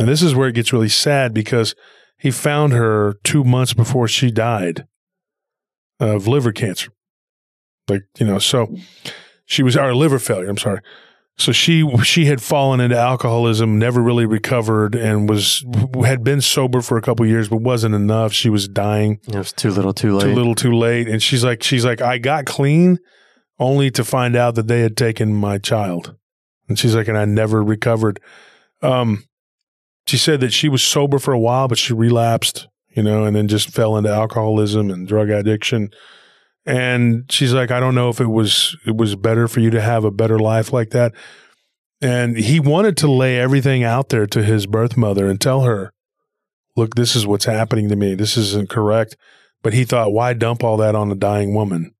And 0.00 0.08
this 0.08 0.20
is 0.20 0.34
where 0.34 0.48
it 0.48 0.56
gets 0.56 0.72
really 0.72 0.88
sad 0.88 1.32
because 1.32 1.76
he 2.24 2.30
found 2.30 2.72
her 2.72 3.18
two 3.22 3.44
months 3.44 3.74
before 3.74 4.08
she 4.08 4.30
died 4.30 4.86
of 6.00 6.26
liver 6.26 6.52
cancer. 6.52 6.90
Like, 7.86 8.04
you 8.18 8.24
know, 8.24 8.38
so 8.38 8.74
she 9.44 9.62
was 9.62 9.76
our 9.76 9.94
liver 9.94 10.18
failure, 10.18 10.48
I'm 10.48 10.56
sorry. 10.56 10.80
So 11.36 11.52
she 11.52 11.86
she 12.02 12.24
had 12.24 12.40
fallen 12.40 12.80
into 12.80 12.96
alcoholism, 12.96 13.78
never 13.78 14.00
really 14.00 14.24
recovered, 14.24 14.94
and 14.94 15.28
was 15.28 15.62
had 16.02 16.24
been 16.24 16.40
sober 16.40 16.80
for 16.80 16.96
a 16.96 17.02
couple 17.02 17.26
years, 17.26 17.50
but 17.50 17.58
wasn't 17.58 17.94
enough. 17.94 18.32
She 18.32 18.48
was 18.48 18.68
dying 18.68 19.20
It 19.28 19.36
was 19.36 19.52
too 19.52 19.70
little, 19.70 19.92
too 19.92 20.14
late. 20.16 20.24
too 20.24 20.34
little, 20.34 20.54
too 20.54 20.72
late. 20.72 21.06
And 21.06 21.22
she's 21.22 21.44
like, 21.44 21.62
she's 21.62 21.84
like, 21.84 22.00
I 22.00 22.16
got 22.16 22.46
clean, 22.46 23.00
only 23.58 23.90
to 23.90 24.02
find 24.02 24.34
out 24.34 24.54
that 24.54 24.66
they 24.66 24.80
had 24.80 24.96
taken 24.96 25.34
my 25.34 25.58
child. 25.58 26.16
And 26.70 26.78
she's 26.78 26.96
like, 26.96 27.08
and 27.08 27.18
I 27.18 27.26
never 27.26 27.62
recovered. 27.62 28.18
Um, 28.80 29.24
she 30.06 30.16
said 30.16 30.40
that 30.40 30.52
she 30.52 30.68
was 30.68 30.82
sober 30.82 31.18
for 31.18 31.32
a 31.32 31.38
while, 31.38 31.68
but 31.68 31.78
she 31.78 31.92
relapsed, 31.92 32.68
you 32.90 33.02
know, 33.02 33.24
and 33.24 33.34
then 33.34 33.48
just 33.48 33.70
fell 33.70 33.96
into 33.96 34.10
alcoholism 34.10 34.90
and 34.90 35.08
drug 35.08 35.30
addiction. 35.30 35.90
And 36.66 37.30
she's 37.30 37.52
like, 37.52 37.70
I 37.70 37.80
don't 37.80 37.94
know 37.94 38.08
if 38.08 38.20
it 38.20 38.28
was 38.28 38.76
it 38.86 38.96
was 38.96 39.16
better 39.16 39.48
for 39.48 39.60
you 39.60 39.70
to 39.70 39.80
have 39.80 40.04
a 40.04 40.10
better 40.10 40.38
life 40.38 40.72
like 40.72 40.90
that. 40.90 41.12
And 42.00 42.36
he 42.36 42.60
wanted 42.60 42.96
to 42.98 43.10
lay 43.10 43.38
everything 43.38 43.82
out 43.82 44.10
there 44.10 44.26
to 44.26 44.42
his 44.42 44.66
birth 44.66 44.96
mother 44.96 45.28
and 45.28 45.40
tell 45.40 45.62
her, 45.62 45.92
look, 46.76 46.94
this 46.94 47.16
is 47.16 47.26
what's 47.26 47.44
happening 47.44 47.88
to 47.88 47.96
me. 47.96 48.14
This 48.14 48.36
isn't 48.36 48.68
correct. 48.68 49.16
But 49.62 49.72
he 49.72 49.84
thought, 49.84 50.12
why 50.12 50.34
dump 50.34 50.62
all 50.62 50.76
that 50.78 50.94
on 50.94 51.10
a 51.10 51.14
dying 51.14 51.54
woman? 51.54 51.94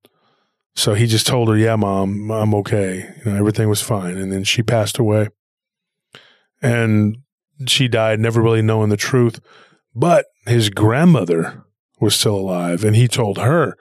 So 0.76 0.94
he 0.94 1.06
just 1.06 1.26
told 1.26 1.48
her, 1.48 1.56
yeah, 1.56 1.76
mom, 1.76 2.30
I'm 2.30 2.54
okay. 2.56 3.14
You 3.24 3.32
know, 3.32 3.38
everything 3.38 3.68
was 3.68 3.80
fine. 3.80 4.18
And 4.18 4.32
then 4.32 4.44
she 4.44 4.62
passed 4.62 4.98
away. 4.98 5.28
And 6.60 7.18
she 7.66 7.88
died, 7.88 8.20
never 8.20 8.40
really 8.42 8.62
knowing 8.62 8.90
the 8.90 8.96
truth. 8.96 9.40
But 9.94 10.26
his 10.46 10.70
grandmother 10.70 11.64
was 12.00 12.14
still 12.14 12.36
alive. 12.36 12.84
And 12.84 12.96
he 12.96 13.08
told 13.08 13.38
her. 13.38 13.76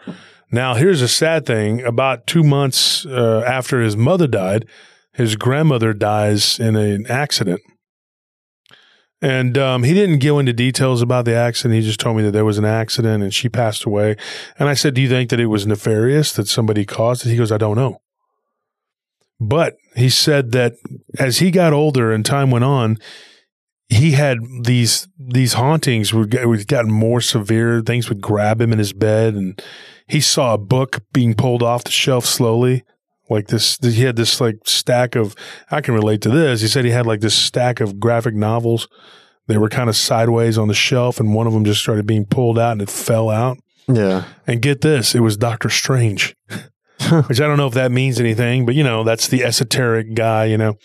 Now, 0.52 0.76
here's 0.76 1.02
a 1.02 1.08
sad 1.08 1.46
thing. 1.46 1.84
About 1.84 2.28
two 2.28 2.44
months 2.44 3.06
uh, 3.06 3.44
after 3.46 3.82
his 3.82 3.98
mother 3.98 4.28
died, 4.28 4.68
his 5.14 5.36
grandmother 5.36 5.94
dies 5.94 6.60
in 6.60 6.76
an 6.76 7.08
accident. 7.08 7.62
And 9.22 9.58
um, 9.58 9.84
he 9.84 9.94
didn't 9.94 10.20
go 10.20 10.38
into 10.38 10.52
details 10.52 11.02
about 11.02 11.26
the 11.26 11.34
accident. 11.34 11.80
He 11.80 11.88
just 11.88 12.00
told 12.00 12.18
me 12.18 12.24
that 12.24 12.32
there 12.32 12.44
was 12.44 12.58
an 12.58 12.66
accident 12.66 13.24
and 13.24 13.34
she 13.34 13.48
passed 13.48 13.86
away. 13.86 14.18
And 14.60 14.68
I 14.68 14.74
said, 14.74 14.94
Do 14.94 15.02
you 15.02 15.08
think 15.08 15.30
that 15.30 15.40
it 15.40 15.46
was 15.46 15.66
nefarious 15.66 16.34
that 16.34 16.48
somebody 16.48 16.86
caused 16.86 17.26
it? 17.26 17.30
He 17.30 17.38
goes, 17.38 17.52
I 17.52 17.58
don't 17.58 17.78
know. 17.78 18.02
But 19.40 19.78
he 19.96 20.10
said 20.10 20.52
that 20.52 20.76
as 21.18 21.40
he 21.40 21.52
got 21.52 21.74
older 21.74 22.12
and 22.12 22.26
time 22.26 22.52
went 22.52 22.66
on, 22.66 22.98
he 23.89 24.12
had 24.12 24.39
these 24.63 25.08
these 25.19 25.54
hauntings 25.54 26.13
would 26.13 26.34
would 26.46 26.67
gotten 26.67 26.91
more 26.91 27.22
severe. 27.22 27.82
Things 27.82 28.10
would 28.10 28.22
grab 28.22 28.62
him 28.62 28.72
in 28.72 28.80
his 28.80 28.93
bed, 28.93 29.36
and 29.36 29.62
he 30.08 30.19
saw 30.22 30.54
a 30.54 30.58
book 30.58 31.02
being 31.12 31.34
pulled 31.34 31.63
off 31.63 31.84
the 31.84 31.91
shelf 31.91 32.26
slowly. 32.26 32.84
Like 33.30 33.48
this, 33.48 33.78
he 33.82 34.04
had 34.04 34.15
this 34.15 34.41
like 34.41 34.58
stack 34.65 35.15
of. 35.15 35.36
I 35.72 35.82
can 35.82 35.93
relate 35.93 36.22
to 36.22 36.30
this. 36.30 36.62
He 36.62 36.67
said 36.67 36.86
he 36.86 36.91
had 36.91 37.06
like 37.06 37.22
this 37.22 37.36
stack 37.36 37.80
of 37.80 38.00
graphic 38.00 38.36
novels. 38.36 38.88
They 39.48 39.58
were 39.58 39.69
kind 39.69 39.89
of 39.89 39.96
sideways 39.96 40.58
on 40.58 40.67
the 40.67 40.74
shelf, 40.74 41.19
and 41.19 41.34
one 41.34 41.48
of 41.48 41.54
them 41.54 41.65
just 41.65 41.82
started 41.82 42.06
being 42.06 42.26
pulled 42.26 42.58
out, 42.58 42.74
and 42.74 42.82
it 42.82 42.89
fell 42.89 43.30
out. 43.30 43.58
yeah. 43.88 44.26
And 44.48 44.62
get 44.62 44.82
this, 44.82 45.15
it 45.15 45.19
was 45.19 45.36
Doctor 45.36 45.69
Strange, 45.69 46.36
which 47.28 47.41
I 47.41 47.48
don't 47.48 47.58
know 47.58 47.67
if 47.67 47.74
that 47.74 47.91
means 47.91 48.19
anything, 48.19 48.65
but 48.65 48.76
you 48.76 48.84
know, 48.84 49.04
that's 49.04 49.28
the 49.28 49.43
esoteric 49.43 50.13
guy, 50.13 50.46
you 50.46 50.58
know. 50.58 50.78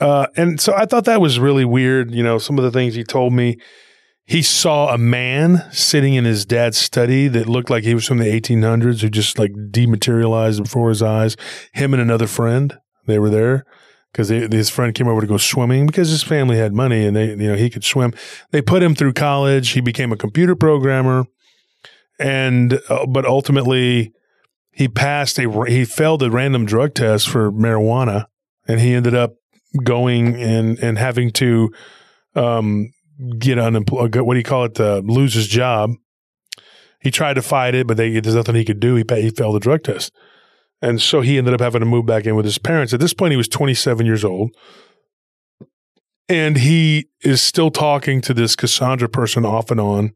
Uh, 0.00 0.26
and 0.36 0.60
so 0.60 0.74
I 0.74 0.86
thought 0.86 1.04
that 1.06 1.20
was 1.20 1.38
really 1.38 1.64
weird. 1.64 2.14
You 2.14 2.22
know, 2.22 2.38
some 2.38 2.58
of 2.58 2.64
the 2.64 2.70
things 2.70 2.94
he 2.94 3.04
told 3.04 3.32
me. 3.32 3.56
He 4.28 4.42
saw 4.42 4.92
a 4.92 4.98
man 4.98 5.64
sitting 5.70 6.14
in 6.14 6.24
his 6.24 6.44
dad's 6.44 6.76
study 6.76 7.28
that 7.28 7.48
looked 7.48 7.70
like 7.70 7.84
he 7.84 7.94
was 7.94 8.06
from 8.06 8.18
the 8.18 8.24
1800s 8.24 9.00
who 9.00 9.08
just 9.08 9.38
like 9.38 9.52
dematerialized 9.70 10.64
before 10.64 10.88
his 10.88 11.00
eyes. 11.00 11.36
Him 11.74 11.94
and 11.94 12.02
another 12.02 12.26
friend, 12.26 12.76
they 13.06 13.20
were 13.20 13.30
there 13.30 13.64
because 14.10 14.28
his 14.28 14.68
friend 14.68 14.96
came 14.96 15.06
over 15.06 15.20
to 15.20 15.28
go 15.28 15.36
swimming 15.36 15.86
because 15.86 16.08
his 16.08 16.24
family 16.24 16.56
had 16.56 16.72
money 16.72 17.06
and 17.06 17.14
they, 17.14 17.28
you 17.28 17.36
know, 17.36 17.54
he 17.54 17.70
could 17.70 17.84
swim. 17.84 18.12
They 18.50 18.60
put 18.60 18.82
him 18.82 18.96
through 18.96 19.12
college. 19.12 19.68
He 19.70 19.80
became 19.80 20.10
a 20.10 20.16
computer 20.16 20.56
programmer 20.56 21.26
and 22.18 22.80
uh, 22.88 23.06
but 23.06 23.24
ultimately 23.24 24.12
he 24.70 24.88
passed 24.88 25.38
a 25.38 25.64
he 25.66 25.84
failed 25.84 26.22
a 26.22 26.30
random 26.30 26.66
drug 26.66 26.94
test 26.94 27.28
for 27.28 27.52
marijuana 27.52 28.26
and 28.66 28.80
he 28.80 28.94
ended 28.94 29.14
up 29.14 29.34
going 29.76 30.34
and 30.36 30.78
and 30.78 30.98
having 30.98 31.30
to 31.32 31.70
um 32.34 32.90
get 33.38 33.58
unemployed 33.58 34.14
what 34.16 34.34
do 34.34 34.38
you 34.38 34.44
call 34.44 34.64
it? 34.64 34.78
Uh, 34.78 35.02
lose 35.04 35.34
his 35.34 35.48
job. 35.48 35.92
He 37.00 37.10
tried 37.10 37.34
to 37.34 37.42
fight 37.42 37.74
it 37.74 37.86
but 37.86 37.96
they, 37.96 38.20
there's 38.20 38.34
nothing 38.34 38.54
he 38.54 38.64
could 38.64 38.80
do. 38.80 38.94
He, 38.94 39.04
he 39.08 39.30
failed 39.30 39.56
the 39.56 39.60
drug 39.60 39.82
test. 39.82 40.12
And 40.82 41.00
so 41.00 41.22
he 41.22 41.38
ended 41.38 41.54
up 41.54 41.60
having 41.60 41.80
to 41.80 41.86
move 41.86 42.06
back 42.06 42.26
in 42.26 42.36
with 42.36 42.44
his 42.44 42.58
parents. 42.58 42.92
At 42.92 43.00
this 43.00 43.14
point 43.14 43.32
he 43.32 43.36
was 43.36 43.48
27 43.48 44.04
years 44.04 44.24
old. 44.24 44.50
And 46.28 46.58
he 46.58 47.08
is 47.22 47.40
still 47.40 47.70
talking 47.70 48.20
to 48.22 48.34
this 48.34 48.56
cassandra 48.56 49.08
person 49.08 49.44
off 49.44 49.70
and 49.70 49.80
on. 49.80 50.12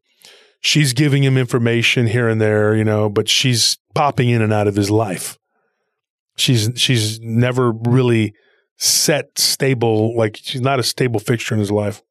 She's 0.61 0.93
giving 0.93 1.23
him 1.23 1.39
information 1.39 2.07
here 2.07 2.29
and 2.29 2.41
there, 2.41 2.75
you 2.75 2.85
know, 2.85 3.09
but 3.09 3.29
she's 3.29 3.79
popping 3.95 4.29
in 4.29 4.43
and 4.43 4.53
out 4.53 4.67
of 4.67 4.77
his 4.77 4.91
life. 4.91 5.39
She's 6.37 6.71
she's 6.77 7.21
never 7.21 7.73
really 7.73 8.35
set 8.81 9.39
stable 9.39 10.17
like 10.17 10.39
she's 10.43 10.61
not 10.63 10.81
a 10.81 10.83
stable 10.83 11.21
fixture 11.21 11.55
in 11.55 11.61
his 11.61 11.71
life. 11.71 12.03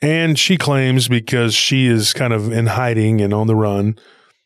And 0.00 0.36
she 0.36 0.56
claims 0.56 1.06
because 1.06 1.54
she 1.54 1.86
is 1.86 2.12
kind 2.12 2.32
of 2.32 2.50
in 2.50 2.66
hiding 2.66 3.20
and 3.20 3.32
on 3.32 3.46
the 3.46 3.54
run, 3.54 3.96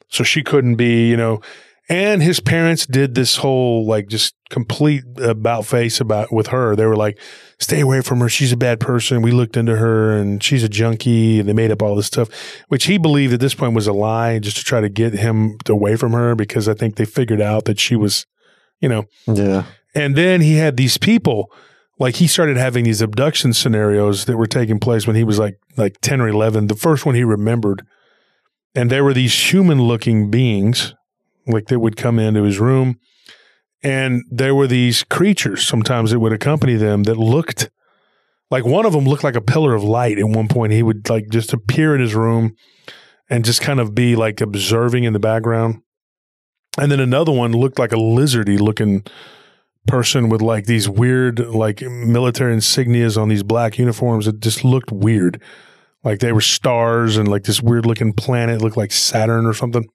so 0.09 0.23
she 0.23 0.43
couldn't 0.43 0.75
be, 0.75 1.09
you 1.09 1.17
know, 1.17 1.41
and 1.89 2.23
his 2.23 2.41
parents 2.41 2.85
did 2.85 3.15
this 3.15 3.37
whole 3.37 3.87
like 3.87 4.09
just 4.09 4.35
complete 4.51 5.05
about 5.19 5.65
face 5.65 6.01
about 6.01 6.33
with 6.33 6.49
her. 6.49 6.75
They 6.75 6.85
were 6.85 6.97
like, 6.97 7.19
stay 7.59 7.81
away 7.81 8.01
from 8.01 8.19
her. 8.21 8.29
She's 8.29 8.53
a 8.53 8.57
bad 8.57 8.81
person. 8.81 9.23
We 9.23 9.31
looked 9.31 9.57
into 9.57 9.77
her 9.77 10.13
and 10.13 10.43
she's 10.43 10.65
a 10.65 10.69
junkie. 10.69 11.39
And 11.39 11.49
they 11.49 11.53
made 11.53 11.71
up 11.71 11.83
all 11.83 11.95
this 11.95 12.07
stuff, 12.07 12.29
which 12.69 12.87
he 12.87 12.99
believed 12.99 13.33
at 13.33 13.41
this 13.41 13.55
point 13.55 13.75
was 13.75 13.87
a 13.87 13.93
lie 13.93 14.41
just 14.41 14.57
to 14.57 14.65
try 14.65 14.81
to 14.81 14.89
get 14.89 15.13
him 15.15 15.59
away 15.69 15.95
from 15.97 16.13
her 16.13 16.35
because 16.35 16.69
I 16.69 16.75
think 16.75 16.97
they 16.97 17.05
figured 17.05 17.41
out 17.41 17.67
that 17.67 17.79
she 17.79 17.95
was, 17.95 18.27
you 18.81 18.89
know, 18.89 19.05
Yeah. 19.27 19.65
And 19.97 20.15
then 20.15 20.43
he 20.43 20.57
had 20.57 20.77
these 20.77 20.99
people, 20.99 21.51
like 21.99 22.17
he 22.17 22.27
started 22.27 22.59
having 22.59 22.85
these 22.85 23.01
abduction 23.01 23.55
scenarios 23.55 24.27
that 24.27 24.37
were 24.37 24.47
taking 24.47 24.79
place 24.79 25.07
when 25.07 25.17
he 25.17 25.25
was 25.25 25.39
like 25.39 25.59
like 25.77 25.99
10 26.03 26.21
or 26.21 26.29
11. 26.29 26.67
The 26.67 26.77
first 26.77 27.07
one 27.07 27.15
he 27.15 27.25
remembered. 27.25 27.83
And 28.75 28.91
there 28.91 29.03
were 29.03 29.15
these 29.15 29.35
human 29.53 29.81
looking 29.83 30.31
beings, 30.31 30.95
like 31.47 31.69
that 31.69 31.81
would 31.81 31.97
come 31.97 32.19
into 32.19 32.43
his 32.43 32.61
room. 32.61 33.01
And 33.83 34.23
there 34.31 34.55
were 34.55 34.67
these 34.67 35.03
creatures 35.03 35.67
sometimes 35.67 36.11
that 36.11 36.21
would 36.21 36.33
accompany 36.33 36.75
them 36.75 37.05
that 37.05 37.17
looked 37.17 37.71
like 38.51 38.67
one 38.67 38.85
of 38.85 38.93
them 38.93 39.07
looked 39.07 39.25
like 39.25 39.35
a 39.35 39.41
pillar 39.41 39.75
of 39.75 39.83
light 39.83 40.19
at 40.19 40.29
one 40.29 40.47
point. 40.47 40.75
He 40.75 40.83
would 40.83 41.09
like 41.09 41.31
just 41.31 41.55
appear 41.55 41.95
in 41.95 42.03
his 42.03 42.15
room 42.15 42.55
and 43.31 43.47
just 43.47 43.63
kind 43.63 43.81
of 43.81 43.95
be 43.95 44.15
like 44.15 44.43
observing 44.43 45.05
in 45.05 45.15
the 45.15 45.19
background. 45.19 45.81
And 46.79 46.93
then 46.93 47.01
another 47.01 47.33
one 47.33 47.53
looked 47.53 47.79
like 47.79 47.93
a 47.93 47.97
lizardy 47.97 48.61
looking 48.61 49.03
person 49.87 50.29
with 50.29 50.43
like 50.43 50.67
these 50.67 50.89
weird 50.89 51.39
like 51.39 51.81
military 51.83 52.55
insignias 52.55 53.21
on 53.21 53.29
these 53.29 53.43
black 53.43 53.79
uniforms. 53.79 54.27
It 54.27 54.41
just 54.41 54.65
looked 54.65 54.93
weird. 54.93 55.41
Like 56.05 56.21
they 56.21 56.33
were 56.33 56.41
stars 56.41 57.17
and 57.17 57.29
like 57.29 57.45
this 57.45 57.61
weird 57.61 57.87
looking 57.87 58.13
planet 58.13 58.63
looked 58.63 58.77
like 58.77 58.93
Saturn 58.93 59.47
or 59.47 59.55
something. 59.55 59.89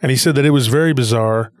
And 0.00 0.10
he 0.10 0.16
said 0.16 0.34
that 0.34 0.44
it 0.44 0.50
was 0.50 0.66
very 0.66 0.92
bizarre. 0.92 1.52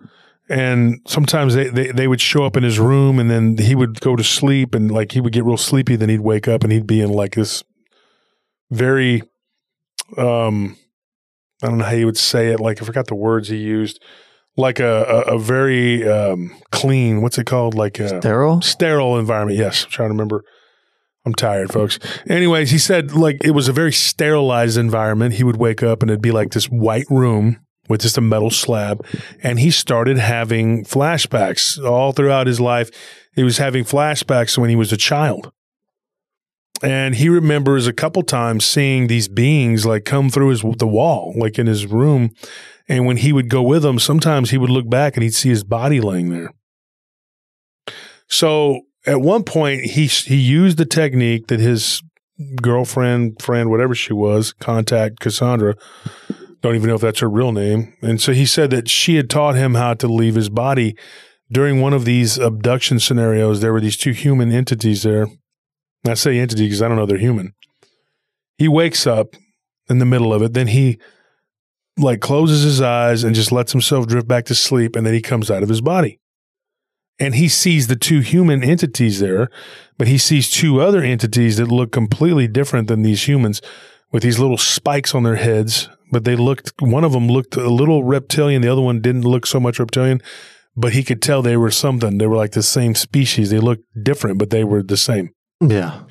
And 0.48 1.00
sometimes 1.06 1.54
they, 1.54 1.68
they, 1.68 1.92
they 1.92 2.08
would 2.08 2.20
show 2.20 2.44
up 2.44 2.56
in 2.56 2.64
his 2.64 2.78
room 2.78 3.18
and 3.18 3.30
then 3.30 3.56
he 3.58 3.74
would 3.74 4.00
go 4.00 4.16
to 4.16 4.24
sleep 4.24 4.74
and 4.74 4.90
like 4.90 5.12
he 5.12 5.20
would 5.20 5.32
get 5.32 5.44
real 5.44 5.56
sleepy. 5.56 5.96
Then 5.96 6.08
he'd 6.08 6.20
wake 6.20 6.48
up 6.48 6.64
and 6.64 6.72
he'd 6.72 6.86
be 6.86 7.00
in 7.00 7.10
like 7.10 7.34
this 7.34 7.62
very, 8.70 9.22
um, 10.16 10.76
I 11.62 11.68
don't 11.68 11.78
know 11.78 11.84
how 11.84 11.92
you 11.92 12.06
would 12.06 12.18
say 12.18 12.48
it. 12.48 12.58
Like 12.58 12.82
I 12.82 12.84
forgot 12.84 13.06
the 13.06 13.14
words 13.14 13.48
he 13.48 13.56
used. 13.56 14.02
Like 14.56 14.80
a, 14.80 15.04
a, 15.04 15.36
a 15.36 15.38
very 15.38 16.06
um, 16.06 16.54
clean, 16.70 17.22
what's 17.22 17.38
it 17.38 17.46
called? 17.46 17.74
Like 17.74 17.98
a 17.98 18.20
Sterile? 18.20 18.60
sterile 18.60 19.18
environment. 19.18 19.58
Yes, 19.58 19.84
I'm 19.84 19.90
trying 19.90 20.08
to 20.10 20.12
remember. 20.14 20.44
I'm 21.24 21.34
tired, 21.34 21.72
folks. 21.72 21.98
Anyways, 22.28 22.70
he 22.70 22.78
said 22.78 23.12
like 23.12 23.38
it 23.44 23.52
was 23.52 23.68
a 23.68 23.72
very 23.72 23.92
sterilized 23.92 24.76
environment. 24.76 25.34
He 25.34 25.44
would 25.44 25.56
wake 25.56 25.82
up 25.82 26.02
and 26.02 26.10
it'd 26.10 26.20
be 26.20 26.32
like 26.32 26.50
this 26.50 26.66
white 26.66 27.06
room 27.08 27.64
with 27.88 28.00
just 28.00 28.18
a 28.18 28.20
metal 28.20 28.50
slab. 28.50 29.06
And 29.42 29.60
he 29.60 29.70
started 29.70 30.18
having 30.18 30.84
flashbacks 30.84 31.82
all 31.82 32.12
throughout 32.12 32.46
his 32.46 32.60
life. 32.60 32.90
He 33.34 33.44
was 33.44 33.58
having 33.58 33.84
flashbacks 33.84 34.58
when 34.58 34.70
he 34.70 34.76
was 34.76 34.92
a 34.92 34.96
child. 34.96 35.52
And 36.82 37.14
he 37.14 37.28
remembers 37.28 37.86
a 37.86 37.92
couple 37.92 38.22
times 38.22 38.64
seeing 38.64 39.06
these 39.06 39.28
beings 39.28 39.86
like 39.86 40.04
come 40.04 40.28
through 40.28 40.48
his 40.48 40.62
the 40.78 40.86
wall, 40.86 41.32
like 41.36 41.58
in 41.58 41.68
his 41.68 41.86
room. 41.86 42.30
And 42.88 43.06
when 43.06 43.18
he 43.18 43.32
would 43.32 43.48
go 43.48 43.62
with 43.62 43.82
them, 43.82 43.98
sometimes 43.98 44.50
he 44.50 44.58
would 44.58 44.70
look 44.70 44.88
back 44.88 45.16
and 45.16 45.22
he'd 45.22 45.34
see 45.34 45.48
his 45.48 45.64
body 45.64 46.00
laying 46.00 46.30
there. 46.30 46.52
So 48.28 48.82
at 49.06 49.20
one 49.20 49.44
point, 49.44 49.82
he 49.82 50.06
he 50.06 50.36
used 50.36 50.78
the 50.78 50.86
technique 50.86 51.48
that 51.48 51.60
his 51.60 52.02
girlfriend, 52.60 53.40
friend, 53.40 53.70
whatever 53.70 53.94
she 53.94 54.12
was, 54.12 54.52
contact 54.52 55.20
Cassandra. 55.20 55.74
Don't 56.60 56.76
even 56.76 56.88
know 56.88 56.94
if 56.94 57.00
that's 57.00 57.20
her 57.20 57.28
real 57.28 57.52
name. 57.52 57.94
And 58.02 58.20
so 58.20 58.32
he 58.32 58.46
said 58.46 58.70
that 58.70 58.88
she 58.88 59.16
had 59.16 59.28
taught 59.28 59.56
him 59.56 59.74
how 59.74 59.94
to 59.94 60.06
leave 60.06 60.36
his 60.36 60.48
body. 60.48 60.96
During 61.50 61.80
one 61.80 61.92
of 61.92 62.04
these 62.04 62.38
abduction 62.38 62.98
scenarios, 62.98 63.60
there 63.60 63.72
were 63.72 63.80
these 63.80 63.96
two 63.96 64.12
human 64.12 64.52
entities 64.52 65.02
there. 65.02 65.26
I 66.06 66.14
say 66.14 66.38
entity 66.38 66.64
because 66.64 66.80
I 66.80 66.88
don't 66.88 66.96
know 66.96 67.04
they're 67.04 67.18
human. 67.18 67.52
He 68.56 68.68
wakes 68.68 69.06
up 69.06 69.34
in 69.90 69.98
the 69.98 70.06
middle 70.06 70.32
of 70.32 70.40
it. 70.42 70.54
Then 70.54 70.68
he 70.68 70.98
like 71.98 72.20
closes 72.20 72.62
his 72.62 72.80
eyes 72.80 73.24
and 73.24 73.34
just 73.34 73.52
lets 73.52 73.72
himself 73.72 74.06
drift 74.06 74.26
back 74.26 74.44
to 74.46 74.54
sleep. 74.54 74.96
And 74.96 75.06
then 75.06 75.14
he 75.14 75.20
comes 75.20 75.50
out 75.50 75.62
of 75.62 75.68
his 75.68 75.80
body 75.80 76.18
and 77.18 77.34
he 77.34 77.48
sees 77.48 77.86
the 77.86 77.96
two 77.96 78.20
human 78.20 78.64
entities 78.64 79.20
there, 79.20 79.48
but 79.98 80.08
he 80.08 80.18
sees 80.18 80.50
two 80.50 80.80
other 80.80 81.02
entities 81.02 81.56
that 81.58 81.68
look 81.68 81.92
completely 81.92 82.48
different 82.48 82.88
than 82.88 83.02
these 83.02 83.28
humans 83.28 83.60
with 84.10 84.22
these 84.22 84.38
little 84.38 84.58
spikes 84.58 85.14
on 85.14 85.22
their 85.22 85.36
heads. 85.36 85.88
But 86.10 86.24
they 86.24 86.36
looked, 86.36 86.72
one 86.80 87.04
of 87.04 87.12
them 87.12 87.28
looked 87.28 87.56
a 87.56 87.68
little 87.68 88.04
reptilian, 88.04 88.60
the 88.60 88.72
other 88.72 88.82
one 88.82 89.00
didn't 89.00 89.22
look 89.22 89.46
so 89.46 89.60
much 89.60 89.78
reptilian, 89.78 90.20
but 90.76 90.92
he 90.92 91.04
could 91.04 91.22
tell 91.22 91.42
they 91.42 91.56
were 91.56 91.70
something. 91.70 92.18
They 92.18 92.26
were 92.26 92.36
like 92.36 92.52
the 92.52 92.62
same 92.62 92.94
species. 92.94 93.50
They 93.50 93.60
looked 93.60 93.84
different, 94.02 94.38
but 94.38 94.50
they 94.50 94.64
were 94.64 94.82
the 94.82 94.96
same. 94.96 95.30
Yeah. 95.60 96.02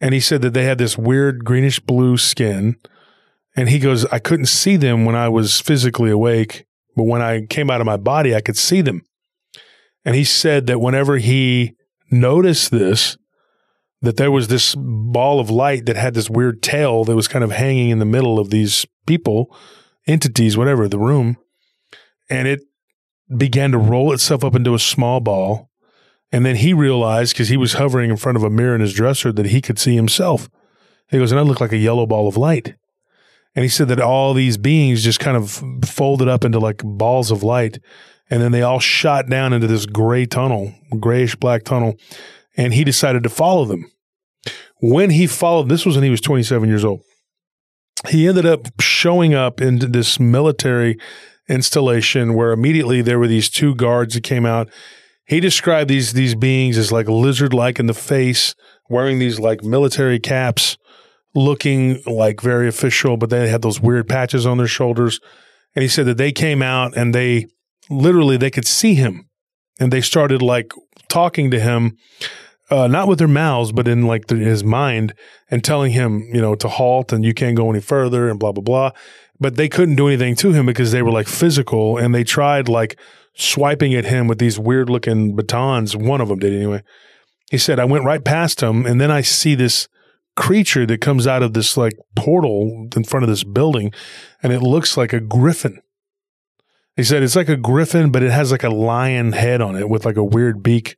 And 0.00 0.14
he 0.14 0.20
said 0.20 0.42
that 0.42 0.54
they 0.54 0.64
had 0.64 0.78
this 0.78 0.98
weird 0.98 1.44
greenish 1.44 1.80
blue 1.80 2.18
skin. 2.18 2.76
And 3.58 3.68
he 3.68 3.80
goes, 3.80 4.04
I 4.06 4.20
couldn't 4.20 4.46
see 4.46 4.76
them 4.76 5.04
when 5.04 5.16
I 5.16 5.28
was 5.28 5.60
physically 5.60 6.12
awake, 6.12 6.64
but 6.94 7.02
when 7.02 7.20
I 7.20 7.44
came 7.44 7.72
out 7.72 7.80
of 7.80 7.86
my 7.86 7.96
body, 7.96 8.32
I 8.32 8.40
could 8.40 8.56
see 8.56 8.82
them. 8.82 9.02
And 10.04 10.14
he 10.14 10.22
said 10.22 10.68
that 10.68 10.80
whenever 10.80 11.16
he 11.16 11.74
noticed 12.08 12.70
this, 12.70 13.18
that 14.00 14.16
there 14.16 14.30
was 14.30 14.46
this 14.46 14.76
ball 14.76 15.40
of 15.40 15.50
light 15.50 15.86
that 15.86 15.96
had 15.96 16.14
this 16.14 16.30
weird 16.30 16.62
tail 16.62 17.02
that 17.02 17.16
was 17.16 17.26
kind 17.26 17.42
of 17.42 17.50
hanging 17.50 17.90
in 17.90 17.98
the 17.98 18.04
middle 18.04 18.38
of 18.38 18.50
these 18.50 18.86
people, 19.08 19.52
entities, 20.06 20.56
whatever, 20.56 20.86
the 20.86 20.96
room. 20.96 21.36
And 22.30 22.46
it 22.46 22.60
began 23.36 23.72
to 23.72 23.78
roll 23.78 24.12
itself 24.12 24.44
up 24.44 24.54
into 24.54 24.72
a 24.72 24.78
small 24.78 25.18
ball. 25.18 25.68
And 26.30 26.46
then 26.46 26.54
he 26.54 26.72
realized, 26.72 27.34
because 27.34 27.48
he 27.48 27.56
was 27.56 27.72
hovering 27.72 28.08
in 28.08 28.18
front 28.18 28.36
of 28.36 28.44
a 28.44 28.50
mirror 28.50 28.76
in 28.76 28.82
his 28.82 28.94
dresser, 28.94 29.32
that 29.32 29.46
he 29.46 29.60
could 29.60 29.80
see 29.80 29.96
himself. 29.96 30.48
He 31.10 31.18
goes, 31.18 31.32
and 31.32 31.40
I 31.40 31.42
look 31.42 31.60
like 31.60 31.72
a 31.72 31.76
yellow 31.76 32.06
ball 32.06 32.28
of 32.28 32.36
light. 32.36 32.76
And 33.54 33.64
he 33.64 33.68
said 33.68 33.88
that 33.88 34.00
all 34.00 34.34
these 34.34 34.56
beings 34.56 35.02
just 35.02 35.20
kind 35.20 35.36
of 35.36 35.62
folded 35.84 36.28
up 36.28 36.44
into 36.44 36.58
like 36.58 36.82
balls 36.84 37.30
of 37.30 37.42
light. 37.42 37.78
And 38.30 38.42
then 38.42 38.52
they 38.52 38.62
all 38.62 38.78
shot 38.78 39.28
down 39.28 39.52
into 39.52 39.66
this 39.66 39.86
gray 39.86 40.26
tunnel, 40.26 40.74
grayish 41.00 41.34
black 41.36 41.64
tunnel. 41.64 41.96
And 42.56 42.74
he 42.74 42.84
decided 42.84 43.22
to 43.22 43.30
follow 43.30 43.64
them. 43.64 43.90
When 44.80 45.10
he 45.10 45.26
followed, 45.26 45.68
this 45.68 45.84
was 45.84 45.96
when 45.96 46.04
he 46.04 46.10
was 46.10 46.20
27 46.20 46.68
years 46.68 46.84
old. 46.84 47.00
He 48.08 48.28
ended 48.28 48.46
up 48.46 48.80
showing 48.80 49.34
up 49.34 49.60
into 49.60 49.86
this 49.86 50.20
military 50.20 50.98
installation 51.48 52.34
where 52.34 52.52
immediately 52.52 53.02
there 53.02 53.18
were 53.18 53.26
these 53.26 53.48
two 53.50 53.74
guards 53.74 54.14
that 54.14 54.22
came 54.22 54.46
out. 54.46 54.68
He 55.24 55.40
described 55.40 55.90
these 55.90 56.12
these 56.12 56.34
beings 56.34 56.78
as 56.78 56.92
like 56.92 57.08
lizard 57.08 57.52
like 57.52 57.78
in 57.78 57.86
the 57.86 57.94
face, 57.94 58.54
wearing 58.88 59.18
these 59.18 59.40
like 59.40 59.62
military 59.62 60.20
caps, 60.20 60.78
looking 61.34 62.02
like 62.06 62.40
very 62.40 62.68
official, 62.68 63.16
but 63.16 63.30
they 63.30 63.48
had 63.48 63.62
those 63.62 63.80
weird 63.80 64.08
patches 64.08 64.46
on 64.46 64.58
their 64.58 64.66
shoulders. 64.66 65.20
And 65.74 65.82
he 65.82 65.88
said 65.88 66.06
that 66.06 66.16
they 66.16 66.32
came 66.32 66.62
out 66.62 66.96
and 66.96 67.14
they 67.14 67.46
literally 67.90 68.36
they 68.36 68.50
could 68.50 68.66
see 68.66 68.94
him. 68.94 69.28
And 69.80 69.92
they 69.92 70.00
started 70.00 70.42
like 70.42 70.72
talking 71.08 71.50
to 71.50 71.60
him 71.60 71.96
uh, 72.70 72.86
not 72.86 73.08
with 73.08 73.18
their 73.18 73.28
mouths 73.28 73.72
but 73.72 73.88
in 73.88 74.02
like 74.02 74.26
the, 74.26 74.36
his 74.36 74.62
mind 74.62 75.14
and 75.50 75.64
telling 75.64 75.92
him 75.92 76.28
you 76.34 76.40
know 76.40 76.54
to 76.54 76.68
halt 76.68 77.12
and 77.12 77.24
you 77.24 77.32
can't 77.32 77.56
go 77.56 77.70
any 77.70 77.80
further 77.80 78.28
and 78.28 78.38
blah 78.38 78.52
blah 78.52 78.62
blah. 78.62 78.90
But 79.40 79.56
they 79.56 79.68
couldn't 79.68 79.96
do 79.96 80.08
anything 80.08 80.34
to 80.36 80.52
him 80.52 80.66
because 80.66 80.90
they 80.90 81.02
were 81.02 81.12
like 81.12 81.28
physical 81.28 81.96
and 81.96 82.14
they 82.14 82.24
tried 82.24 82.68
like 82.68 82.98
swiping 83.34 83.94
at 83.94 84.04
him 84.04 84.26
with 84.26 84.38
these 84.38 84.58
weird 84.58 84.90
looking 84.90 85.36
batons. 85.36 85.96
One 85.96 86.20
of 86.20 86.28
them 86.28 86.40
did 86.40 86.52
anyway. 86.52 86.82
He 87.50 87.58
said 87.58 87.78
i 87.78 87.84
went 87.84 88.04
right 88.04 88.24
past 88.24 88.60
him 88.60 88.84
and 88.84 89.00
then 89.00 89.10
i 89.10 89.22
see 89.22 89.54
this 89.54 89.88
creature 90.38 90.86
that 90.86 91.00
comes 91.00 91.26
out 91.26 91.42
of 91.42 91.52
this 91.52 91.76
like 91.76 91.94
portal 92.16 92.88
in 92.96 93.04
front 93.04 93.24
of 93.24 93.28
this 93.28 93.44
building 93.44 93.92
and 94.42 94.52
it 94.52 94.60
looks 94.60 94.96
like 94.96 95.12
a 95.12 95.20
griffin 95.20 95.80
he 96.98 97.04
said 97.04 97.22
it's 97.22 97.36
like 97.36 97.48
a 97.48 97.56
griffin, 97.56 98.10
but 98.10 98.24
it 98.24 98.32
has 98.32 98.50
like 98.50 98.64
a 98.64 98.70
lion 98.70 99.30
head 99.30 99.60
on 99.60 99.76
it 99.76 99.88
with 99.88 100.04
like 100.04 100.16
a 100.16 100.24
weird 100.24 100.64
beak. 100.64 100.96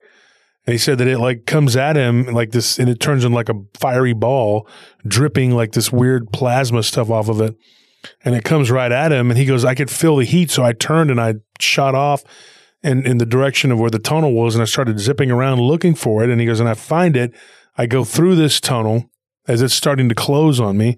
And 0.66 0.72
he 0.72 0.78
said 0.78 0.96
that 0.96 1.06
it 1.06 1.18
like 1.18 1.44
comes 1.44 1.76
at 1.76 1.94
him 1.94 2.24
like 2.24 2.52
this 2.52 2.78
and 2.78 2.88
it 2.88 3.00
turns 3.00 3.22
into 3.22 3.36
like 3.36 3.50
a 3.50 3.60
fiery 3.78 4.14
ball, 4.14 4.66
dripping 5.06 5.50
like 5.50 5.72
this 5.72 5.92
weird 5.92 6.32
plasma 6.32 6.82
stuff 6.82 7.10
off 7.10 7.28
of 7.28 7.42
it. 7.42 7.54
And 8.24 8.34
it 8.34 8.44
comes 8.44 8.70
right 8.70 8.90
at 8.90 9.12
him. 9.12 9.30
And 9.30 9.36
he 9.36 9.44
goes, 9.44 9.62
I 9.62 9.74
could 9.74 9.90
feel 9.90 10.16
the 10.16 10.24
heat. 10.24 10.50
So 10.50 10.64
I 10.64 10.72
turned 10.72 11.10
and 11.10 11.20
I 11.20 11.34
shot 11.60 11.94
off 11.94 12.24
in, 12.82 13.06
in 13.06 13.18
the 13.18 13.26
direction 13.26 13.70
of 13.70 13.78
where 13.78 13.90
the 13.90 13.98
tunnel 13.98 14.32
was. 14.32 14.54
And 14.54 14.62
I 14.62 14.66
started 14.66 14.98
zipping 14.98 15.30
around 15.30 15.60
looking 15.60 15.94
for 15.94 16.24
it. 16.24 16.30
And 16.30 16.40
he 16.40 16.46
goes, 16.46 16.60
and 16.60 16.68
I 16.68 16.74
find 16.74 17.14
it. 17.14 17.34
I 17.76 17.84
go 17.84 18.04
through 18.04 18.36
this 18.36 18.58
tunnel 18.58 19.10
as 19.50 19.62
it's 19.62 19.74
starting 19.74 20.08
to 20.08 20.14
close 20.14 20.60
on 20.60 20.78
me. 20.78 20.96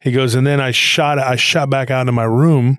He 0.00 0.12
goes, 0.12 0.34
and 0.34 0.46
then 0.46 0.60
I 0.60 0.70
shot, 0.70 1.18
I 1.18 1.36
shot 1.36 1.70
back 1.70 1.90
out 1.90 2.08
of 2.08 2.14
my 2.14 2.24
room 2.24 2.78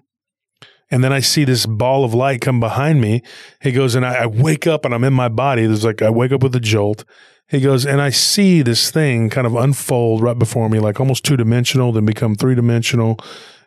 and 0.91 1.03
then 1.03 1.11
I 1.11 1.19
see 1.19 1.45
this 1.45 1.65
ball 1.65 2.03
of 2.03 2.13
light 2.13 2.41
come 2.41 2.59
behind 2.59 3.01
me. 3.01 3.23
He 3.61 3.71
goes, 3.71 3.95
and 3.95 4.05
I, 4.05 4.23
I, 4.23 4.25
wake 4.27 4.67
up 4.67 4.85
and 4.85 4.93
I'm 4.93 5.03
in 5.03 5.13
my 5.13 5.29
body. 5.29 5.65
There's 5.65 5.83
like, 5.83 6.01
I 6.01 6.09
wake 6.09 6.31
up 6.31 6.43
with 6.43 6.55
a 6.55 6.59
jolt. 6.59 7.03
He 7.47 7.59
goes, 7.59 7.85
and 7.85 8.01
I 8.01 8.09
see 8.09 8.61
this 8.61 8.91
thing 8.91 9.29
kind 9.29 9.47
of 9.47 9.55
unfold 9.55 10.21
right 10.21 10.37
before 10.37 10.69
me, 10.69 10.79
like 10.79 10.99
almost 10.99 11.23
two 11.23 11.37
dimensional, 11.37 11.91
then 11.91 12.05
become 12.05 12.35
three 12.35 12.55
dimensional. 12.55 13.17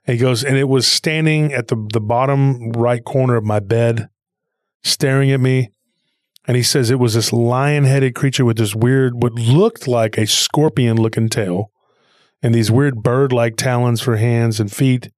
He 0.04 0.16
goes, 0.16 0.44
and 0.44 0.56
it 0.56 0.68
was 0.68 0.86
standing 0.86 1.52
at 1.52 1.68
the, 1.68 1.88
the 1.92 2.00
bottom 2.00 2.72
right 2.72 3.04
corner 3.04 3.36
of 3.36 3.44
my 3.44 3.60
bed, 3.60 4.08
staring 4.82 5.30
at 5.32 5.40
me. 5.40 5.70
And 6.48 6.56
he 6.56 6.62
says 6.62 6.90
it 6.90 6.98
was 6.98 7.14
this 7.14 7.32
lion 7.32 7.84
headed 7.84 8.14
creature 8.14 8.44
with 8.44 8.56
this 8.56 8.74
weird, 8.74 9.22
what 9.22 9.34
looked 9.34 9.86
like 9.86 10.16
a 10.16 10.26
scorpion 10.26 10.96
looking 10.96 11.28
tail 11.28 11.70
and 12.42 12.54
these 12.54 12.70
weird 12.70 13.02
bird 13.02 13.32
like 13.32 13.56
talons 13.56 14.00
for 14.00 14.16
hands 14.16 14.58
and 14.58 14.72
feet 14.72 15.10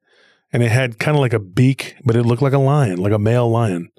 and 0.53 0.63
it 0.63 0.73
had 0.73 0.99
kind 0.99 1.17
of 1.17 1.21
like 1.21 1.33
a 1.33 1.39
beak, 1.39 1.95
but 2.05 2.17
it 2.17 2.25
looked 2.25 2.43
like 2.43 2.53
a 2.53 2.59
lion, 2.59 2.99
like 2.99 3.13
a 3.13 3.19
male 3.19 3.49
lion. 3.49 3.91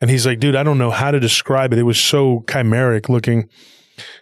And 0.00 0.10
he's 0.10 0.24
like, 0.24 0.40
dude, 0.40 0.56
I 0.56 0.62
don't 0.62 0.78
know 0.78 0.90
how 0.90 1.10
to 1.10 1.20
describe 1.20 1.74
it. 1.74 1.78
It 1.78 1.82
was 1.82 2.00
so 2.00 2.40
chimeric 2.46 3.10
looking. 3.10 3.50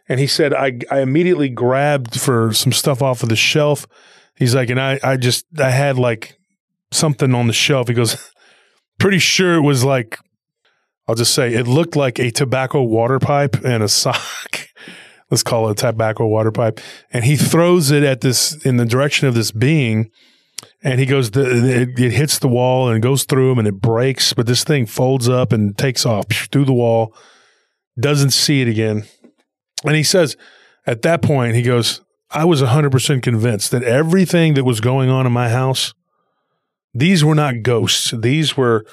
And 0.09 0.19
he 0.19 0.27
said, 0.27 0.53
I, 0.53 0.81
I 0.91 1.01
immediately 1.01 1.49
grabbed 1.49 2.21
for 2.21 2.53
some 2.53 2.73
stuff 2.73 3.01
off 3.01 3.23
of 3.23 3.29
the 3.29 3.37
shelf. 3.37 3.87
He's 4.35 4.57
like, 4.57 4.71
and 4.71 4.81
I, 4.81 4.99
I 5.05 5.17
just, 5.17 5.47
I 5.57 5.71
had 5.71 5.97
like 5.97 6.37
something 6.91 7.33
on 7.33 7.47
the 7.47 7.53
shelf. 7.53 7.87
He 7.87 7.95
goes, 7.95 8.33
pretty 8.99 9.21
sure 9.21 9.55
it 9.55 9.63
was 9.63 9.85
like, 9.85 10.19
I'll 11.09 11.15
just 11.15 11.35
say 11.35 11.55
it 11.55 11.67
looked 11.67 11.97
like 11.97 12.19
a 12.19 12.31
tobacco 12.31 12.83
water 12.83 13.19
pipe 13.19 13.57
and 13.65 13.83
a 13.83 13.89
sock. 13.89 14.69
Let's 15.31 15.43
call 15.43 15.69
it 15.69 15.73
a 15.73 15.75
tobacco 15.75 16.27
water 16.27 16.53
pipe. 16.53 16.81
And 17.11 17.25
he 17.25 17.37
throws 17.37 17.91
it 17.91 18.03
at 18.03 18.21
this 18.21 18.65
in 18.65 18.77
the 18.77 18.87
direction 18.87 19.27
of 19.27 19.35
this 19.35 19.51
being 19.51 20.11
And 20.83 21.01
he 21.01 21.07
goes, 21.07 21.33
the, 21.33 21.83
it, 21.83 21.99
it 21.99 22.13
hits 22.13 22.39
the 22.39 22.49
wall 22.49 22.89
and 22.89 23.03
goes 23.03 23.25
through 23.25 23.53
him 23.53 23.59
and 23.59 23.69
it 23.69 23.81
breaks, 23.81 24.33
but 24.33 24.47
this 24.47 24.65
thing 24.65 24.87
folds 24.87 25.29
up 25.29 25.53
and 25.53 25.77
takes 25.77 26.07
off 26.07 26.27
through 26.29 26.67
the 26.67 26.73
wall. 26.73 27.15
Doesn't 27.99 28.31
see 28.31 28.63
it 28.63 28.69
again. 28.69 29.05
And 29.85 29.97
he 29.97 30.03
says, 30.05 30.37
at 30.87 31.03
that 31.03 31.21
point, 31.23 31.55
he 31.55 31.63
goes, 31.63 32.01
I 32.31 32.45
was 32.45 32.63
100% 32.63 33.23
convinced 33.23 33.71
that 33.71 33.83
everything 33.83 34.55
that 34.55 34.65
was 34.65 34.81
going 34.81 35.11
on 35.11 35.27
in 35.27 35.33
my 35.33 35.49
house, 35.49 35.95
these 36.95 37.25
were 37.25 37.35
not 37.35 37.63
ghosts. 37.63 38.13
These 38.17 38.57
were, 38.57 38.85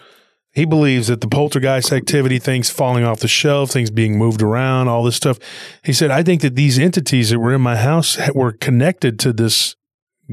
he 0.55 0.63
believes 0.63 1.07
that 1.07 1.19
the 1.19 1.27
poltergeist 1.27 1.91
activity, 1.91 2.39
things 2.39 2.69
falling 2.69 3.03
off 3.03 3.19
the 3.19 3.27
shelf, 3.27 3.71
things 3.71 3.91
being 3.91 4.17
moved 4.17 4.41
around, 4.41 4.87
all 4.87 5.03
this 5.03 5.17
stuff. 5.17 5.37
He 5.83 5.91
said, 5.91 6.11
I 6.11 6.23
think 6.23 6.41
that 6.41 6.55
these 6.55 6.79
entities 6.79 7.29
that 7.29 7.39
were 7.39 7.53
in 7.53 7.59
my 7.59 7.75
house 7.75 8.17
were 8.33 8.53
connected 8.53 9.19
to 9.19 9.33
this 9.33 9.75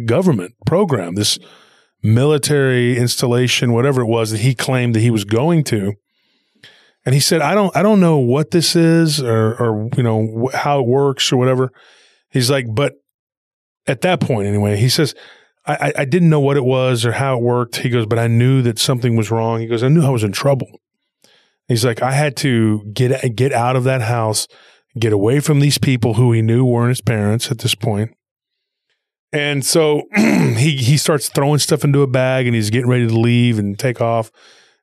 government 0.07 0.55
program, 0.65 1.17
this 1.17 1.41
military 2.05 2.97
installation, 2.97 3.73
whatever 3.73 4.03
it 4.03 4.07
was 4.07 4.31
that 4.31 4.41
he 4.41 4.55
claimed 4.55 4.95
that 4.95 5.01
he 5.01 5.11
was 5.11 5.25
going 5.25 5.65
to. 5.65 5.95
And 7.05 7.15
he 7.17 7.21
said, 7.21 7.41
I 7.41 7.57
don't, 7.57 7.77
I 7.77 7.83
don't 7.83 8.01
know 8.01 8.19
what 8.19 8.53
this 8.53 8.77
is 8.77 9.21
or, 9.21 9.57
or, 9.61 9.91
you 9.97 10.05
know, 10.05 10.51
how 10.55 10.79
it 10.79 10.87
works 10.87 11.33
or 11.33 11.37
whatever. 11.37 11.73
He's 12.31 12.49
like, 12.49 12.67
but 12.73 12.95
at 13.89 14.03
that 14.03 14.21
point 14.21 14.47
anyway, 14.47 14.77
he 14.77 14.89
says, 14.89 15.17
I, 15.65 15.93
I, 15.97 16.05
didn't 16.05 16.29
know 16.29 16.41
what 16.41 16.57
it 16.57 16.65
was 16.65 17.05
or 17.05 17.13
how 17.13 17.37
it 17.37 17.43
worked. 17.43 17.77
He 17.77 17.89
goes, 17.89 18.05
but 18.07 18.19
I 18.19 18.27
knew 18.27 18.63
that 18.63 18.81
something 18.81 19.15
was 19.15 19.31
wrong. 19.31 19.61
He 19.61 19.69
goes, 19.69 19.85
I 19.85 19.89
knew 19.89 20.05
I 20.05 20.11
was 20.11 20.25
in 20.25 20.33
trouble. 20.33 20.81
He's 21.69 21.85
like, 21.85 22.03
I 22.03 22.11
had 22.11 22.37
to 22.39 22.83
get, 22.93 23.37
get 23.37 23.53
out 23.53 23.77
of 23.77 23.85
that 23.85 24.03
house, 24.03 24.49
get 24.99 25.13
away 25.13 25.39
from 25.39 25.61
these 25.61 25.79
people 25.79 26.15
who 26.15 26.33
he 26.33 26.43
knew 26.43 26.65
weren't 26.65 26.89
his 26.89 27.01
parents 27.01 27.51
at 27.53 27.59
this 27.59 27.77
point. 27.77 28.13
And 29.33 29.65
so 29.65 30.03
he 30.17 30.77
he 30.77 30.97
starts 30.97 31.29
throwing 31.29 31.59
stuff 31.59 31.85
into 31.85 32.03
a 32.03 32.07
bag 32.07 32.47
and 32.47 32.55
he's 32.55 32.71
getting 32.71 32.89
ready 32.89 33.07
to 33.07 33.19
leave 33.19 33.59
and 33.59 33.79
take 33.79 34.01
off. 34.01 34.31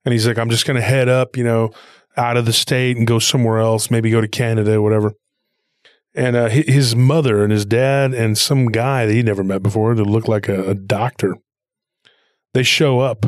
And 0.06 0.14
he's 0.14 0.28
like, 0.28 0.40
I'm 0.40 0.50
just 0.50 0.66
to 0.78 0.82
head 0.84 1.08
up, 1.08 1.38
you 1.38 1.44
know, 1.44 1.72
out 2.18 2.38
of 2.38 2.46
the 2.46 2.54
state 2.54 2.98
and 2.98 3.06
go 3.06 3.20
somewhere 3.20 3.60
else, 3.60 3.92
maybe 3.92 4.10
go 4.10 4.22
to 4.22 4.28
Canada 4.28 4.82
whatever. 4.82 5.14
And 6.16 6.36
uh, 6.36 6.50
his 6.50 6.96
mother 6.96 7.44
and 7.44 7.52
his 7.52 7.66
dad 7.66 8.14
and 8.14 8.38
some 8.38 8.68
guy 8.68 9.06
that 9.06 9.14
he 9.14 9.22
never 9.22 9.44
met 9.44 9.62
before 9.62 9.94
that 9.94 10.04
looked 10.04 10.28
like 10.28 10.50
a, 10.50 10.72
a 10.72 10.76
doctor, 10.76 11.38
they 12.54 12.64
show 12.64 13.00
up. 13.00 13.26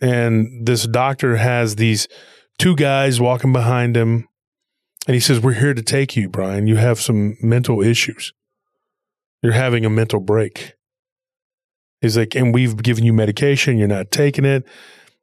And 0.00 0.66
this 0.66 0.86
doctor 0.86 1.36
has 1.36 1.76
these 1.76 2.08
two 2.58 2.76
guys 2.76 3.20
walking 3.20 3.52
behind 3.52 3.96
him. 3.96 4.28
And 5.06 5.14
he 5.14 5.20
says, 5.20 5.40
We're 5.40 5.54
here 5.54 5.74
to 5.74 5.82
take 5.82 6.16
you, 6.16 6.28
Brian. 6.28 6.66
You 6.66 6.76
have 6.76 7.00
some 7.00 7.36
mental 7.40 7.82
issues. 7.82 8.32
You're 9.42 9.52
having 9.52 9.84
a 9.84 9.90
mental 9.90 10.20
break. 10.20 10.74
He's 12.00 12.16
like, 12.16 12.34
and 12.34 12.52
we've 12.52 12.76
given 12.82 13.04
you 13.04 13.12
medication. 13.12 13.78
You're 13.78 13.88
not 13.88 14.10
taking 14.10 14.44
it. 14.44 14.64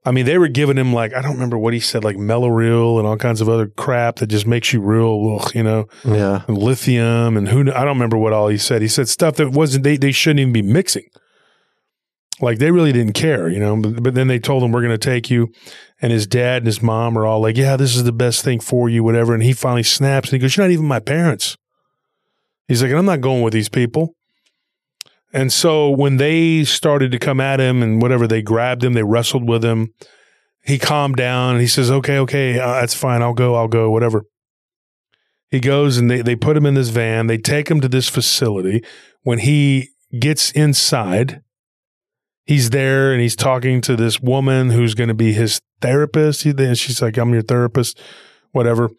I 0.09 0.11
mean, 0.11 0.25
they 0.25 0.39
were 0.39 0.47
giving 0.47 0.75
him 0.75 0.91
like, 0.91 1.13
I 1.13 1.21
don't 1.21 1.33
remember 1.33 1.55
what 1.59 1.71
he 1.75 1.79
said, 1.79 2.03
like 2.03 2.15
Mellaril 2.15 2.97
and 2.97 3.05
all 3.07 3.15
kinds 3.15 3.41
of 3.41 3.47
other 3.49 3.67
crap 3.67 4.15
that 4.15 4.25
just 4.27 4.47
makes 4.47 4.73
you 4.73 4.81
real, 4.81 5.37
ugh, 5.39 5.51
you 5.53 5.61
know, 5.61 5.85
Yeah. 6.03 6.41
and 6.47 6.57
lithium 6.57 7.37
and 7.37 7.47
who, 7.47 7.59
I 7.71 7.85
don't 7.85 7.89
remember 7.89 8.17
what 8.17 8.33
all 8.33 8.47
he 8.47 8.57
said. 8.57 8.81
He 8.81 8.87
said 8.87 9.07
stuff 9.07 9.35
that 9.35 9.51
wasn't, 9.51 9.83
they, 9.83 9.97
they 9.97 10.11
shouldn't 10.11 10.39
even 10.39 10.51
be 10.51 10.63
mixing. 10.63 11.03
Like 12.41 12.57
they 12.57 12.71
really 12.71 12.91
didn't 12.91 13.13
care, 13.13 13.49
you 13.49 13.59
know, 13.59 13.77
but, 13.79 14.01
but 14.01 14.13
then 14.15 14.27
they 14.29 14.39
told 14.39 14.63
him, 14.63 14.71
we're 14.71 14.81
going 14.81 14.97
to 14.97 14.97
take 14.97 15.29
you. 15.29 15.53
And 16.01 16.11
his 16.11 16.25
dad 16.25 16.63
and 16.63 16.65
his 16.65 16.81
mom 16.81 17.15
are 17.15 17.27
all 17.27 17.39
like, 17.41 17.55
yeah, 17.55 17.77
this 17.77 17.95
is 17.95 18.03
the 18.03 18.11
best 18.11 18.43
thing 18.43 18.59
for 18.61 18.89
you, 18.89 19.03
whatever. 19.03 19.35
And 19.35 19.43
he 19.43 19.53
finally 19.53 19.83
snaps 19.83 20.29
and 20.29 20.37
he 20.37 20.39
goes, 20.39 20.57
you're 20.57 20.65
not 20.65 20.71
even 20.71 20.87
my 20.87 20.99
parents. 20.99 21.55
He's 22.67 22.81
like, 22.81 22.91
I'm 22.91 23.05
not 23.05 23.21
going 23.21 23.43
with 23.43 23.53
these 23.53 23.69
people. 23.69 24.15
And 25.31 25.53
so 25.53 25.89
when 25.89 26.17
they 26.17 26.63
started 26.63 27.11
to 27.11 27.19
come 27.19 27.39
at 27.39 27.59
him 27.59 27.83
and 27.83 28.01
whatever, 28.01 28.27
they 28.27 28.41
grabbed 28.41 28.83
him, 28.83 28.93
they 28.93 29.03
wrestled 29.03 29.47
with 29.47 29.63
him. 29.63 29.93
He 30.63 30.77
calmed 30.77 31.15
down 31.15 31.53
and 31.53 31.61
he 31.61 31.67
says, 31.67 31.89
okay, 31.91 32.17
okay, 32.19 32.59
uh, 32.59 32.81
that's 32.81 32.93
fine. 32.93 33.21
I'll 33.21 33.33
go, 33.33 33.55
I'll 33.55 33.67
go, 33.67 33.91
whatever. 33.91 34.25
He 35.51 35.59
goes 35.59 35.97
and 35.97 36.09
they, 36.09 36.21
they 36.21 36.35
put 36.35 36.57
him 36.57 36.65
in 36.65 36.73
this 36.73 36.89
van. 36.89 37.27
They 37.27 37.37
take 37.37 37.69
him 37.69 37.81
to 37.81 37.87
this 37.87 38.09
facility. 38.09 38.83
When 39.23 39.39
he 39.39 39.89
gets 40.19 40.51
inside, 40.51 41.41
he's 42.45 42.71
there 42.71 43.11
and 43.11 43.21
he's 43.21 43.35
talking 43.35 43.81
to 43.81 43.95
this 43.95 44.19
woman 44.19 44.71
who's 44.71 44.95
going 44.95 45.07
to 45.07 45.13
be 45.13 45.33
his 45.33 45.61
therapist. 45.81 46.43
He, 46.43 46.53
she's 46.75 47.01
like, 47.01 47.17
I'm 47.17 47.33
your 47.33 47.41
therapist, 47.41 47.99
whatever. 48.51 48.89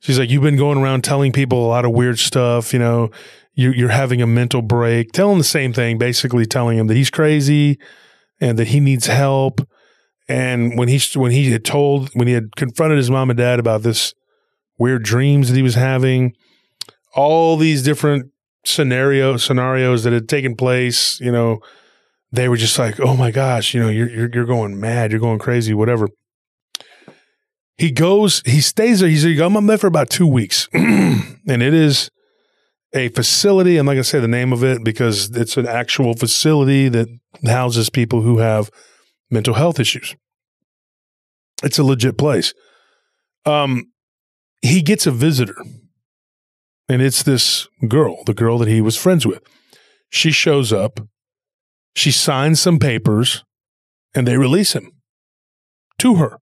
She's 0.00 0.18
like, 0.18 0.30
You've 0.30 0.42
been 0.42 0.56
going 0.56 0.78
around 0.78 1.04
telling 1.04 1.32
people 1.32 1.64
a 1.64 1.68
lot 1.68 1.84
of 1.84 1.92
weird 1.92 2.18
stuff, 2.18 2.72
you 2.72 2.78
know, 2.78 3.10
you, 3.54 3.72
you're 3.72 3.88
having 3.88 4.22
a 4.22 4.26
mental 4.26 4.62
break, 4.62 5.12
telling 5.12 5.38
the 5.38 5.44
same 5.44 5.72
thing, 5.72 5.98
basically 5.98 6.46
telling 6.46 6.78
him 6.78 6.86
that 6.86 6.96
he's 6.96 7.10
crazy 7.10 7.78
and 8.40 8.58
that 8.58 8.68
he 8.68 8.80
needs 8.80 9.06
help. 9.06 9.60
And 10.28 10.78
when 10.78 10.88
he 10.88 11.00
when 11.14 11.32
he 11.32 11.50
had 11.50 11.64
told 11.64 12.10
when 12.14 12.28
he 12.28 12.34
had 12.34 12.54
confronted 12.56 12.98
his 12.98 13.10
mom 13.10 13.30
and 13.30 13.36
dad 13.36 13.58
about 13.58 13.82
this 13.82 14.14
weird 14.78 15.02
dreams 15.02 15.48
that 15.48 15.56
he 15.56 15.62
was 15.62 15.74
having, 15.74 16.34
all 17.14 17.56
these 17.56 17.82
different 17.82 18.30
scenario 18.64 19.36
scenarios 19.36 20.04
that 20.04 20.12
had 20.12 20.28
taken 20.28 20.54
place, 20.54 21.20
you 21.20 21.32
know, 21.32 21.58
they 22.30 22.48
were 22.48 22.56
just 22.56 22.78
like, 22.78 23.00
"Oh 23.00 23.16
my 23.16 23.32
gosh, 23.32 23.74
you 23.74 23.80
know, 23.80 23.88
you're 23.88 24.08
you're, 24.08 24.30
you're 24.32 24.46
going 24.46 24.78
mad, 24.78 25.10
you're 25.10 25.20
going 25.20 25.40
crazy, 25.40 25.74
whatever." 25.74 26.08
He 27.76 27.90
goes, 27.90 28.42
he 28.44 28.60
stays 28.60 29.00
there. 29.00 29.08
He's 29.08 29.24
like, 29.24 29.38
I'm 29.38 29.66
there 29.66 29.78
for 29.78 29.86
about 29.86 30.10
two 30.10 30.26
weeks, 30.26 30.68
and 30.72 31.40
it 31.48 31.74
is 31.74 32.10
a 32.92 33.08
facility. 33.08 33.76
I'm 33.76 33.86
not 33.86 33.92
going 33.92 34.02
to 34.02 34.08
say 34.08 34.20
the 34.20 34.28
name 34.28 34.52
of 34.52 34.64
it 34.64 34.84
because 34.84 35.30
it's 35.36 35.56
an 35.56 35.66
actual 35.66 36.14
facility 36.14 36.88
that 36.88 37.08
houses 37.46 37.90
people 37.90 38.22
who 38.22 38.38
have 38.38 38.70
mental 39.30 39.54
health 39.54 39.78
issues. 39.78 40.16
It's 41.62 41.78
a 41.78 41.84
legit 41.84 42.18
place. 42.18 42.52
Um, 43.46 43.92
he 44.62 44.82
gets 44.82 45.06
a 45.06 45.10
visitor, 45.10 45.56
and 46.88 47.00
it's 47.00 47.22
this 47.22 47.68
girl, 47.88 48.22
the 48.24 48.34
girl 48.34 48.58
that 48.58 48.68
he 48.68 48.80
was 48.80 48.96
friends 48.96 49.26
with. 49.26 49.42
She 50.10 50.32
shows 50.32 50.72
up, 50.72 51.00
she 51.94 52.10
signs 52.10 52.60
some 52.60 52.78
papers, 52.78 53.44
and 54.14 54.26
they 54.26 54.36
release 54.36 54.74
him 54.74 54.90
to 55.98 56.16
her. 56.16 56.38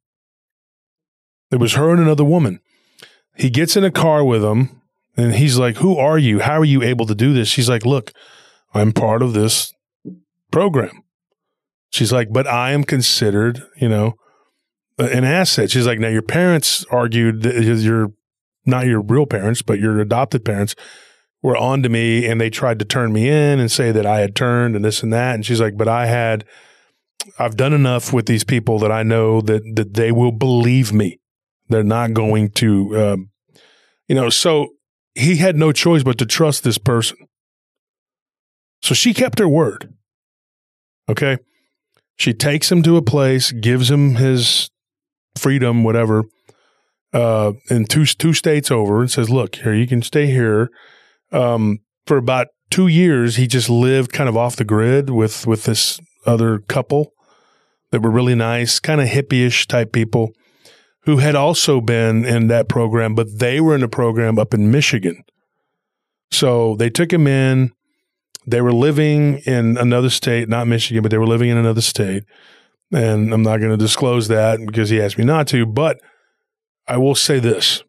It 1.50 1.56
was 1.56 1.74
her 1.74 1.90
and 1.90 2.00
another 2.00 2.24
woman. 2.24 2.60
He 3.36 3.50
gets 3.50 3.76
in 3.76 3.84
a 3.84 3.90
car 3.90 4.24
with 4.24 4.42
them, 4.42 4.77
and 5.18 5.34
he's 5.34 5.58
like, 5.58 5.78
Who 5.78 5.96
are 5.98 6.16
you? 6.16 6.38
How 6.38 6.60
are 6.60 6.64
you 6.64 6.82
able 6.82 7.04
to 7.06 7.14
do 7.14 7.34
this? 7.34 7.48
She's 7.48 7.68
like, 7.68 7.84
Look, 7.84 8.12
I'm 8.72 8.92
part 8.92 9.20
of 9.20 9.32
this 9.34 9.74
program. 10.52 11.02
She's 11.90 12.12
like, 12.12 12.28
But 12.32 12.46
I 12.46 12.70
am 12.70 12.84
considered, 12.84 13.62
you 13.76 13.88
know, 13.88 14.14
an 14.96 15.24
asset. 15.24 15.72
She's 15.72 15.86
like, 15.86 15.98
Now 15.98 16.08
your 16.08 16.22
parents 16.22 16.86
argued 16.90 17.42
that 17.42 17.56
you're 17.62 18.12
not 18.64 18.86
your 18.86 19.02
real 19.02 19.26
parents, 19.26 19.60
but 19.60 19.80
your 19.80 19.98
adopted 19.98 20.44
parents 20.44 20.76
were 21.42 21.56
on 21.56 21.82
to 21.82 21.88
me 21.88 22.26
and 22.26 22.40
they 22.40 22.50
tried 22.50 22.78
to 22.78 22.84
turn 22.84 23.12
me 23.12 23.28
in 23.28 23.58
and 23.58 23.72
say 23.72 23.90
that 23.90 24.06
I 24.06 24.20
had 24.20 24.36
turned 24.36 24.76
and 24.76 24.84
this 24.84 25.02
and 25.02 25.12
that. 25.12 25.34
And 25.34 25.44
she's 25.44 25.60
like, 25.60 25.76
But 25.76 25.88
I 25.88 26.06
had, 26.06 26.44
I've 27.40 27.56
done 27.56 27.72
enough 27.72 28.12
with 28.12 28.26
these 28.26 28.44
people 28.44 28.78
that 28.78 28.92
I 28.92 29.02
know 29.02 29.40
that, 29.40 29.62
that 29.74 29.94
they 29.94 30.12
will 30.12 30.32
believe 30.32 30.92
me. 30.92 31.18
They're 31.70 31.82
not 31.82 32.12
going 32.12 32.50
to, 32.52 32.96
um, 32.96 33.30
you 34.06 34.14
know, 34.14 34.30
so 34.30 34.68
he 35.14 35.36
had 35.36 35.56
no 35.56 35.72
choice 35.72 36.02
but 36.02 36.18
to 36.18 36.26
trust 36.26 36.64
this 36.64 36.78
person. 36.78 37.16
So 38.82 38.94
she 38.94 39.12
kept 39.14 39.38
her 39.38 39.48
word. 39.48 39.94
Okay. 41.08 41.38
She 42.16 42.32
takes 42.32 42.70
him 42.70 42.82
to 42.82 42.96
a 42.96 43.02
place, 43.02 43.52
gives 43.52 43.90
him 43.90 44.16
his 44.16 44.70
freedom, 45.36 45.84
whatever, 45.84 46.24
uh, 47.12 47.52
in 47.70 47.84
two, 47.84 48.04
two 48.04 48.32
states 48.32 48.70
over 48.70 49.00
and 49.00 49.10
says, 49.10 49.30
look, 49.30 49.56
here, 49.56 49.74
you 49.74 49.86
can 49.86 50.02
stay 50.02 50.26
here. 50.26 50.70
Um, 51.32 51.78
for 52.06 52.16
about 52.16 52.48
two 52.70 52.88
years, 52.88 53.36
he 53.36 53.46
just 53.46 53.70
lived 53.70 54.12
kind 54.12 54.28
of 54.28 54.36
off 54.36 54.56
the 54.56 54.64
grid 54.64 55.10
with, 55.10 55.46
with 55.46 55.64
this 55.64 56.00
other 56.26 56.58
couple 56.58 57.12
that 57.90 58.02
were 58.02 58.10
really 58.10 58.34
nice, 58.34 58.80
kind 58.80 59.00
of 59.00 59.08
hippie-ish 59.08 59.66
type 59.66 59.92
people 59.92 60.32
who 61.08 61.16
had 61.16 61.34
also 61.34 61.80
been 61.80 62.26
in 62.26 62.48
that 62.48 62.68
program, 62.68 63.14
but 63.14 63.38
they 63.38 63.62
were 63.62 63.74
in 63.74 63.82
a 63.82 63.88
program 63.88 64.38
up 64.38 64.52
in 64.52 64.70
Michigan. 64.70 65.24
So 66.30 66.76
they 66.76 66.90
took 66.90 67.10
him 67.10 67.26
in. 67.26 67.72
They 68.46 68.60
were 68.60 68.74
living 68.74 69.38
in 69.46 69.78
another 69.78 70.10
state, 70.10 70.50
not 70.50 70.66
Michigan, 70.66 71.02
but 71.02 71.10
they 71.10 71.16
were 71.16 71.26
living 71.26 71.48
in 71.48 71.56
another 71.56 71.80
state. 71.80 72.24
And 72.92 73.32
I'm 73.32 73.42
not 73.42 73.56
going 73.56 73.70
to 73.70 73.78
disclose 73.78 74.28
that 74.28 74.60
because 74.66 74.90
he 74.90 75.00
asked 75.00 75.16
me 75.16 75.24
not 75.24 75.48
to, 75.48 75.64
but 75.64 75.98
I 76.86 76.98
will 76.98 77.14
say 77.14 77.38
this. 77.38 77.82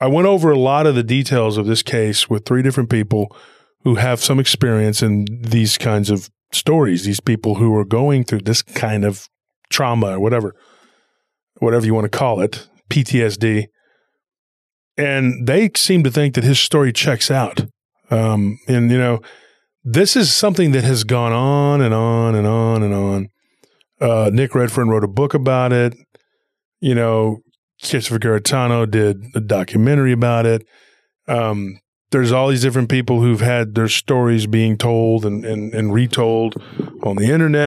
I 0.00 0.06
went 0.06 0.28
over 0.28 0.52
a 0.52 0.58
lot 0.58 0.86
of 0.86 0.94
the 0.94 1.02
details 1.02 1.58
of 1.58 1.66
this 1.66 1.82
case 1.82 2.30
with 2.30 2.44
three 2.44 2.62
different 2.62 2.88
people 2.88 3.36
who 3.82 3.96
have 3.96 4.20
some 4.20 4.38
experience 4.38 5.02
in 5.02 5.26
these 5.28 5.76
kinds 5.76 6.08
of 6.08 6.30
stories, 6.52 7.04
these 7.04 7.18
people 7.18 7.56
who 7.56 7.74
are 7.76 7.84
going 7.84 8.22
through 8.22 8.42
this 8.42 8.62
kind 8.62 9.04
of 9.04 9.28
trauma 9.70 10.14
or 10.14 10.20
whatever 10.20 10.54
whatever 11.62 11.86
you 11.86 11.94
want 11.94 12.10
to 12.10 12.18
call 12.18 12.40
it, 12.40 12.68
PTSD. 12.90 13.66
And 14.96 15.46
they 15.46 15.70
seem 15.76 16.02
to 16.02 16.10
think 16.10 16.34
that 16.34 16.44
his 16.44 16.58
story 16.58 16.92
checks 16.92 17.30
out. 17.30 17.66
Um, 18.10 18.58
and, 18.68 18.90
you 18.90 18.98
know, 18.98 19.20
this 19.84 20.16
is 20.16 20.34
something 20.34 20.72
that 20.72 20.84
has 20.84 21.04
gone 21.04 21.32
on 21.32 21.80
and 21.80 21.94
on 21.94 22.34
and 22.34 22.46
on 22.46 22.82
and 22.82 22.94
on. 22.94 23.28
Uh, 24.00 24.30
Nick 24.32 24.54
Redfern 24.54 24.88
wrote 24.88 25.04
a 25.04 25.08
book 25.08 25.34
about 25.34 25.72
it. 25.72 25.94
You 26.80 26.94
know, 26.94 27.38
Christopher 27.80 28.18
Garetano 28.18 28.90
did 28.90 29.22
a 29.34 29.40
documentary 29.40 30.12
about 30.12 30.46
it. 30.46 30.66
Um, 31.28 31.78
there's 32.10 32.32
all 32.32 32.48
these 32.48 32.62
different 32.62 32.90
people 32.90 33.22
who've 33.22 33.40
had 33.40 33.74
their 33.74 33.88
stories 33.88 34.46
being 34.46 34.76
told 34.76 35.24
and, 35.24 35.44
and, 35.44 35.72
and 35.72 35.94
retold 35.94 36.60
on 37.02 37.16
the 37.16 37.32
internet. 37.32 37.66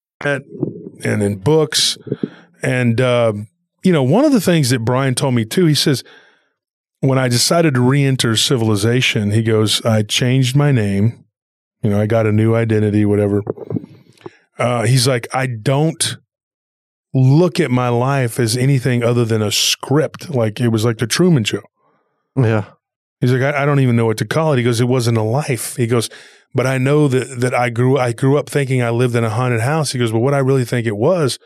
and 0.25 1.23
in 1.23 1.37
books. 1.37 1.97
And, 2.61 3.01
uh, 3.01 3.33
you 3.83 3.91
know, 3.91 4.03
one 4.03 4.25
of 4.25 4.31
the 4.31 4.41
things 4.41 4.69
that 4.69 4.79
Brian 4.79 5.15
told 5.15 5.33
me 5.33 5.45
too, 5.45 5.65
he 5.65 5.75
says, 5.75 6.03
when 6.99 7.17
I 7.17 7.27
decided 7.27 7.73
to 7.73 7.81
re 7.81 8.03
enter 8.03 8.35
civilization, 8.35 9.31
he 9.31 9.41
goes, 9.41 9.83
I 9.83 10.03
changed 10.03 10.55
my 10.55 10.71
name. 10.71 11.25
You 11.81 11.89
know, 11.89 11.99
I 11.99 12.05
got 12.05 12.27
a 12.27 12.31
new 12.31 12.53
identity, 12.53 13.05
whatever. 13.05 13.41
Uh, 14.57 14.83
he's 14.83 15.07
like, 15.07 15.27
I 15.33 15.47
don't 15.47 16.17
look 17.13 17.59
at 17.59 17.71
my 17.71 17.89
life 17.89 18.39
as 18.39 18.55
anything 18.55 19.03
other 19.03 19.25
than 19.25 19.41
a 19.41 19.51
script. 19.51 20.29
Like 20.29 20.61
it 20.61 20.69
was 20.69 20.85
like 20.85 20.99
the 20.99 21.07
Truman 21.07 21.43
Show. 21.43 21.63
Yeah. 22.35 22.65
He's 23.19 23.33
like, 23.33 23.41
I, 23.41 23.63
I, 23.63 23.65
don't 23.65 23.79
even 23.79 23.95
know 23.95 24.05
what 24.05 24.17
to 24.17 24.25
call 24.25 24.53
it. 24.53 24.57
He 24.57 24.63
goes, 24.63 24.79
it 24.79 24.87
wasn't 24.87 25.17
a 25.17 25.23
life. 25.23 25.75
He 25.75 25.87
goes, 25.87 26.09
but 26.53 26.67
I 26.67 26.77
know 26.77 27.07
that 27.07 27.39
that 27.39 27.53
I 27.53 27.69
grew 27.69 27.97
I 27.97 28.13
grew 28.13 28.37
up 28.37 28.49
thinking 28.49 28.81
I 28.81 28.89
lived 28.89 29.15
in 29.15 29.23
a 29.23 29.29
haunted 29.29 29.61
house. 29.61 29.91
He 29.91 29.99
goes, 29.99 30.11
but 30.11 30.19
what 30.19 30.33
I 30.33 30.39
really 30.39 30.65
think 30.65 30.85
it 30.85 30.97
was, 30.97 31.39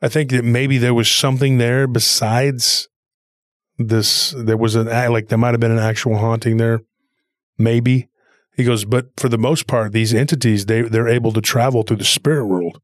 I 0.00 0.08
think 0.08 0.30
that 0.30 0.44
maybe 0.44 0.78
there 0.78 0.94
was 0.94 1.10
something 1.10 1.58
there 1.58 1.86
besides 1.86 2.88
this. 3.78 4.34
There 4.36 4.56
was 4.56 4.74
an 4.74 4.86
like 4.86 5.28
there 5.28 5.38
might 5.38 5.54
have 5.54 5.60
been 5.60 5.72
an 5.72 5.78
actual 5.78 6.18
haunting 6.18 6.56
there, 6.56 6.80
maybe. 7.58 8.08
He 8.56 8.64
goes, 8.64 8.86
but 8.86 9.08
for 9.18 9.28
the 9.28 9.36
most 9.36 9.66
part, 9.66 9.92
these 9.92 10.14
entities 10.14 10.66
they 10.66 10.82
they're 10.82 11.08
able 11.08 11.32
to 11.32 11.40
travel 11.40 11.82
through 11.82 11.98
the 11.98 12.04
spirit 12.04 12.46
world. 12.46 12.80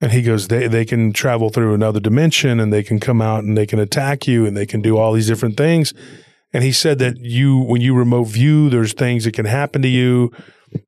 And 0.00 0.12
he 0.12 0.22
goes, 0.22 0.48
they 0.48 0.66
they 0.66 0.84
can 0.84 1.12
travel 1.12 1.48
through 1.48 1.74
another 1.74 2.00
dimension 2.00 2.58
and 2.58 2.72
they 2.72 2.82
can 2.82 2.98
come 2.98 3.22
out 3.22 3.44
and 3.44 3.56
they 3.56 3.66
can 3.66 3.78
attack 3.78 4.26
you 4.26 4.44
and 4.44 4.56
they 4.56 4.66
can 4.66 4.82
do 4.82 4.98
all 4.98 5.12
these 5.12 5.28
different 5.28 5.56
things. 5.56 5.94
And 6.54 6.62
he 6.62 6.70
said 6.70 7.00
that 7.00 7.18
you, 7.18 7.58
when 7.58 7.80
you 7.80 7.94
remote 7.94 8.28
view, 8.28 8.70
there's 8.70 8.92
things 8.92 9.24
that 9.24 9.34
can 9.34 9.44
happen 9.44 9.82
to 9.82 9.88
you. 9.88 10.30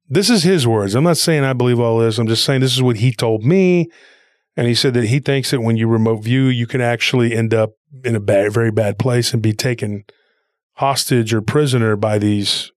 This 0.09 0.31
is 0.31 0.45
his 0.45 0.65
words. 0.65 0.95
I'm 0.95 1.03
not 1.03 1.17
saying 1.17 1.43
I 1.43 1.55
believe 1.55 1.81
all 1.81 1.99
this. 1.99 2.19
I'm 2.19 2.29
just 2.29 2.45
saying 2.45 2.61
this 2.61 2.75
is 2.75 2.83
what 2.83 2.99
he 2.99 3.13
told 3.13 3.45
me. 3.45 3.89
And 4.57 4.69
he 4.69 4.75
said 4.77 4.95
that 4.95 5.07
he 5.07 5.19
thinks 5.19 5.51
that 5.51 5.61
when 5.61 5.77
you 5.77 5.89
remote 5.89 6.23
view, 6.23 6.45
you 6.45 6.69
can 6.69 6.81
actually 6.81 7.35
end 7.35 7.53
up 7.53 7.73
in 8.05 8.15
a 8.15 8.21
bad, 8.21 8.53
very 8.53 8.71
bad 8.71 8.97
place 8.97 9.33
and 9.33 9.43
be 9.43 9.53
taken 9.53 10.05
hostage 10.75 11.35
or 11.35 11.43
prisoner 11.43 11.97
by 11.97 12.19
these 12.19 12.73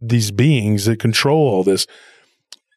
these 0.00 0.30
beings 0.30 0.84
that 0.84 1.00
control 1.00 1.48
all 1.48 1.64
this. 1.64 1.84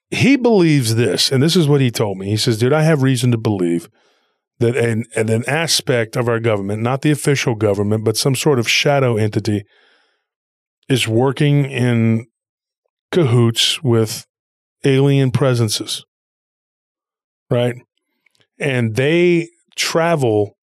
He 0.09 0.35
believes 0.35 0.95
this, 0.95 1.31
and 1.31 1.43
this 1.43 1.55
is 1.55 1.67
what 1.67 1.79
he 1.79 1.91
told 1.91 2.17
me. 2.17 2.25
He 2.25 2.37
says, 2.37 2.57
"Dude, 2.57 2.73
I 2.73 2.81
have 2.81 3.03
reason 3.03 3.29
to 3.31 3.37
believe 3.37 3.87
that 4.61 4.77
an, 4.77 5.05
an 5.15 5.43
aspect 5.47 6.15
of 6.15 6.27
our 6.27 6.39
government, 6.39 6.81
not 6.81 7.01
the 7.01 7.11
official 7.11 7.55
government, 7.55 8.05
but 8.05 8.17
some 8.17 8.35
sort 8.35 8.59
of 8.59 8.69
shadow 8.69 9.17
entity, 9.17 9.63
is 10.89 11.07
working 11.07 11.65
in 11.65 12.25
cahoots 13.11 13.83
with 13.83 14.25
alien 14.83 15.31
presences, 15.31 16.05
right? 17.49 17.75
And 18.59 18.95
they 18.95 19.49
travel 19.75 20.57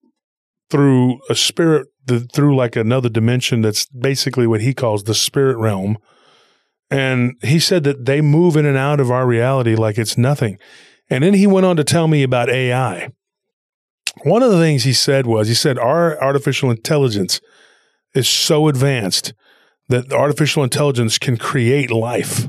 through 0.70 1.18
a 1.28 1.34
spirit, 1.34 1.88
through 2.32 2.56
like 2.56 2.76
another 2.76 3.08
dimension 3.08 3.60
that's 3.60 3.86
basically 3.86 4.46
what 4.46 4.60
he 4.60 4.74
calls 4.74 5.04
the 5.04 5.14
spirit 5.14 5.56
realm. 5.58 5.98
And 6.90 7.34
he 7.42 7.58
said 7.58 7.84
that 7.84 8.06
they 8.06 8.20
move 8.20 8.56
in 8.56 8.64
and 8.64 8.76
out 8.76 9.00
of 9.00 9.10
our 9.10 9.26
reality 9.26 9.74
like 9.76 9.98
it's 9.98 10.16
nothing. 10.16 10.58
And 11.10 11.24
then 11.24 11.34
he 11.34 11.46
went 11.46 11.66
on 11.66 11.76
to 11.76 11.84
tell 11.84 12.08
me 12.08 12.22
about 12.22 12.48
AI 12.48 13.10
one 14.24 14.42
of 14.42 14.50
the 14.50 14.58
things 14.58 14.84
he 14.84 14.92
said 14.92 15.26
was 15.26 15.48
he 15.48 15.54
said 15.54 15.78
our 15.78 16.20
artificial 16.22 16.70
intelligence 16.70 17.40
is 18.14 18.28
so 18.28 18.68
advanced 18.68 19.32
that 19.88 20.12
artificial 20.12 20.62
intelligence 20.62 21.18
can 21.18 21.36
create 21.36 21.90
life. 21.90 22.48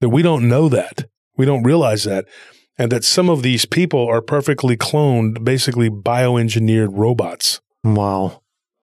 That 0.00 0.10
we 0.10 0.22
don't 0.22 0.48
know 0.48 0.68
that. 0.68 1.08
We 1.36 1.44
don't 1.44 1.62
realize 1.62 2.04
that. 2.04 2.26
And 2.76 2.92
that 2.92 3.04
some 3.04 3.28
of 3.28 3.42
these 3.42 3.64
people 3.64 4.06
are 4.06 4.22
perfectly 4.22 4.76
cloned, 4.76 5.44
basically 5.44 5.90
bioengineered 5.90 6.90
robots. 6.92 7.60
Wow. 7.82 8.42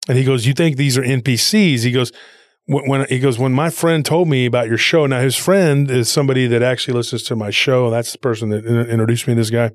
And 0.09 0.17
he 0.17 0.25
goes, 0.25 0.47
You 0.47 0.55
think 0.55 0.77
these 0.77 0.97
are 0.97 1.03
NPCs? 1.03 1.85
He 1.85 1.93
goes, 1.93 2.13
when, 2.65 2.89
when, 2.89 3.07
he 3.09 3.19
goes, 3.19 3.39
when 3.39 3.53
my 3.53 3.69
friend 3.69 4.05
told 4.05 4.29
me 4.29 4.47
about 4.47 4.69
your 4.69 4.79
show, 4.79 5.05
now 5.07 5.21
his 5.21 5.37
friend 5.37 5.91
is 5.91 6.09
somebody 6.09 6.47
that 6.47 6.63
actually 6.63 6.95
listens 6.95 7.25
to 7.25 7.37
my 7.37 7.51
show. 7.51 7.91
That's 7.91 8.13
the 8.13 8.19
person 8.19 8.49
that 8.51 8.65
introduced 8.65 9.27
me 9.27 9.35
to 9.35 9.41
this 9.41 9.51
guy 9.51 9.73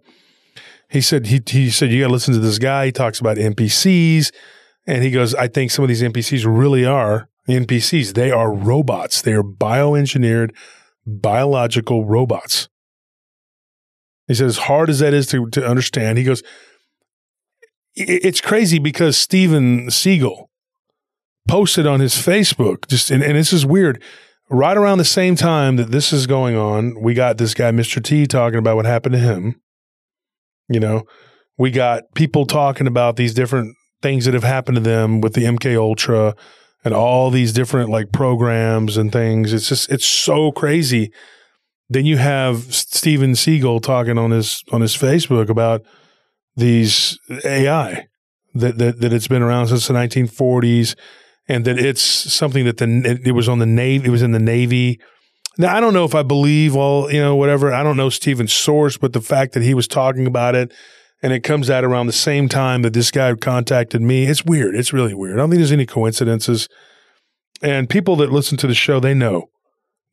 he 0.90 1.02
said 1.02 1.28
he 1.28 1.42
he 1.46 1.70
said 1.70 1.92
you 1.92 2.02
got 2.02 2.08
to 2.08 2.14
listen 2.14 2.34
to 2.34 2.40
this 2.40 2.60
guy. 2.60 2.88
He 2.88 2.92
talks 2.92 3.20
about 3.20 3.38
NPCs, 3.38 4.32
and 4.86 5.04
he 5.04 5.12
goes, 5.12 5.36
I 5.36 5.48
think 5.48 5.72
some 5.72 5.84
of 5.84 5.90
these 5.90 6.02
NPCs 6.02 6.46
really 6.46 6.86
are 6.86 7.30
NPCs. 7.48 8.14
They 8.14 8.32
are 8.32 8.54
robots. 8.54 9.22
They 9.22 9.34
are 9.34 9.44
bioengineered, 9.44 10.56
biological 11.06 12.06
robots. 12.06 12.70
He 14.28 14.34
said, 14.34 14.48
as 14.48 14.58
hard 14.58 14.90
as 14.90 15.00
that 15.00 15.14
is 15.14 15.28
to 15.28 15.50
to 15.50 15.66
understand, 15.66 16.18
he 16.18 16.24
goes, 16.24 16.42
it's 17.96 18.42
crazy 18.42 18.80
because 18.80 19.18
Steven 19.18 19.88
Seagal 19.88 20.48
posted 21.48 21.88
on 21.88 22.00
his 22.00 22.14
Facebook 22.14 22.88
just 22.88 23.12
and, 23.12 23.24
and 23.24 23.36
this 23.36 23.52
is 23.52 23.66
weird. 23.66 24.02
Right 24.50 24.78
around 24.78 25.00
the 25.00 25.06
same 25.06 25.36
time 25.36 25.76
that 25.76 25.92
this 25.92 26.14
is 26.14 26.26
going 26.26 26.56
on, 26.56 27.02
we 27.02 27.14
got 27.14 27.38
this 27.38 27.54
guy, 27.54 27.72
Mr. 27.72 28.02
T, 28.02 28.26
talking 28.26 28.60
about 28.60 28.78
what 28.78 28.86
happened 28.86 29.12
to 29.12 29.20
him. 29.20 29.60
You 30.70 30.80
know, 30.80 31.04
we 31.58 31.72
got 31.72 32.04
people 32.14 32.46
talking 32.46 32.88
about 32.88 33.16
these 33.16 33.34
different 33.34 33.76
things 34.02 34.26
that 34.26 34.34
have 34.34 34.44
happened 34.44 34.76
to 34.76 34.82
them 34.82 35.22
with 35.22 35.34
the 35.34 35.44
MK 35.44 35.76
Ultra 35.76 36.36
and 36.84 36.94
all 36.94 37.30
these 37.30 37.54
different 37.54 37.90
like 37.90 38.12
programs 38.12 38.98
and 38.98 39.12
things. 39.12 39.54
It's 39.54 39.70
just 39.70 39.92
it's 39.92 40.06
so 40.06 40.52
crazy. 40.52 41.12
Then 41.90 42.06
you 42.06 42.18
have 42.18 42.74
Steven 42.74 43.32
Seagal 43.32 43.82
talking 43.82 44.18
on 44.18 44.32
his 44.32 44.64
on 44.72 44.82
his 44.82 44.96
Facebook 44.96 45.50
about 45.50 45.82
these 46.56 47.18
AI 47.46 48.08
that 48.54 48.78
that 48.78 49.00
that 49.00 49.14
it's 49.14 49.28
been 49.28 49.42
around 49.42 49.68
since 49.68 49.88
the 49.88 49.94
1940s 49.94 50.96
and 51.48 51.66
that 51.66 51.80
it's 51.80 52.02
something 52.02 52.66
that 52.66 52.78
the 52.78 53.20
it 53.24 53.32
was 53.32 53.48
on 53.48 53.60
the 53.60 53.66
navy 53.66 54.08
it 54.08 54.12
was 54.12 54.22
in 54.22 54.32
the 54.32 54.40
navy 54.40 55.00
now, 55.58 55.76
I 55.76 55.80
don't 55.80 55.94
know 55.94 56.06
if 56.06 56.14
I 56.14 56.24
believe 56.24 56.76
all, 56.76 57.12
you 57.12 57.20
know, 57.20 57.36
whatever. 57.36 57.74
I 57.74 57.84
don't 57.84 57.98
know 57.98 58.10
Steven's 58.10 58.54
source, 58.54 58.98
but 58.98 59.14
the 59.14 59.22
fact 59.22 59.54
that 59.54 59.64
he 59.64 59.74
was 59.74 59.88
talking 59.88 60.28
about 60.28 60.56
it 60.56 60.72
and 61.22 61.34
it 61.34 61.42
comes 61.42 61.70
out 61.70 61.84
around 61.84 62.06
the 62.08 62.14
same 62.14 62.48
time 62.48 62.84
that 62.84 62.94
this 62.94 63.10
guy 63.10 63.34
contacted 63.34 64.02
me, 64.02 64.26
it's 64.26 64.46
weird. 64.46 64.76
It's 64.76 64.94
really 64.94 65.16
weird. 65.16 65.36
I 65.36 65.38
don't 65.38 65.50
think 65.50 65.60
there's 65.60 65.72
any 65.72 65.88
coincidences. 65.88 66.70
And 67.62 67.90
people 67.90 68.16
that 68.18 68.32
listen 68.32 68.58
to 68.60 68.68
the 68.68 68.76
show, 68.76 69.00
they 69.00 69.16
know. 69.16 69.50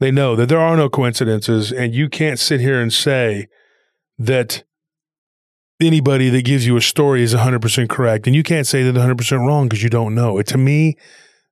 They 0.00 0.10
know 0.10 0.34
that 0.34 0.48
there 0.48 0.60
are 0.60 0.76
no 0.76 0.88
coincidences. 0.88 1.72
And 1.72 1.94
you 1.94 2.08
can't 2.08 2.38
sit 2.38 2.60
here 2.60 2.80
and 2.80 2.92
say 2.92 3.48
that 4.18 4.64
anybody 5.80 6.30
that 6.30 6.44
gives 6.44 6.66
you 6.66 6.76
a 6.76 6.80
story 6.80 7.22
is 7.22 7.34
100% 7.34 7.88
correct. 7.90 8.26
And 8.26 8.34
you 8.34 8.42
can't 8.42 8.66
say 8.66 8.82
that 8.82 8.94
100% 8.94 9.46
wrong 9.46 9.68
because 9.68 9.82
you 9.82 9.90
don't 9.90 10.14
know. 10.14 10.38
It, 10.38 10.46
to 10.48 10.58
me, 10.58 10.96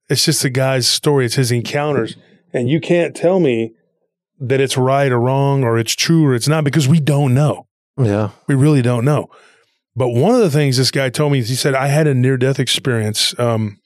it's 0.09 0.25
just 0.25 0.43
the 0.43 0.51
guy's 0.51 0.87
story, 0.87 1.27
it's 1.27 1.35
his 1.35 1.53
encounters. 1.53 2.17
And 2.55 2.69
you 2.69 2.81
can't 2.81 3.15
tell 3.15 3.41
me 3.41 3.75
that 4.49 4.61
it's 4.61 4.77
right 4.77 5.11
or 5.11 5.21
wrong 5.21 5.65
or 5.65 5.79
it's 5.79 5.95
true 5.95 6.25
or 6.25 6.35
it's 6.35 6.49
not 6.49 6.65
because 6.65 6.89
we 6.89 7.01
don't 7.01 7.35
know. 7.35 7.67
Yeah. 7.97 8.31
We 8.47 8.55
really 8.55 8.83
don't 8.83 9.05
know. 9.05 9.29
But 9.95 10.09
one 10.09 10.35
of 10.35 10.41
the 10.41 10.51
things 10.51 10.77
this 10.77 10.91
guy 10.91 11.11
told 11.11 11.33
me 11.33 11.41
is 11.41 11.49
he 11.49 11.55
said, 11.55 11.75
I 11.75 11.89
had 11.89 12.07
a 12.07 12.15
near 12.15 12.37
death 12.37 12.59
experience. 12.59 13.39
Um, 13.39 13.79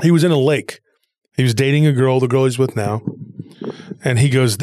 he 0.00 0.10
was 0.10 0.24
in 0.24 0.30
a 0.30 0.38
lake. 0.38 0.80
He 1.36 1.42
was 1.42 1.54
dating 1.54 1.86
a 1.86 1.92
girl, 1.92 2.20
the 2.20 2.28
girl 2.28 2.44
he's 2.44 2.58
with 2.58 2.76
now. 2.76 3.02
And 4.04 4.18
he 4.18 4.28
goes, 4.28 4.56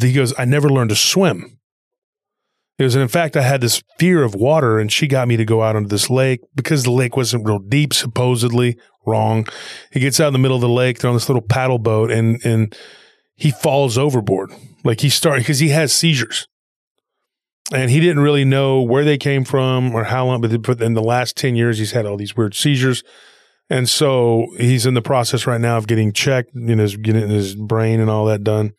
he 0.00 0.12
goes, 0.12 0.34
I 0.38 0.44
never 0.44 0.68
learned 0.68 0.90
to 0.90 0.96
swim. 0.96 1.58
He 2.78 2.84
was, 2.84 2.94
and 2.94 3.02
in 3.02 3.08
fact, 3.08 3.36
I 3.36 3.42
had 3.42 3.60
this 3.60 3.82
fear 3.98 4.22
of 4.22 4.34
water, 4.34 4.78
and 4.78 4.90
she 4.90 5.06
got 5.06 5.28
me 5.28 5.36
to 5.36 5.44
go 5.44 5.62
out 5.62 5.76
onto 5.76 5.88
this 5.88 6.10
lake 6.10 6.40
because 6.54 6.84
the 6.84 6.90
lake 6.90 7.16
wasn't 7.16 7.46
real 7.46 7.58
deep, 7.58 7.92
supposedly. 7.94 8.78
Wrong. 9.04 9.46
He 9.90 10.00
gets 10.00 10.20
out 10.20 10.28
in 10.28 10.32
the 10.32 10.38
middle 10.38 10.56
of 10.56 10.62
the 10.62 10.68
lake, 10.68 10.98
they're 10.98 11.08
on 11.08 11.16
this 11.16 11.28
little 11.28 11.42
paddle 11.42 11.78
boat, 11.78 12.10
and 12.10 12.44
and 12.44 12.76
he 13.34 13.50
falls 13.50 13.98
overboard. 13.98 14.52
Like 14.84 15.00
he 15.00 15.08
started 15.08 15.40
because 15.42 15.58
he 15.60 15.68
has 15.70 15.92
seizures. 15.92 16.46
and 17.72 17.90
he 17.90 18.00
didn't 18.00 18.22
really 18.22 18.44
know 18.44 18.82
where 18.82 19.04
they 19.04 19.16
came 19.16 19.44
from 19.44 19.94
or 19.94 20.04
how 20.04 20.26
long. 20.26 20.40
But 20.40 20.80
in 20.82 20.94
the 20.94 21.02
last 21.02 21.36
ten 21.36 21.56
years, 21.56 21.78
he's 21.78 21.92
had 21.92 22.06
all 22.06 22.16
these 22.16 22.36
weird 22.36 22.54
seizures, 22.54 23.02
and 23.70 23.88
so 23.88 24.46
he's 24.58 24.84
in 24.86 24.94
the 24.94 25.02
process 25.02 25.46
right 25.46 25.60
now 25.60 25.78
of 25.78 25.86
getting 25.86 26.12
checked, 26.12 26.50
you 26.54 26.76
know, 26.76 26.86
getting 26.86 27.28
his 27.28 27.54
brain 27.54 28.00
and 28.00 28.10
all 28.10 28.26
that 28.26 28.44
done. 28.44 28.72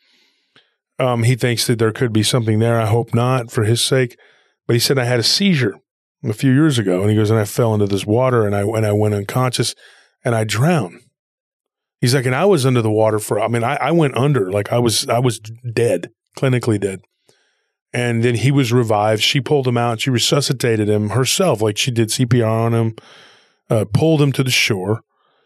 Um, 1.00 1.24
he 1.24 1.36
thinks 1.36 1.66
that 1.68 1.80
there 1.80 1.92
could 1.92 2.14
be 2.14 2.24
something 2.24 2.60
there. 2.60 2.80
I 2.80 2.86
hope 2.86 3.14
not, 3.14 3.52
for 3.52 3.64
his 3.64 3.82
sake. 3.82 4.18
But 4.68 4.74
he 4.76 4.80
said 4.80 5.00
I 5.00 5.06
had 5.06 5.20
a 5.20 5.24
seizure 5.24 5.76
a 6.24 6.34
few 6.34 6.52
years 6.52 6.78
ago, 6.78 7.02
and 7.02 7.10
he 7.10 7.16
goes, 7.16 7.30
and 7.32 7.40
I 7.40 7.46
fell 7.46 7.74
into 7.74 7.88
this 7.88 8.06
water, 8.06 8.46
and 8.46 8.56
I 8.56 8.62
and 8.62 8.86
I 8.86 8.92
went 8.92 9.16
unconscious, 9.16 9.74
and 10.24 10.36
I 10.36 10.44
drowned. 10.44 11.00
He's 12.04 12.14
like, 12.14 12.26
and 12.26 12.36
I 12.36 12.44
was 12.44 12.66
under 12.66 12.82
the 12.82 12.92
water 12.92 13.18
for. 13.18 13.40
I 13.40 13.48
mean, 13.48 13.64
I, 13.64 13.78
I 13.78 13.92
went 13.92 14.18
under, 14.18 14.52
like 14.52 14.74
I 14.74 14.78
was 14.78 15.08
I 15.08 15.20
was 15.20 15.40
dead, 15.40 16.10
clinically 16.38 16.78
dead. 16.78 17.00
And 17.94 18.22
then 18.26 18.36
he 18.36 18.52
was 18.52 18.74
revived. 18.74 19.24
She 19.24 19.40
pulled 19.40 19.66
him 19.66 19.78
out. 19.78 20.02
She 20.02 20.10
resuscitated 20.10 20.90
him 20.90 21.12
herself, 21.12 21.62
like 21.62 21.78
she 21.78 21.92
did 21.92 22.10
CPR 22.10 22.46
on 22.46 22.74
him, 22.74 22.96
uh, 23.70 23.86
pulled 23.94 24.22
him 24.22 24.34
to 24.34 24.44
the 24.44 24.52
shore. 24.52 25.00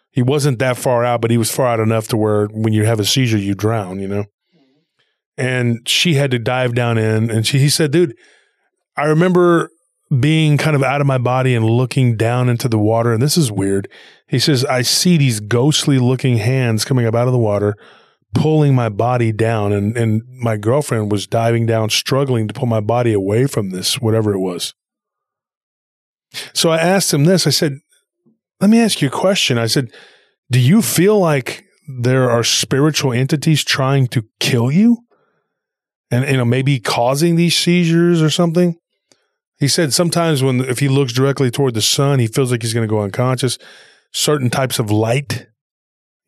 He 0.10 0.24
wasn't 0.24 0.58
that 0.58 0.78
far 0.78 1.05
out, 1.05 1.22
but 1.22 1.30
he 1.30 1.38
was 1.38 1.53
far 1.53 1.68
out 1.68 1.80
enough 1.80 2.08
to 2.08 2.18
where 2.18 2.47
when 2.47 2.74
you 2.74 2.86
have 2.86 2.99
a 2.99 3.05
seizure, 3.05 3.38
you 3.38 3.53
drown, 3.53 3.99
you 3.99 4.08
know? 4.08 4.26
And 5.38 5.88
she 5.88 6.16
had 6.16 6.32
to 6.32 6.39
dive 6.39 6.74
down 6.74 6.97
in. 6.97 7.30
And 7.30 7.45
she, 7.45 7.60
he 7.60 7.70
said, 7.70 7.91
dude, 7.91 8.16
I 8.95 9.03
remember 9.03 9.70
being 10.20 10.58
kind 10.58 10.76
of 10.76 10.84
out 10.84 11.01
of 11.01 11.08
my 11.08 11.18
body 11.18 11.53
and 11.53 11.66
looking 11.66 12.16
down 12.16 12.49
into 12.49 12.70
the 12.70 12.78
water. 12.78 13.12
And 13.12 13.22
this 13.22 13.38
is 13.38 13.51
weird. 13.51 13.89
He 14.28 14.39
says, 14.39 14.64
I 14.66 14.82
see 14.82 15.18
these 15.18 15.39
ghostly 15.39 15.99
looking 15.99 16.38
hands 16.38 16.86
coming 16.86 17.05
up 17.05 17.16
out 17.16 17.28
of 17.28 17.34
the 17.34 17.39
water, 17.39 17.76
pulling 18.34 18.74
my 18.74 18.89
body 18.89 19.32
down. 19.32 19.74
And, 19.74 19.97
and 19.97 20.22
my 20.28 20.55
girlfriend 20.55 21.12
was 21.12 21.28
diving 21.28 21.66
down, 21.66 21.89
struggling 21.89 22.47
to 22.47 22.53
pull 22.53 22.68
my 22.68 22.80
body 22.80 23.12
away 23.12 23.47
from 23.47 23.72
this, 23.72 23.99
whatever 23.99 24.34
it 24.34 24.39
was. 24.39 24.74
So 26.53 26.70
I 26.70 26.78
asked 26.78 27.14
him 27.14 27.26
this. 27.26 27.45
I 27.45 27.51
said, 27.51 27.80
let 28.62 28.70
me 28.70 28.80
ask 28.80 29.01
you 29.01 29.10
a 29.10 29.12
question. 29.12 29.58
I 29.58 29.68
said, 29.68 29.91
do 30.49 30.60
you 30.60 30.82
feel 30.82 31.20
like 31.20 31.66
there 31.99 32.30
are 32.30 32.43
spiritual 32.43 33.12
entities 33.14 33.64
trying 33.64 34.08
to 34.08 34.24
kill 34.39 34.72
you? 34.72 34.99
And, 36.12 36.26
you 36.30 36.38
know, 36.38 36.45
maybe 36.45 36.80
causing 36.80 37.36
these 37.36 37.58
seizures 37.58 38.22
or 38.22 38.30
something? 38.30 38.78
He 39.60 39.68
said 39.68 39.93
sometimes 39.93 40.43
when 40.43 40.62
if 40.62 40.80
he 40.80 40.88
looks 40.88 41.14
directly 41.14 41.49
toward 41.51 41.74
the 41.74 41.82
sun, 41.82 42.20
he 42.20 42.28
feels 42.28 42.51
like 42.51 42.62
he's 42.62 42.74
going 42.74 42.88
to 42.88 42.91
go 42.91 43.01
unconscious. 43.01 43.58
Certain 44.14 44.49
types 44.49 44.80
of 44.80 44.89
light, 44.91 45.47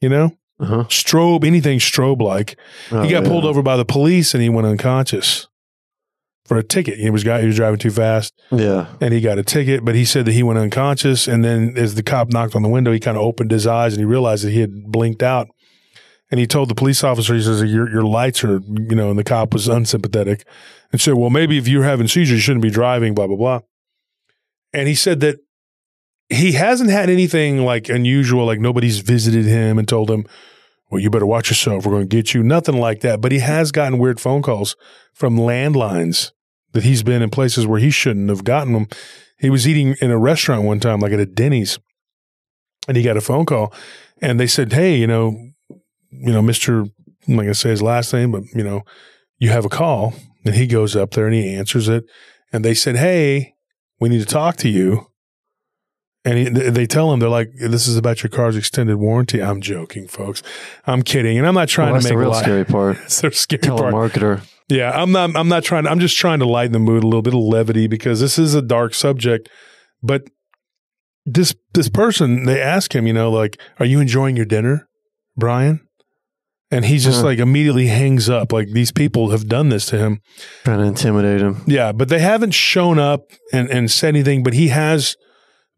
you 0.02 0.10
know, 0.10 0.36
Uh-huh. 0.60 0.84
strobe, 0.86 1.46
anything 1.46 1.80
strobe 1.80 2.22
like. 2.22 2.58
Oh, 2.92 3.02
he 3.04 3.10
got 3.10 3.24
yeah. 3.24 3.30
pulled 3.30 3.46
over 3.46 3.62
by 3.62 3.78
the 3.78 3.86
police 3.86 4.34
and 4.34 4.42
he 4.44 4.50
went 4.50 4.68
unconscious 4.68 5.48
for 6.46 6.58
a 6.58 6.64
ticket. 6.64 6.98
He 6.98 7.10
was 7.12 7.24
guy 7.24 7.40
he 7.42 7.48
was 7.48 7.56
driving 7.56 7.78
too 7.80 7.92
fast 7.92 8.34
Yeah. 8.52 8.88
and 9.00 9.14
he 9.14 9.22
got 9.22 9.38
a 9.38 9.44
ticket. 9.44 9.86
But 9.86 9.94
he 9.96 10.04
said 10.06 10.26
that 10.26 10.32
he 10.34 10.42
went 10.44 10.58
unconscious 10.60 11.28
and 11.28 11.46
then 11.46 11.76
as 11.78 11.94
the 11.96 12.04
cop 12.04 12.30
knocked 12.34 12.56
on 12.56 12.64
the 12.64 12.70
window, 12.70 12.92
he 12.92 13.00
kind 13.00 13.16
of 13.18 13.24
opened 13.24 13.52
his 13.52 13.68
eyes 13.68 13.94
and 13.94 14.02
he 14.02 14.06
realized 14.06 14.44
that 14.44 14.52
he 14.52 14.60
had 14.62 14.92
blinked 14.92 15.22
out. 15.24 15.48
And 16.32 16.40
he 16.40 16.46
told 16.46 16.70
the 16.70 16.76
police 16.76 17.04
officer, 17.04 17.34
he 17.34 17.42
says, 17.42 17.64
your, 17.64 17.90
your 17.90 18.04
lights 18.04 18.44
are, 18.44 18.60
you 18.68 18.96
know, 18.96 19.10
and 19.10 19.18
the 19.18 19.24
cop 19.24 19.52
was 19.54 19.68
unsympathetic 19.68 20.46
and 20.92 21.00
said, 21.00 21.16
well, 21.16 21.30
maybe 21.30 21.58
if 21.58 21.68
you're 21.68 21.84
having 21.84 22.08
seizures, 22.08 22.38
you 22.38 22.42
shouldn't 22.42 22.64
be 22.64 22.70
driving, 22.70 23.14
blah, 23.14 23.28
blah, 23.28 23.38
blah. 23.38 23.60
And 24.74 24.88
he 24.88 24.96
said 24.96 25.20
that 25.22 25.38
he 26.30 26.54
hasn't 26.54 26.90
had 26.90 27.10
anything 27.10 27.64
like 27.64 27.90
unusual, 27.90 28.46
like 28.46 28.60
nobody's 28.60 29.00
visited 29.00 29.46
him 29.46 29.80
and 29.80 29.88
told 29.88 30.10
him, 30.10 30.26
well, 30.90 31.00
you 31.00 31.10
better 31.10 31.26
watch 31.26 31.50
yourself. 31.50 31.86
We're 31.86 31.92
going 31.92 32.10
to 32.10 32.16
get 32.16 32.34
you. 32.34 32.42
Nothing 32.44 32.78
like 32.78 33.02
that. 33.02 33.22
But 33.22 33.32
he 33.32 33.40
has 33.40 33.72
gotten 33.72 34.00
weird 34.00 34.20
phone 34.20 34.42
calls 34.42 34.76
from 35.14 35.38
landlines 35.38 36.32
that 36.74 36.84
he's 36.84 37.04
been 37.04 37.22
in 37.22 37.30
places 37.30 37.68
where 37.68 37.80
he 37.80 37.92
shouldn't 37.92 38.30
have 38.30 38.44
gotten 38.44 38.74
them. 38.74 38.88
He 39.38 39.50
was 39.50 39.68
eating 39.68 39.96
in 40.02 40.12
a 40.12 40.18
restaurant 40.18 40.64
one 40.64 40.80
time, 40.80 41.00
like 41.00 41.12
at 41.12 41.20
a 41.20 41.26
Denny's, 41.26 41.80
and 42.88 42.98
he 42.98 43.04
got 43.04 43.18
a 43.18 43.22
phone 43.22 43.46
call 43.46 43.74
and 44.22 44.40
they 44.40 44.48
said, 44.48 44.74
Hey, 44.74 44.98
you 44.98 45.08
know, 45.08 45.52
you 46.10 46.34
know, 46.34 46.42
Mr. 46.42 46.90
I'm 47.28 47.36
not 47.36 47.44
to 47.44 47.54
say 47.54 47.70
his 47.70 47.82
last 47.82 48.14
name, 48.14 48.32
but 48.32 48.44
you 48.54 48.64
know, 48.64 48.82
you 49.38 49.50
have 49.50 49.66
a 49.66 49.70
call 49.70 50.14
and 50.46 50.56
he 50.56 50.68
goes 50.68 50.96
up 50.96 51.12
there 51.12 51.26
and 51.26 51.36
he 51.36 51.54
answers 51.54 51.88
it. 51.88 52.04
And 52.52 52.64
they 52.66 52.74
said, 52.74 52.96
Hey, 52.96 53.54
we 54.00 54.10
need 54.10 54.20
to 54.20 54.26
talk 54.26 54.56
to 54.58 54.70
you. 54.70 55.08
And 56.26 56.38
he, 56.38 56.50
they 56.50 56.86
tell 56.86 57.14
him, 57.14 57.20
they're 57.22 57.30
like, 57.30 57.50
this 57.60 57.88
is 57.88 57.96
about 57.96 58.24
your 58.24 58.30
car's 58.30 58.58
extended 58.58 58.98
warranty. 58.98 59.42
I'm 59.42 59.62
joking, 59.62 60.06
folks. 60.08 60.44
I'm 60.86 61.02
kidding. 61.02 61.38
And 61.38 61.48
I'm 61.48 61.54
not 61.54 61.70
trying 61.70 61.94
Well, 61.94 62.02
to 62.02 62.06
make 62.08 62.12
the 62.12 62.18
real 62.18 62.30
light. 62.32 62.42
scary 62.44 62.66
part. 62.66 62.98
That's 63.02 63.22
the 63.22 63.32
scary 63.32 63.62
part. 63.62 63.94
Telemarketer. 63.94 64.42
Yeah, 64.68 64.92
I'm 64.92 65.12
not. 65.12 65.36
I'm 65.36 65.48
not 65.48 65.64
trying. 65.64 65.88
I'm 65.88 66.00
just 66.00 66.18
trying 66.18 66.40
to 66.40 66.46
lighten 66.46 66.74
the 66.74 66.80
mood 66.80 67.04
a 67.04 67.08
little 67.08 67.22
bit 67.24 67.34
of 67.34 67.40
levity 67.40 67.88
because 67.88 68.20
this 68.20 68.38
is 68.38 68.54
a 68.54 68.62
dark 68.62 68.94
subject. 68.94 69.50
But 70.04 70.24
this 71.26 71.56
this 71.74 71.90
person, 71.90 72.44
they 72.44 72.62
ask 72.62 72.94
him, 72.94 73.08
you 73.08 73.14
know, 73.14 73.32
like, 73.32 73.60
"Are 73.80 73.86
you 73.86 74.00
enjoying 74.00 74.36
your 74.36 74.46
dinner, 74.46 74.88
Brian?" 75.36 75.80
And 76.72 76.86
he 76.86 77.00
just 77.00 77.22
Huh. 77.22 77.28
like 77.28 77.40
immediately 77.40 77.88
hangs 77.88 78.30
up. 78.30 78.54
Like 78.54 78.70
these 78.74 78.92
people 78.92 79.32
have 79.32 79.48
done 79.48 79.70
this 79.70 79.88
to 79.88 79.98
him. 79.98 80.22
Trying 80.64 80.80
to 80.80 80.86
intimidate 80.86 81.42
him. 81.42 81.64
Yeah, 81.66 81.92
but 81.92 82.10
they 82.10 82.20
haven't 82.20 82.54
shown 82.54 83.00
up 83.00 83.32
and 83.52 83.70
and 83.70 83.90
said 83.90 84.10
anything. 84.10 84.44
But 84.44 84.54
he 84.54 84.68
has 84.68 85.16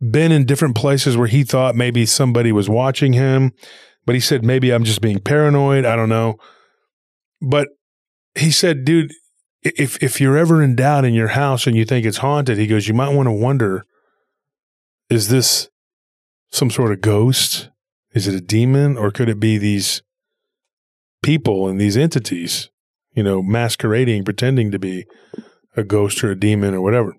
been 0.02 0.32
in 0.32 0.46
different 0.46 0.76
places 0.76 1.16
where 1.16 1.28
he 1.28 1.44
thought 1.44 1.76
maybe 1.76 2.06
somebody 2.06 2.52
was 2.52 2.68
watching 2.68 3.14
him. 3.14 3.52
But 4.06 4.16
he 4.16 4.22
said 4.22 4.44
maybe 4.44 4.72
I'm 4.72 4.84
just 4.84 5.00
being 5.02 5.20
paranoid. 5.20 5.86
I 5.86 5.96
don't 5.96 6.10
know. 6.10 6.36
But 7.42 7.70
he 8.36 8.52
said, 8.52 8.84
dude, 8.84 9.12
if 9.64 10.02
if 10.04 10.20
you're 10.20 10.38
ever 10.38 10.62
in 10.62 10.76
doubt 10.76 11.06
in 11.06 11.14
your 11.14 11.30
house 11.30 11.68
and 11.68 11.76
you 11.76 11.86
think 11.86 12.06
it's 12.06 12.18
haunted, 12.18 12.58
he 12.58 12.68
goes, 12.68 12.88
you 12.88 12.94
might 12.94 13.14
want 13.16 13.28
to 13.28 13.32
wonder, 13.32 13.86
is 15.10 15.30
this 15.30 15.70
some 16.52 16.70
sort 16.70 16.92
of 16.92 17.00
ghost? 17.00 17.70
Is 18.14 18.28
it 18.28 18.36
a 18.36 18.42
demon, 18.42 18.98
or 18.98 19.10
could 19.12 19.30
it 19.30 19.40
be 19.40 19.58
these 19.58 20.02
people 21.22 21.68
and 21.68 21.80
these 21.80 21.98
entities, 21.98 22.70
you 23.14 23.24
know, 23.24 23.42
masquerading, 23.42 24.24
pretending 24.24 24.72
to 24.72 24.80
be 24.80 25.06
a 25.76 25.84
ghost 25.84 26.24
or 26.24 26.32
a 26.32 26.40
demon 26.40 26.74
or 26.74 26.82
whatever? 26.82 27.16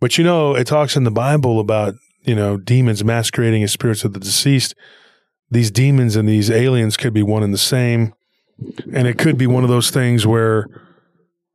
But 0.00 0.16
you 0.16 0.24
know, 0.24 0.54
it 0.54 0.66
talks 0.66 0.96
in 0.96 1.04
the 1.04 1.10
Bible 1.10 1.60
about 1.60 1.94
you 2.22 2.34
know 2.34 2.56
demons 2.56 3.04
masquerading 3.04 3.62
as 3.62 3.72
spirits 3.72 4.04
of 4.04 4.14
the 4.14 4.20
deceased. 4.20 4.74
These 5.50 5.70
demons 5.70 6.16
and 6.16 6.28
these 6.28 6.50
aliens 6.50 6.96
could 6.96 7.12
be 7.12 7.22
one 7.22 7.42
and 7.42 7.52
the 7.52 7.58
same. 7.58 8.14
And 8.92 9.06
it 9.06 9.18
could 9.18 9.36
be 9.36 9.46
one 9.46 9.64
of 9.64 9.70
those 9.70 9.90
things 9.90 10.26
where 10.26 10.66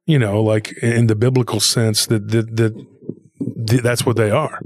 you 0.06 0.20
know 0.20 0.42
like 0.42 0.74
in 0.78 1.08
the 1.08 1.16
biblical 1.16 1.60
sense 1.60 2.06
that 2.08 2.30
that, 2.30 2.56
that 2.56 2.86
th- 3.68 3.82
that's 3.82 4.06
what 4.06 4.16
they 4.16 4.30
are. 4.30 4.62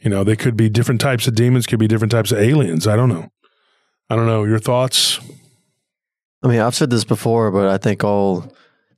You 0.00 0.10
know 0.10 0.22
they 0.22 0.36
could 0.36 0.56
be 0.56 0.68
different 0.68 1.00
types 1.00 1.26
of 1.26 1.34
demons 1.34 1.66
could 1.66 1.80
be 1.80 1.88
different 1.88 2.12
types 2.12 2.30
of 2.30 2.38
aliens. 2.38 2.86
I 2.86 2.96
don't 2.96 3.08
know. 3.08 3.30
I 4.08 4.16
don't 4.16 4.26
know. 4.26 4.44
Your 4.44 4.60
thoughts 4.60 5.20
I 6.42 6.48
mean, 6.48 6.60
I've 6.60 6.74
said 6.74 6.90
this 6.90 7.04
before, 7.04 7.50
but 7.50 7.68
I 7.68 7.78
think 7.78 8.04
all 8.04 8.52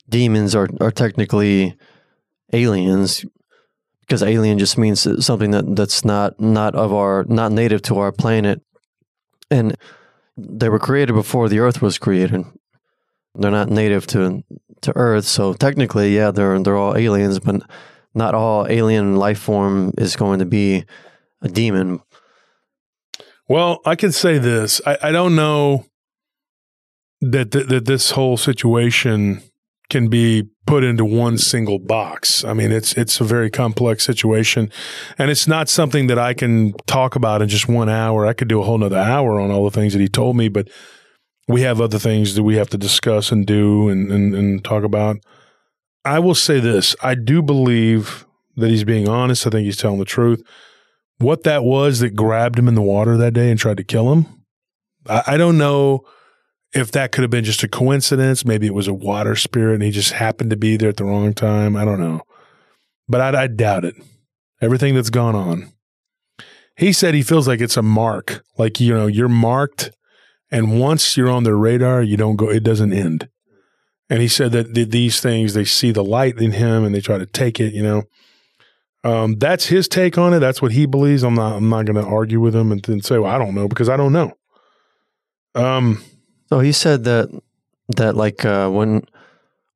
demons 0.09 0.55
are, 0.55 0.69
are 0.81 0.91
technically 0.91 1.77
aliens 2.53 3.25
because 4.01 4.23
alien 4.23 4.59
just 4.59 4.77
means 4.77 5.07
something 5.25 5.53
that, 5.53 5.77
that's 5.77 6.05
not 6.05 6.39
not 6.41 6.75
of 6.75 6.93
our 6.93 7.25
not 7.29 7.53
native 7.53 7.81
to 7.83 7.99
our 7.99 8.13
planet, 8.13 8.61
and 9.51 9.77
they 10.37 10.69
were 10.69 10.81
created 10.81 11.13
before 11.13 11.49
the 11.49 11.61
Earth 11.61 11.81
was 11.81 11.97
created. 11.99 12.45
They're 13.37 13.51
not 13.51 13.71
native 13.71 14.07
to 14.09 14.43
to 14.83 14.97
Earth, 14.97 15.25
so 15.25 15.55
technically, 15.55 16.15
yeah, 16.15 16.33
they're 16.33 16.59
they're 16.59 16.77
all 16.77 16.97
aliens, 16.97 17.39
but 17.39 17.63
not 18.15 18.35
all 18.35 18.67
alien 18.69 19.17
life 19.17 19.39
form 19.39 19.93
is 19.97 20.17
going 20.17 20.41
to 20.41 20.45
be 20.45 20.85
a 21.43 21.49
demon. 21.49 22.01
well 23.49 23.81
i 23.85 23.95
can 23.95 24.13
say 24.13 24.39
this 24.39 24.81
i, 24.87 24.97
I 25.05 25.13
don't 25.13 25.35
know 25.35 25.87
that, 27.21 27.51
that 27.51 27.69
that 27.69 27.85
this 27.85 28.13
whole 28.13 28.37
situation 28.37 29.43
can 29.91 30.09
be 30.09 30.49
put 30.67 30.85
into 30.85 31.05
one 31.05 31.37
single 31.37 31.79
box. 31.79 32.45
I 32.45 32.55
mean, 32.55 32.73
it's 32.73 32.95
it's 32.95 33.21
a 33.21 33.25
very 33.25 33.51
complex 33.51 34.05
situation, 34.05 34.71
and 35.19 35.31
it's 35.31 35.47
not 35.47 35.69
something 35.69 36.07
that 36.07 36.19
I 36.19 36.33
can 36.33 36.73
talk 36.87 37.17
about 37.17 37.43
in 37.43 37.49
just 37.49 37.69
one 37.69 37.89
hour. 37.89 38.25
I 38.25 38.33
could 38.33 38.49
do 38.49 38.61
a 38.61 38.65
whole 38.65 38.79
nother 38.79 38.97
hour 38.97 39.39
on 39.39 39.51
all 39.51 39.65
the 39.65 39.71
things 39.71 39.93
that 39.93 40.01
he 40.01 40.09
told 40.09 40.37
me, 40.37 40.49
but 40.49 40.69
we 41.49 41.63
have 41.63 41.81
other 41.81 41.99
things 41.99 42.37
that 42.37 42.45
we 42.45 42.57
have 42.57 42.71
to 42.71 42.79
discuss 42.79 43.33
and 43.33 43.47
do 43.47 43.89
and, 43.89 44.11
and, 44.11 44.35
and 44.35 44.65
talk 44.65 44.85
about. 44.85 45.17
I 46.05 46.21
will 46.21 46.37
say 46.37 46.61
this: 46.61 46.97
I 47.03 47.15
do 47.17 47.43
believe 47.43 48.25
that 48.57 48.71
he's 48.71 48.85
being 48.85 49.09
honest. 49.09 49.47
I 49.47 49.51
think 49.51 49.65
he's 49.65 49.77
telling 49.77 49.99
the 49.99 50.05
truth. 50.05 50.43
What 51.19 51.43
that 51.43 51.65
was 51.65 51.99
that 51.99 52.17
grabbed 52.17 52.59
him 52.59 52.69
in 52.69 52.75
the 52.75 52.81
water 52.81 53.19
that 53.19 53.35
day 53.35 53.51
and 53.51 53.61
tried 53.61 53.77
to 53.77 53.85
kill 53.85 54.11
him, 54.13 54.27
I, 55.07 55.23
I 55.27 55.37
don't 55.37 55.59
know 55.59 56.07
if 56.73 56.93
that 56.93 57.13
could 57.13 57.23
have 57.23 57.31
been 57.31 57.45
just 57.45 57.63
a 57.63 57.69
coincidence. 57.69 58.45
Maybe 58.45 58.67
it 58.67 58.75
was 58.75 58.89
a 58.89 58.95
water 58.95 59.37
spirit 59.37 59.75
and 59.75 59.83
he 59.83 59.91
just 59.91 60.13
happened 60.13 60.51
to 60.51 60.57
be 60.57 60.77
there 60.77 60.89
at 60.89 60.97
the 60.97 61.05
wrong 61.05 61.35
time. 61.35 61.77
I 61.77 61.85
don't 61.85 62.01
know. 62.01 62.23
But 63.09 63.21
I, 63.35 63.45
I 63.45 63.47
doubt 63.49 63.85
it. 63.85 63.97
Everything 64.61 64.95
that's 64.95 65.11
gone 65.11 65.35
on. 65.35 65.73
He 66.77 66.93
said 66.93 67.15
he 67.15 67.23
feels 67.23 67.49
like 67.49 67.61
it's 67.61 67.77
a 67.77 67.83
mark. 67.83 68.45
Like, 68.57 68.81
you 68.81 68.95
know, 68.95 69.07
you're 69.07 69.29
marked 69.29 69.91
and 70.51 70.81
once 70.81 71.17
you're 71.17 71.31
on 71.31 71.45
their 71.45 71.57
radar, 71.57 72.03
you 72.03 72.17
don't 72.17 72.37
go, 72.37 72.51
it 72.51 72.63
doesn't 72.63 72.93
end. 72.93 73.29
And 74.09 74.21
he 74.21 74.29
said 74.29 74.53
that 74.53 74.75
th- 74.75 74.89
these 74.89 75.21
things, 75.21 75.55
they 75.55 75.65
see 75.65 75.93
the 75.93 76.05
light 76.05 76.39
in 76.39 76.53
him 76.53 76.85
and 76.85 76.95
they 76.95 77.01
try 77.01 77.19
to 77.19 77.27
take 77.27 77.61
it, 77.61 77.73
you 77.73 77.83
know. 77.83 78.03
Um, 79.05 79.37
that's 79.39 79.67
his 79.67 79.89
take 79.89 80.19
on 80.19 80.35
it. 80.35 80.41
That's 80.41 80.61
what 80.61 80.73
he 80.73 80.85
believes. 80.85 81.23
I'm 81.23 81.35
not. 81.35 81.57
I'm 81.57 81.69
not 81.69 81.87
going 81.87 81.97
to 81.97 82.11
argue 82.11 82.41
with 82.41 82.55
him 82.55 82.71
and 82.71 82.83
then 82.83 83.01
say, 83.01 83.19
"Well, 83.19 83.33
I 83.33 83.39
don't 83.39 83.55
know," 83.55 83.67
because 83.67 83.89
I 83.89 83.97
don't 83.97 84.13
know. 84.13 84.35
Um. 85.55 86.03
So 86.51 86.61
he 86.61 86.73
said 86.73 87.05
that 87.05 87.31
that 87.97 88.17
like 88.17 88.45
uh, 88.45 88.69
when 88.71 89.03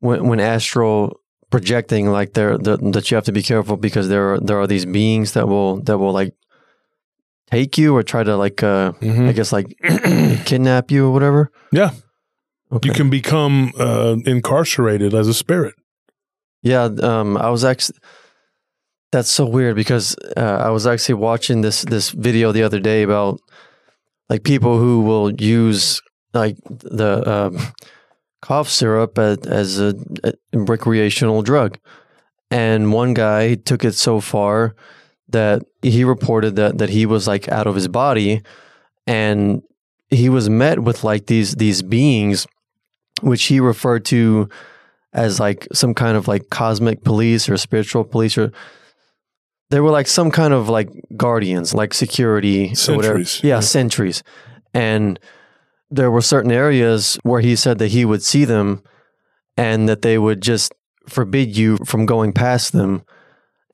when 0.00 0.26
when 0.28 0.40
astral 0.40 1.20
projecting, 1.50 2.10
like 2.10 2.34
there 2.34 2.58
the, 2.58 2.76
that 2.92 3.10
you 3.10 3.14
have 3.14 3.24
to 3.24 3.32
be 3.32 3.42
careful 3.42 3.76
because 3.76 4.08
there 4.08 4.34
are, 4.34 4.40
there 4.40 4.58
are 4.58 4.66
these 4.66 4.84
beings 4.84 5.32
that 5.32 5.46
will 5.46 5.80
that 5.82 5.98
will 5.98 6.12
like 6.12 6.34
take 7.50 7.78
you 7.78 7.94
or 7.94 8.02
try 8.02 8.24
to 8.24 8.36
like 8.36 8.62
uh, 8.62 8.92
mhm. 9.00 9.28
I 9.28 9.32
guess 9.32 9.52
like 9.52 9.68
kidnap 10.44 10.90
you 10.90 11.06
or 11.06 11.12
whatever. 11.12 11.50
Yeah. 11.72 11.92
Okay. 12.72 12.88
You 12.88 12.94
can 12.94 13.08
become 13.08 13.72
uh, 13.78 14.16
incarcerated 14.26 15.14
as 15.14 15.28
a 15.28 15.34
spirit. 15.34 15.74
Yeah, 16.62 16.88
um, 17.02 17.36
I 17.36 17.50
was 17.50 17.64
actually. 17.64 17.98
That's 19.12 19.30
so 19.30 19.46
weird 19.46 19.76
because 19.76 20.16
uh, 20.36 20.40
I 20.66 20.70
was 20.70 20.88
actually 20.88 21.14
watching 21.14 21.60
this 21.60 21.82
this 21.82 22.10
video 22.10 22.50
the 22.50 22.64
other 22.64 22.80
day 22.80 23.04
about 23.04 23.38
like 24.28 24.42
people 24.42 24.78
who 24.78 25.02
will 25.02 25.30
use 25.30 26.02
like 26.34 26.56
the 26.66 27.22
um, 27.30 27.58
cough 28.42 28.68
syrup 28.68 29.18
as, 29.18 29.38
as 29.46 29.80
a, 29.80 29.94
a 30.22 30.34
recreational 30.52 31.42
drug, 31.42 31.78
and 32.50 32.92
one 32.92 33.14
guy 33.14 33.54
took 33.54 33.84
it 33.84 33.94
so 33.94 34.20
far 34.20 34.74
that 35.28 35.62
he 35.82 36.04
reported 36.04 36.56
that 36.56 36.78
that 36.78 36.90
he 36.90 37.06
was 37.06 37.26
like 37.26 37.48
out 37.48 37.66
of 37.66 37.74
his 37.74 37.88
body, 37.88 38.42
and 39.06 39.62
he 40.10 40.28
was 40.28 40.50
met 40.50 40.80
with 40.80 41.04
like 41.04 41.26
these 41.26 41.54
these 41.54 41.82
beings, 41.82 42.46
which 43.22 43.44
he 43.44 43.60
referred 43.60 44.04
to 44.06 44.48
as 45.12 45.38
like 45.38 45.66
some 45.72 45.94
kind 45.94 46.16
of 46.16 46.26
like 46.28 46.50
cosmic 46.50 47.04
police 47.04 47.48
or 47.48 47.56
spiritual 47.56 48.04
police 48.04 48.36
or 48.36 48.50
they 49.70 49.80
were 49.80 49.90
like 49.90 50.08
some 50.08 50.30
kind 50.30 50.52
of 50.52 50.68
like 50.68 50.88
guardians 51.16 51.72
like 51.72 51.94
security 51.94 52.74
or 52.88 52.96
whatever. 52.96 53.18
Yeah 53.18 53.56
Yeah. 53.56 53.60
sentries. 53.60 54.22
And 54.72 55.18
there 55.94 56.10
were 56.10 56.20
certain 56.20 56.52
areas 56.52 57.18
where 57.22 57.40
he 57.40 57.56
said 57.56 57.78
that 57.78 57.88
he 57.88 58.04
would 58.04 58.22
see 58.22 58.44
them 58.44 58.82
and 59.56 59.88
that 59.88 60.02
they 60.02 60.18
would 60.18 60.40
just 60.40 60.74
forbid 61.08 61.56
you 61.56 61.76
from 61.84 62.06
going 62.06 62.32
past 62.32 62.72
them 62.72 63.02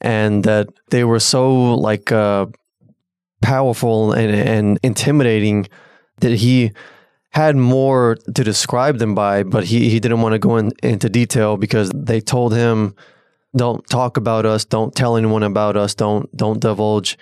and 0.00 0.44
that 0.44 0.68
they 0.90 1.04
were 1.04 1.20
so 1.20 1.74
like 1.74 2.10
uh 2.12 2.46
powerful 3.42 4.12
and, 4.12 4.34
and 4.34 4.78
intimidating 4.82 5.66
that 6.20 6.32
he 6.32 6.72
had 7.30 7.56
more 7.56 8.16
to 8.34 8.44
describe 8.44 8.98
them 8.98 9.14
by, 9.14 9.42
but 9.42 9.64
he, 9.64 9.88
he 9.88 10.00
didn't 10.00 10.20
want 10.20 10.32
to 10.32 10.38
go 10.38 10.56
in, 10.56 10.72
into 10.82 11.08
detail 11.08 11.56
because 11.56 11.90
they 11.94 12.20
told 12.20 12.52
him, 12.52 12.94
"Don't 13.56 13.86
talk 13.88 14.16
about 14.16 14.44
us. 14.44 14.64
Don't 14.64 14.94
tell 14.94 15.16
anyone 15.16 15.44
about 15.44 15.76
us. 15.76 15.94
Don't 15.94 16.34
don't 16.36 16.60
divulge 16.60 17.16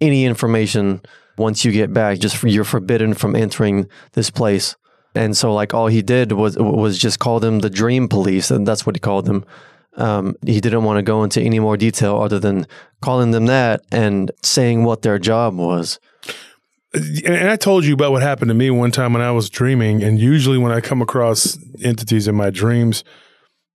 any 0.00 0.24
information 0.24 1.02
once 1.40 1.64
you 1.64 1.72
get 1.72 1.92
back. 1.92 2.18
Just 2.18 2.42
you're 2.44 2.64
forbidden 2.64 3.14
from 3.14 3.34
entering 3.34 3.88
this 4.12 4.30
place." 4.30 4.76
And 5.14 5.36
so, 5.36 5.52
like, 5.52 5.74
all 5.74 5.88
he 5.88 6.02
did 6.02 6.32
was 6.32 6.56
was 6.56 6.96
just 6.98 7.18
call 7.18 7.40
them 7.40 7.58
the 7.60 7.70
Dream 7.70 8.06
Police, 8.08 8.50
and 8.52 8.66
that's 8.66 8.86
what 8.86 8.94
he 8.94 9.00
called 9.00 9.26
them. 9.26 9.44
Um, 9.96 10.36
he 10.46 10.60
didn't 10.60 10.84
want 10.84 10.98
to 10.98 11.02
go 11.02 11.24
into 11.24 11.40
any 11.40 11.58
more 11.58 11.76
detail 11.76 12.16
other 12.22 12.38
than 12.38 12.66
calling 13.02 13.32
them 13.32 13.46
that 13.46 13.80
and 13.90 14.30
saying 14.42 14.84
what 14.84 15.02
their 15.02 15.18
job 15.18 15.56
was. 15.56 15.98
And 16.94 17.48
I 17.48 17.56
told 17.56 17.84
you 17.84 17.94
about 17.94 18.12
what 18.12 18.22
happened 18.22 18.48
to 18.50 18.54
me 18.54 18.70
one 18.70 18.90
time 18.90 19.12
when 19.12 19.22
I 19.22 19.30
was 19.30 19.48
dreaming. 19.50 20.02
And 20.02 20.18
usually, 20.18 20.58
when 20.58 20.72
I 20.72 20.80
come 20.80 21.02
across 21.02 21.58
entities 21.82 22.26
in 22.28 22.34
my 22.34 22.50
dreams, 22.50 23.04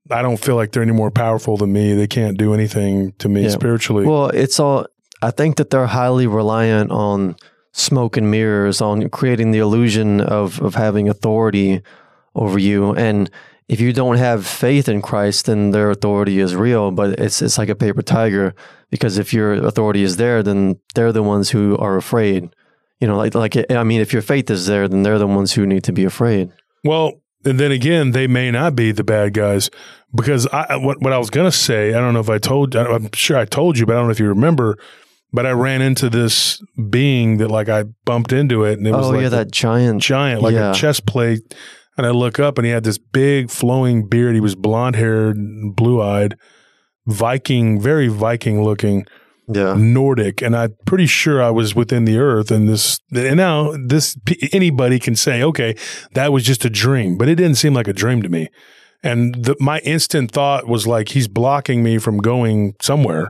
I 0.10 0.22
don't 0.22 0.38
feel 0.38 0.56
like 0.56 0.72
they're 0.72 0.84
any 0.84 0.92
more 0.92 1.12
powerful 1.12 1.58
than 1.58 1.72
me. 1.74 1.94
They 1.94 2.08
can't 2.08 2.38
do 2.38 2.54
anything 2.54 3.14
to 3.20 3.30
me 3.30 3.44
Yeah. 3.44 3.50
spiritually. 3.50 4.06
Well, 4.06 4.28
it's 4.30 4.60
all. 4.60 4.86
I 5.22 5.32
think 5.32 5.56
that 5.58 5.70
they're 5.70 5.88
highly 5.88 6.28
reliant 6.28 6.92
on 6.92 7.36
smoke 7.76 8.16
and 8.16 8.32
mirrors, 8.32 8.82
on 8.82 9.10
creating 9.10 9.52
the 9.52 9.60
illusion 9.60 10.22
of 10.22 10.62
of 10.62 10.76
having 10.76 11.10
authority 11.10 11.82
over 12.34 12.58
you. 12.58 12.94
And 12.94 13.30
if 13.68 13.80
you 13.80 13.94
don't 13.94 14.18
have 14.18 14.46
faith 14.46 14.88
in 14.88 15.02
Christ, 15.02 15.48
then 15.48 15.72
their 15.72 15.92
authority 15.92 16.40
is 16.40 16.56
real. 16.56 16.92
But 16.92 17.20
it's 17.20 17.42
it's 17.42 17.58
like 17.58 17.70
a 17.70 17.76
paper 17.76 18.02
tiger 18.02 18.56
because 18.90 19.18
if 19.18 19.34
your 19.34 19.54
authority 19.54 20.04
is 20.04 20.18
there, 20.18 20.42
then 20.42 20.80
they're 20.94 21.12
the 21.12 21.24
ones 21.24 21.50
who 21.50 21.78
are 21.78 21.98
afraid. 21.98 22.56
You 23.00 23.08
know, 23.08 23.18
like 23.18 23.36
like 23.36 23.72
I 23.72 23.84
mean, 23.84 24.02
if 24.02 24.14
your 24.14 24.22
faith 24.22 24.50
is 24.50 24.68
there, 24.68 24.88
then 24.88 25.04
they're 25.04 25.20
the 25.20 25.28
ones 25.28 25.54
who 25.54 25.66
need 25.66 25.84
to 25.84 25.92
be 25.92 26.06
afraid. 26.06 26.52
Well, 26.84 27.22
and 27.44 27.60
then 27.60 27.72
again, 27.72 28.12
they 28.12 28.28
may 28.28 28.52
not 28.52 28.76
be 28.76 28.92
the 28.92 29.04
bad 29.04 29.34
guys 29.34 29.70
because 30.14 30.48
I 30.48 30.78
what 30.78 31.02
what 31.02 31.12
I 31.12 31.18
was 31.18 31.30
gonna 31.30 31.52
say. 31.52 31.90
I 31.90 32.00
don't 32.00 32.14
know 32.14 32.22
if 32.22 32.30
I 32.30 32.38
told. 32.38 32.76
I'm 32.76 33.10
sure 33.14 33.38
I 33.38 33.46
told 33.46 33.78
you, 33.78 33.86
but 33.86 33.94
I 33.94 34.00
don't 34.00 34.06
know 34.06 34.12
if 34.12 34.20
you 34.20 34.28
remember. 34.28 34.78
But 35.36 35.46
I 35.46 35.52
ran 35.52 35.82
into 35.82 36.10
this 36.10 36.64
being 36.90 37.38
that 37.38 37.50
like 37.50 37.68
I 37.68 37.84
bumped 38.06 38.32
into 38.32 38.64
it, 38.64 38.78
and 38.78 38.88
it 38.88 38.92
was 38.94 39.08
oh 39.08 39.10
like 39.12 39.24
yeah, 39.24 39.30
that 39.30 39.52
giant. 39.52 40.02
giant, 40.02 40.42
like 40.42 40.54
Yeah. 40.54 40.72
a 40.72 40.74
chest 40.74 41.06
plate. 41.06 41.42
And 41.98 42.06
I 42.06 42.10
look 42.12 42.40
up, 42.40 42.58
and 42.58 42.66
he 42.66 42.72
had 42.72 42.84
this 42.84 42.98
big 42.98 43.50
flowing 43.50 44.08
beard. 44.08 44.34
He 44.36 44.42
was 44.42 44.56
blonde 44.56 44.96
haired, 44.96 45.38
blue 45.76 46.02
eyed, 46.02 46.36
Viking, 47.06 47.80
very 47.80 48.08
Viking 48.08 48.64
looking. 48.64 49.06
Yeah, 49.48 49.76
Nordic, 49.78 50.42
and 50.42 50.56
I'm 50.56 50.74
pretty 50.86 51.06
sure 51.06 51.44
I 51.44 51.52
was 51.52 51.76
within 51.76 52.06
the 52.06 52.18
earth. 52.18 52.50
And 52.50 52.68
this, 52.68 53.00
and 53.14 53.38
now 53.38 53.76
this, 53.78 54.18
anybody 54.52 54.98
can 55.00 55.16
say, 55.16 55.44
okay, 55.44 55.76
that 56.14 56.34
was 56.34 56.44
just 56.44 56.66
a 56.66 56.70
dream, 56.70 57.16
but 57.18 57.30
it 57.30 57.36
didn't 57.36 57.56
seem 57.58 57.74
like 57.76 57.88
a 57.88 57.94
dream 57.94 58.24
to 58.24 58.30
me. 58.30 58.50
And 59.04 59.36
the, 59.36 59.56
my 59.60 59.80
instant 59.80 60.32
thought 60.32 60.68
was 60.68 60.88
like, 60.88 61.10
he's 61.10 61.28
blocking 61.28 61.84
me 61.84 62.00
from 62.00 62.18
going 62.18 62.74
somewhere. 62.82 63.30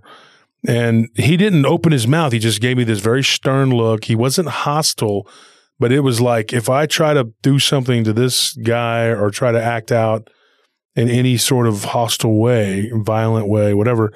And 0.68 1.09
he 1.16 1.38
didn't 1.38 1.66
open 1.66 1.91
his 1.91 2.07
mouth. 2.07 2.32
He 2.34 2.39
just 2.39 2.61
gave 2.61 2.78
me 2.78 2.84
this 2.84 2.99
very 2.99 3.24
stern 3.24 3.72
look. 3.72 4.05
He 4.05 4.16
wasn't 4.16 4.47
hostile, 4.47 5.28
but 5.80 5.91
it 5.91 6.01
was 6.01 6.22
like, 6.22 6.53
if 6.53 6.70
I 6.70 6.86
try 6.86 7.13
to 7.13 7.32
do 7.41 7.59
something 7.59 8.03
to 8.03 8.13
this 8.13 8.53
guy 8.53 9.05
or 9.05 9.30
try 9.30 9.51
to 9.51 9.61
act 9.61 9.91
out 9.91 10.30
in 10.95 11.09
any 11.09 11.38
sort 11.38 11.68
of 11.68 11.84
hostile 11.84 12.39
way, 12.39 12.91
violent 12.93 13.47
way, 13.47 13.74
whatever, 13.74 14.13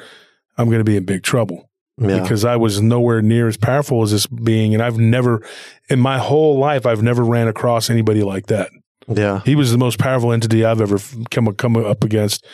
I'm 0.58 0.68
going 0.68 0.80
to 0.80 0.86
be 0.86 0.98
in 0.98 1.06
big 1.06 1.24
trouble 1.24 1.70
yeah. 2.00 2.22
because 2.22 2.46
I 2.46 2.56
was 2.56 2.82
nowhere 2.82 3.22
near 3.22 3.48
as 3.48 3.58
powerful 3.58 4.02
as 4.04 4.12
this 4.12 4.28
being. 4.28 4.74
And 4.74 4.82
I've 4.82 4.98
never, 4.98 5.42
in 5.90 6.00
my 6.00 6.18
whole 6.18 6.58
life, 6.58 6.86
I've 6.86 7.04
never 7.04 7.24
ran 7.24 7.48
across 7.48 7.90
anybody 7.90 8.24
like 8.24 8.48
that. 8.48 8.72
yeah. 9.08 9.42
He 9.46 9.56
was 9.56 9.72
the 9.72 9.78
most 9.78 10.00
powerful 10.00 10.32
entity 10.32 10.64
I've 10.64 10.82
ever 10.82 11.00
come 11.32 11.54
come 11.56 11.76
up 11.76 12.04
against, 12.04 12.46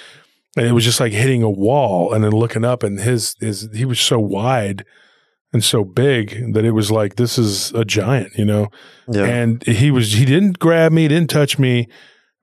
and 0.55 0.65
it 0.65 0.71
was 0.71 0.83
just 0.83 0.99
like 0.99 1.11
hitting 1.11 1.43
a 1.43 1.49
wall 1.49 2.13
and 2.13 2.23
then 2.23 2.31
looking 2.31 2.65
up, 2.65 2.83
and 2.83 2.99
his 2.99 3.35
his 3.39 3.69
he 3.73 3.85
was 3.85 3.99
so 3.99 4.19
wide 4.19 4.85
and 5.53 5.63
so 5.63 5.85
big 5.85 6.53
that 6.53 6.65
it 6.65 6.71
was 6.71 6.91
like 6.91 7.15
this 7.15 7.37
is 7.37 7.71
a 7.71 7.85
giant, 7.85 8.37
you 8.37 8.45
know. 8.45 8.67
Yeah. 9.07 9.23
And 9.23 9.63
he 9.65 9.91
was 9.91 10.13
he 10.13 10.25
didn't 10.25 10.59
grab 10.59 10.91
me, 10.91 11.07
didn't 11.07 11.29
touch 11.29 11.57
me, 11.57 11.87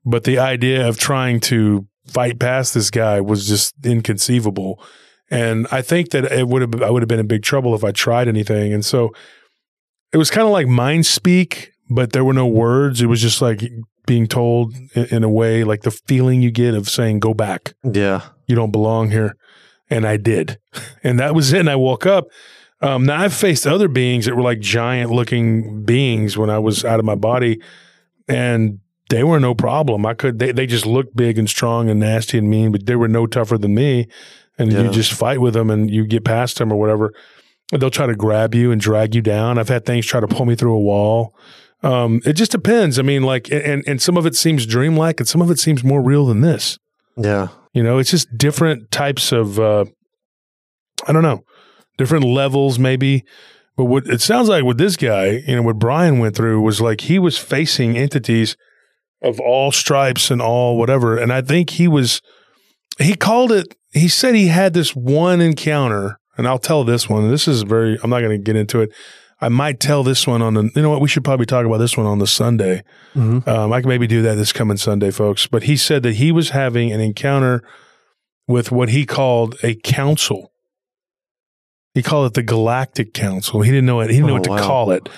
but 0.05 0.25
the 0.25 0.39
idea 0.39 0.89
of 0.89 0.99
trying 0.99 1.41
to 1.41 1.87
fight 2.07 2.39
past 2.39 2.75
this 2.75 2.91
guy 2.91 3.21
was 3.21 3.47
just 3.47 3.75
inconceivable. 3.85 4.83
And 5.31 5.67
I 5.71 5.83
think 5.83 6.11
that 6.11 6.25
it 6.25 6.49
would 6.49 6.63
have 6.63 6.83
I 6.83 6.91
would 6.91 7.03
have 7.03 7.09
been 7.09 7.21
in 7.21 7.27
big 7.27 7.43
trouble 7.43 7.75
if 7.75 7.85
I 7.85 7.93
tried 7.93 8.29
anything. 8.29 8.73
And 8.73 8.85
so 8.85 9.13
it 10.13 10.17
was 10.17 10.31
kind 10.31 10.47
of 10.47 10.53
like 10.53 10.67
mind 10.67 11.07
speak, 11.07 11.73
but 11.91 12.13
there 12.13 12.25
were 12.25 12.35
no 12.35 12.47
words. 12.47 13.01
It 13.01 13.07
was 13.07 13.21
just 13.21 13.41
like 13.43 13.63
being 14.07 14.27
told 14.27 14.75
in, 14.95 15.23
a 15.23 15.29
way, 15.29 15.65
like 15.65 15.83
the 15.83 15.91
feeling 15.91 16.43
you 16.43 16.51
get 16.51 16.75
of 16.75 16.89
saying, 16.89 17.21
"Go 17.21 17.35
back, 17.35 17.75
yeah. 17.85 18.23
you 18.47 18.55
don't 18.57 18.73
belong 18.73 19.11
here." 19.11 19.37
And 19.91 20.07
I 20.07 20.17
did, 20.17 20.59
and 21.05 21.19
that 21.21 21.35
was 21.35 21.53
it. 21.53 21.61
And 21.61 21.71
I 21.71 21.77
woke 21.77 22.07
up. 22.07 22.27
Um, 22.81 23.07
now 23.07 23.21
I've 23.21 23.35
faced 23.35 23.67
other 23.67 23.87
beings 23.89 24.25
that 24.25 24.35
were 24.35 24.43
like 24.43 24.59
giant 24.61 25.13
looking 25.13 25.85
beings 25.85 26.37
when 26.37 26.51
I 26.51 26.59
was 26.59 26.85
out 26.85 26.99
of 26.99 27.05
my 27.05 27.15
body, 27.15 27.61
and 28.29 28.81
they 29.09 29.23
were 29.23 29.39
no 29.39 29.55
problem. 29.55 30.05
I 30.07 30.15
could 30.15 30.39
they 30.39 30.53
they 30.53 30.67
just 30.67 30.87
looked 30.87 31.15
big 31.15 31.39
and 31.39 31.49
strong 31.49 31.89
and 31.89 32.01
nasty 32.01 32.39
and 32.39 32.49
mean, 32.51 32.73
but 32.73 32.87
they 32.87 32.97
were 32.97 33.09
no 33.09 33.27
tougher 33.27 33.59
than 33.59 33.75
me. 33.75 34.09
And 34.59 34.73
Yeah. 34.73 34.83
you 34.83 34.91
just 34.91 35.13
fight 35.13 35.41
with 35.41 35.55
them 35.55 35.71
and 35.71 35.91
you 35.91 36.07
get 36.07 36.25
past 36.25 36.59
them 36.59 36.73
or 36.73 36.77
whatever. 36.77 37.13
They'll 37.73 37.91
try 37.91 38.07
to 38.07 38.15
grab 38.15 38.55
you 38.55 38.71
and 38.71 38.81
drag 38.81 39.15
you 39.15 39.23
down. 39.23 39.59
I've 39.59 39.69
had 39.71 39.87
things 39.87 40.05
try 40.05 40.21
to 40.21 40.29
pull 40.29 40.45
me 40.45 40.55
through 40.55 40.75
a 40.75 40.81
wall. 40.81 41.35
Um, 41.83 42.21
it 42.25 42.35
just 42.35 42.53
depends. 42.53 42.99
I 42.99 43.03
mean, 43.03 43.23
like, 43.23 43.51
and 43.51 43.83
and 43.87 44.01
some 44.01 44.17
of 44.17 44.27
it 44.27 44.37
seems 44.37 44.67
dreamlike, 44.67 45.21
and 45.21 45.29
some 45.29 45.43
of 45.43 45.51
it 45.51 45.59
seems 45.59 45.83
more 45.83 46.03
real 46.03 46.27
than 46.27 46.41
this. 46.41 46.79
Yeah. 47.17 47.49
You 47.73 47.83
know, 47.83 47.99
it's 47.99 48.11
just 48.11 48.37
different 48.37 48.91
types 48.91 49.33
of, 49.33 49.59
uh, 49.59 49.87
I 51.07 51.13
don't 51.13 51.23
know, 51.23 51.45
different 51.99 52.25
levels 52.25 52.79
maybe. 52.79 53.25
But 53.77 53.87
what 53.87 54.07
it 54.07 54.21
sounds 54.21 54.49
like 54.49 54.65
with 54.65 54.79
this 54.79 54.97
guy, 54.97 55.43
you 55.47 55.57
know, 55.57 55.63
what 55.63 55.79
Brian 55.79 56.19
went 56.19 56.37
through 56.37 56.61
was 56.61 56.81
like 56.81 57.03
he 57.03 57.19
was 57.19 57.39
facing 57.39 57.97
entities 57.97 58.57
of 59.23 59.41
all 59.41 59.73
stripes 59.73 60.31
and 60.31 60.43
all 60.43 60.77
whatever. 60.77 61.17
And 61.17 61.33
I 61.33 61.41
think 61.41 61.71
he 61.71 61.89
was, 61.89 62.21
he 62.99 63.15
called 63.15 63.51
it, 63.51 63.75
he 63.93 64.09
said 64.09 64.35
he 64.35 64.49
had 64.49 64.75
this 64.75 64.95
one 64.95 65.41
encounter, 65.41 66.19
and 66.37 66.47
I'll 66.47 66.59
tell 66.59 66.85
this 66.85 67.09
one. 67.09 67.31
This 67.31 67.49
is 67.49 67.63
very, 67.63 67.99
I'm 68.03 68.11
not 68.11 68.21
going 68.21 68.39
to 68.39 68.45
get 68.45 68.57
into 68.57 68.81
it. 68.81 68.91
I 69.43 69.49
might 69.49 69.81
tell 69.81 70.03
this 70.05 70.27
one 70.27 70.41
on 70.41 70.55
the. 70.55 70.71
You 70.75 70.83
know 70.83 70.91
what? 70.91 71.01
We 71.01 71.09
should 71.09 71.25
probably 71.25 71.47
talk 71.47 71.67
about 71.67 71.79
this 71.79 71.97
one 71.97 72.07
on 72.07 72.19
the 72.21 72.27
Sunday. 72.27 72.83
Mhm. 73.15 73.47
Um, 73.47 73.73
I 73.73 73.81
can 73.81 73.89
maybe 73.89 74.07
do 74.07 74.23
that 74.23 74.37
this 74.37 74.53
coming 74.53 74.77
Sunday, 74.77 75.11
folks. 75.11 75.47
But 75.47 75.65
he 75.65 75.77
said 75.77 76.03
that 76.05 76.15
he 76.15 76.31
was 76.33 76.51
having 76.51 76.93
an 76.93 77.01
encounter 77.01 77.63
with 78.47 78.71
what 78.73 78.89
he 78.91 79.05
called 79.05 79.57
a 79.63 79.75
council. 79.75 80.53
He 81.95 82.03
called 82.03 82.29
it 82.29 82.35
the 82.35 82.43
Galactic 82.43 83.13
Council. 83.13 83.61
He 83.63 83.71
didn't 83.71 83.85
know 83.87 84.01
it. 84.01 84.09
He 84.11 84.17
didn't 84.17 84.29
know 84.29 84.33
Oh, 84.33 84.37
what 84.37 84.45
to 84.45 84.51
wow. 84.51 84.59
call 84.67 84.91
it. 84.93 85.09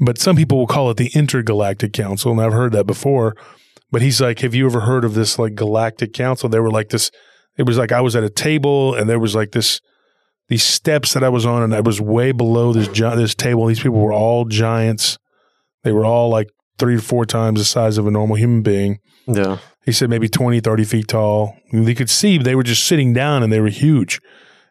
But 0.00 0.16
some 0.18 0.34
people 0.36 0.58
will 0.58 0.66
call 0.66 0.90
it 0.90 0.96
the 0.96 1.10
Intergalactic 1.14 1.92
Council, 1.92 2.32
and 2.32 2.40
I've 2.40 2.52
heard 2.54 2.72
that 2.72 2.86
before. 2.86 3.36
But 3.90 4.00
he's 4.00 4.20
like, 4.20 4.38
"Have 4.40 4.54
you 4.54 4.64
ever 4.66 4.80
heard 4.80 5.04
of 5.04 5.14
this 5.14 5.38
like 5.38 5.54
Galactic 5.54 6.12
Council?" 6.14 6.48
They 6.48 6.60
were 6.60 6.70
like 6.70 6.88
this. 6.88 7.10
It 7.58 7.64
was 7.66 7.76
like 7.76 7.92
I 7.92 8.00
was 8.00 8.16
at 8.16 8.24
a 8.24 8.30
table, 8.30 8.94
and 8.94 9.08
there 9.10 9.18
was 9.18 9.34
like 9.34 9.52
this 9.52 9.80
these 10.52 10.62
steps 10.62 11.14
that 11.14 11.24
I 11.24 11.30
was 11.30 11.46
on, 11.46 11.62
and 11.62 11.74
I 11.74 11.80
was 11.80 11.98
way 11.98 12.30
below 12.30 12.74
this 12.74 12.86
gi- 12.88 13.16
this 13.16 13.34
table. 13.34 13.64
These 13.64 13.80
people 13.80 13.98
were 13.98 14.12
all 14.12 14.44
giants. 14.44 15.18
They 15.82 15.92
were 15.92 16.04
all 16.04 16.28
like 16.28 16.50
three 16.78 16.96
to 16.96 17.02
four 17.02 17.24
times 17.24 17.58
the 17.58 17.64
size 17.64 17.96
of 17.96 18.06
a 18.06 18.10
normal 18.10 18.36
human 18.36 18.60
being. 18.60 18.98
Yeah. 19.26 19.58
He 19.86 19.92
said 19.92 20.10
maybe 20.10 20.28
20, 20.28 20.60
30 20.60 20.84
feet 20.84 21.08
tall. 21.08 21.56
And 21.70 21.86
they 21.86 21.94
could 21.94 22.10
see 22.10 22.36
they 22.36 22.54
were 22.54 22.62
just 22.62 22.84
sitting 22.84 23.14
down 23.14 23.42
and 23.42 23.50
they 23.50 23.60
were 23.60 23.68
huge. 23.68 24.20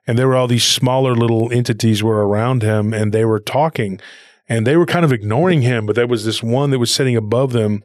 And 0.05 0.19
there 0.19 0.27
were 0.27 0.35
all 0.35 0.47
these 0.47 0.63
smaller 0.63 1.15
little 1.15 1.51
entities 1.51 2.03
were 2.03 2.27
around 2.27 2.61
him 2.61 2.93
and 2.93 3.11
they 3.11 3.25
were 3.25 3.39
talking 3.39 3.99
and 4.47 4.67
they 4.67 4.77
were 4.77 4.85
kind 4.85 5.03
of 5.03 5.11
ignoring 5.11 5.63
him. 5.63 5.87
But 5.87 5.95
there 5.95 6.07
was 6.07 6.25
this 6.25 6.43
one 6.43 6.69
that 6.69 6.79
was 6.79 6.93
sitting 6.93 7.15
above 7.15 7.53
them 7.53 7.81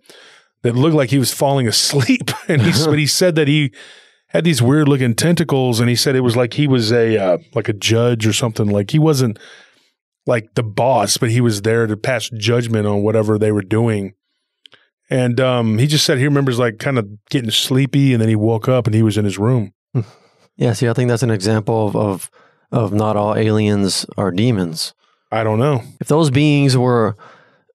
that 0.62 0.74
looked 0.74 0.96
like 0.96 1.10
he 1.10 1.18
was 1.18 1.32
falling 1.32 1.66
asleep. 1.66 2.30
And 2.48 2.62
he, 2.62 2.72
but 2.84 2.98
he 2.98 3.06
said 3.06 3.36
that 3.36 3.48
he 3.48 3.72
had 4.36 4.44
these 4.44 4.62
weird 4.62 4.88
looking 4.88 5.14
tentacles 5.14 5.80
and 5.80 5.88
he 5.88 5.96
said 5.96 6.14
it 6.14 6.20
was 6.20 6.36
like 6.36 6.54
he 6.54 6.68
was 6.68 6.92
a, 6.92 7.16
uh, 7.16 7.38
like 7.54 7.68
a 7.68 7.72
judge 7.72 8.26
or 8.26 8.32
something. 8.32 8.68
Like 8.68 8.90
he 8.90 8.98
wasn't 8.98 9.38
like 10.26 10.54
the 10.54 10.62
boss, 10.62 11.16
but 11.16 11.30
he 11.30 11.40
was 11.40 11.62
there 11.62 11.86
to 11.86 11.96
pass 11.96 12.28
judgment 12.30 12.86
on 12.86 13.02
whatever 13.02 13.38
they 13.38 13.52
were 13.52 13.62
doing. 13.62 14.14
And 15.08 15.40
um, 15.40 15.78
he 15.78 15.86
just 15.86 16.04
said 16.04 16.18
he 16.18 16.24
remembers 16.24 16.58
like 16.58 16.78
kind 16.78 16.98
of 16.98 17.08
getting 17.30 17.50
sleepy, 17.50 18.12
and 18.12 18.20
then 18.20 18.28
he 18.28 18.34
woke 18.34 18.68
up 18.68 18.86
and 18.86 18.94
he 18.94 19.04
was 19.04 19.16
in 19.16 19.24
his 19.24 19.38
room. 19.38 19.72
Yeah. 20.58 20.72
See, 20.72 20.88
I 20.88 20.94
think 20.94 21.10
that's 21.10 21.22
an 21.22 21.30
example 21.30 21.86
of, 21.86 21.94
of, 21.94 22.30
of 22.72 22.90
not 22.90 23.14
all 23.14 23.36
aliens 23.36 24.06
are 24.16 24.30
demons. 24.30 24.94
I 25.30 25.44
don't 25.44 25.58
know. 25.58 25.82
If 26.00 26.08
those 26.08 26.30
beings 26.30 26.78
were 26.78 27.14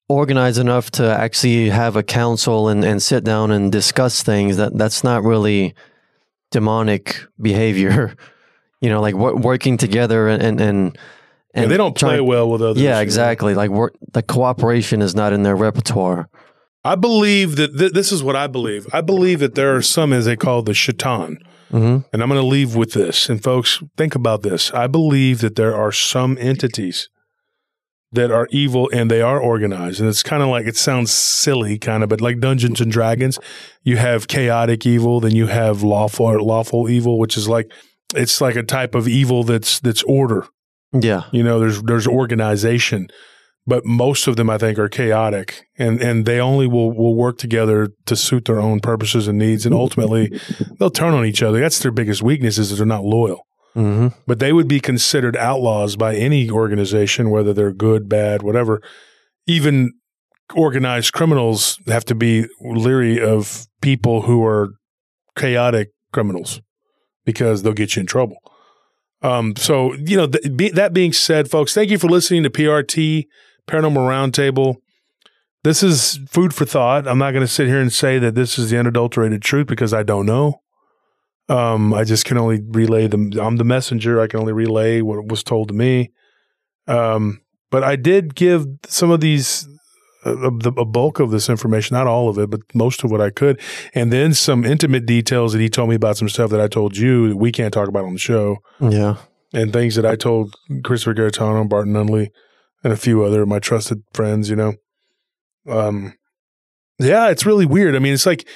organized 0.09 0.57
enough 0.57 0.89
to 0.93 1.05
actually 1.05 1.69
have 1.69 1.95
a 1.95 2.01
council 2.01 2.69
and, 2.69 2.83
and 2.83 2.99
sit 2.99 3.23
down 3.23 3.51
and 3.51 3.71
discuss 3.71 4.23
things, 4.23 4.57
that 4.57 4.75
that's 4.75 5.03
not 5.03 5.21
really 5.23 5.75
demonic 6.51 7.17
behavior. 7.41 8.15
You 8.83 8.89
know, 8.89 8.99
like 8.99 9.13
wor- 9.13 9.35
working 9.35 9.77
together 9.77 10.27
and 10.27 10.41
and 10.41 10.59
and, 10.59 10.97
Yeah, 11.53 11.65
they 11.67 11.77
don't 11.77 11.95
play 11.95 12.19
well 12.19 12.49
with 12.49 12.63
others. 12.63 12.81
Yeah, 12.81 12.99
exactly. 12.99 13.53
Like 13.53 13.69
work, 13.69 13.93
the 14.13 14.23
cooperation 14.23 15.03
is 15.03 15.13
not 15.13 15.33
in 15.33 15.43
their 15.43 15.55
repertoire. 15.55 16.27
I 16.83 16.95
believe 16.95 17.57
that 17.57 17.77
th- 17.77 17.91
this 17.93 18.11
is 18.11 18.23
what 18.23 18.35
I 18.35 18.47
believe. 18.47 18.87
I 18.91 19.01
believe 19.01 19.37
that 19.37 19.53
there 19.53 19.75
are 19.75 19.83
some, 19.83 20.11
as 20.11 20.25
they 20.25 20.35
call 20.35 20.63
the 20.63 20.73
shaitan. 20.73 21.37
hmm 21.69 21.97
And 22.11 22.23
I'm 22.23 22.29
going 22.29 22.41
to 22.41 22.47
leave 22.47 22.73
with 22.75 22.93
this. 22.93 23.29
And 23.29 23.43
folks, 23.43 23.83
think 23.97 24.15
about 24.15 24.41
this. 24.41 24.71
I 24.73 24.87
believe 24.87 25.41
that 25.41 25.55
there 25.55 25.75
are 25.75 25.91
some 25.91 26.35
entities 26.39 27.07
that 28.11 28.31
are 28.31 28.47
evil 28.51 28.89
and 28.93 29.09
they 29.09 29.21
are 29.21 29.39
organized. 29.39 29.99
And 29.99 30.09
it's 30.09 30.23
kind 30.23 30.43
of 30.43 30.49
like, 30.49 30.65
it 30.65 30.75
sounds 30.75 31.11
silly, 31.11 31.77
kind 31.77 32.03
of, 32.03 32.09
but 32.09 32.21
like 32.21 32.39
Dungeons 32.39 32.81
and 32.81 32.91
Dragons, 32.91 33.39
you 33.83 33.97
have 33.97 34.27
chaotic 34.27 34.85
evil, 34.85 35.19
then 35.19 35.35
you 35.35 35.47
have 35.47 35.81
lawful 35.81 36.25
or 36.25 36.41
lawful 36.41 36.89
evil, 36.89 37.17
which 37.17 37.37
is 37.37 37.47
like, 37.47 37.71
it's 38.13 38.41
like 38.41 38.55
a 38.55 38.63
type 38.63 38.95
of 38.95 39.07
evil 39.07 39.43
that's, 39.43 39.79
that's 39.79 40.03
order. 40.03 40.45
Yeah. 40.91 41.23
You 41.31 41.43
know, 41.43 41.59
there's, 41.59 41.81
there's 41.83 42.07
organization, 42.07 43.07
but 43.65 43.85
most 43.85 44.27
of 44.27 44.35
them 44.35 44.49
I 44.49 44.57
think 44.57 44.77
are 44.77 44.89
chaotic 44.89 45.67
and, 45.77 46.01
and 46.01 46.25
they 46.25 46.41
only 46.41 46.67
will, 46.67 46.91
will 46.91 47.15
work 47.15 47.37
together 47.37 47.93
to 48.07 48.15
suit 48.17 48.43
their 48.43 48.59
own 48.59 48.81
purposes 48.81 49.29
and 49.29 49.39
needs. 49.39 49.65
And 49.65 49.73
ultimately 49.73 50.37
they'll 50.79 50.89
turn 50.89 51.13
on 51.13 51.25
each 51.25 51.41
other. 51.41 51.61
That's 51.61 51.79
their 51.79 51.91
biggest 51.91 52.21
weakness 52.21 52.57
is 52.57 52.71
that 52.71 52.75
they're 52.75 52.85
not 52.85 53.05
loyal 53.05 53.47
hmm 53.73 54.07
but 54.27 54.39
they 54.39 54.53
would 54.53 54.67
be 54.67 54.79
considered 54.79 55.35
outlaws 55.37 55.95
by 55.95 56.15
any 56.15 56.49
organization, 56.49 57.29
whether 57.29 57.53
they're 57.53 57.73
good, 57.73 58.09
bad, 58.09 58.43
whatever. 58.43 58.81
Even 59.47 59.93
organized 60.55 61.13
criminals 61.13 61.79
have 61.87 62.05
to 62.05 62.15
be 62.15 62.45
leery 62.61 63.19
of 63.19 63.67
people 63.81 64.23
who 64.23 64.45
are 64.45 64.71
chaotic 65.37 65.91
criminals 66.11 66.61
because 67.25 67.63
they'll 67.63 67.73
get 67.73 67.95
you 67.95 68.01
in 68.01 68.05
trouble. 68.05 68.37
Um, 69.21 69.55
so, 69.55 69.93
you 69.93 70.17
know, 70.17 70.27
th- 70.27 70.55
be, 70.55 70.69
that 70.69 70.93
being 70.93 71.13
said, 71.13 71.49
folks, 71.49 71.73
thank 71.73 71.91
you 71.91 71.97
for 71.97 72.07
listening 72.07 72.43
to 72.43 72.49
PRT 72.49 73.27
Paranormal 73.67 74.07
Roundtable. 74.07 74.77
This 75.63 75.83
is 75.83 76.19
food 76.27 76.55
for 76.55 76.65
thought. 76.65 77.07
I'm 77.07 77.19
not 77.19 77.31
going 77.31 77.45
to 77.45 77.51
sit 77.51 77.67
here 77.67 77.79
and 77.79 77.93
say 77.93 78.17
that 78.17 78.33
this 78.33 78.57
is 78.57 78.71
the 78.71 78.79
unadulterated 78.79 79.43
truth 79.43 79.67
because 79.67 79.93
I 79.93 80.01
don't 80.01 80.25
know. 80.25 80.61
Um, 81.51 81.93
I 81.93 82.03
just 82.05 82.23
can 82.25 82.37
only 82.37 82.61
relay 82.63 83.07
them. 83.07 83.31
I'm 83.39 83.57
the 83.57 83.63
messenger. 83.65 84.21
I 84.21 84.27
can 84.27 84.39
only 84.39 84.53
relay 84.53 85.01
what 85.01 85.27
was 85.27 85.43
told 85.43 85.67
to 85.67 85.73
me. 85.73 86.11
Um, 86.87 87.41
but 87.69 87.83
I 87.83 87.95
did 87.95 88.35
give 88.35 88.65
some 88.87 89.11
of 89.11 89.19
these, 89.19 89.67
uh, 90.25 90.49
the 90.59 90.73
a 90.77 90.85
bulk 90.85 91.19
of 91.19 91.31
this 91.31 91.49
information, 91.49 91.95
not 91.95 92.07
all 92.07 92.29
of 92.29 92.37
it, 92.37 92.49
but 92.49 92.61
most 92.73 93.03
of 93.03 93.11
what 93.11 93.21
I 93.21 93.29
could, 93.31 93.59
and 93.93 94.11
then 94.13 94.33
some 94.33 94.63
intimate 94.65 95.05
details 95.05 95.51
that 95.53 95.59
he 95.59 95.69
told 95.69 95.89
me 95.89 95.95
about 95.95 96.17
some 96.17 96.29
stuff 96.29 96.49
that 96.51 96.61
I 96.61 96.67
told 96.67 96.95
you 96.95 97.29
that 97.29 97.35
we 97.37 97.51
can't 97.51 97.73
talk 97.73 97.87
about 97.89 98.05
on 98.05 98.13
the 98.13 98.19
show, 98.19 98.57
Yeah. 98.79 99.15
and 99.53 99.73
things 99.73 99.95
that 99.95 100.05
I 100.05 100.15
told 100.15 100.55
Christopher 100.83 101.13
Garetano, 101.15 101.67
Barton 101.67 101.93
Nunnelly, 101.93 102.27
and 102.83 102.93
a 102.93 102.97
few 102.97 103.23
other 103.23 103.41
of 103.41 103.47
my 103.49 103.59
trusted 103.59 104.03
friends. 104.13 104.49
You 104.49 104.55
know, 104.57 104.73
um, 105.67 106.13
yeah, 106.99 107.29
it's 107.29 107.45
really 107.45 107.65
weird. 107.65 107.95
I 107.95 107.99
mean, 107.99 108.13
it's 108.13 108.25
like 108.25 108.47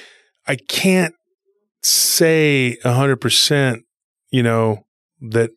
I 0.46 0.56
can't 0.56 1.14
say 1.86 2.76
a 2.84 2.92
hundred 2.92 3.20
percent, 3.20 3.84
you 4.30 4.42
know, 4.42 4.86
that 5.20 5.50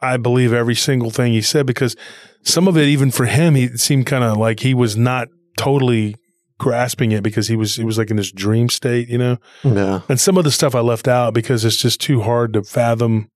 I 0.00 0.16
believe 0.16 0.52
every 0.52 0.74
single 0.74 1.10
thing 1.10 1.32
he 1.32 1.42
said 1.42 1.66
because 1.66 1.96
some 2.42 2.66
of 2.66 2.76
it, 2.76 2.88
even 2.88 3.10
for 3.10 3.26
him, 3.26 3.54
he 3.54 3.68
seemed 3.76 4.06
kind 4.06 4.24
of 4.24 4.36
like 4.36 4.60
he 4.60 4.74
was 4.74 4.96
not 4.96 5.28
totally 5.56 6.16
grasping 6.58 7.12
it 7.12 7.22
because 7.22 7.48
he 7.48 7.56
was 7.56 7.76
he 7.76 7.84
was 7.84 7.98
like 7.98 8.10
in 8.10 8.16
this 8.16 8.32
dream 8.32 8.68
state, 8.68 9.08
you 9.08 9.18
know. 9.18 9.38
Yeah. 9.62 10.00
And 10.08 10.18
some 10.18 10.38
of 10.38 10.44
the 10.44 10.50
stuff 10.50 10.74
I 10.74 10.80
left 10.80 11.08
out 11.08 11.34
because 11.34 11.64
it's 11.64 11.76
just 11.76 12.00
too 12.00 12.22
hard 12.22 12.52
to 12.54 12.62
fathom 12.62 13.28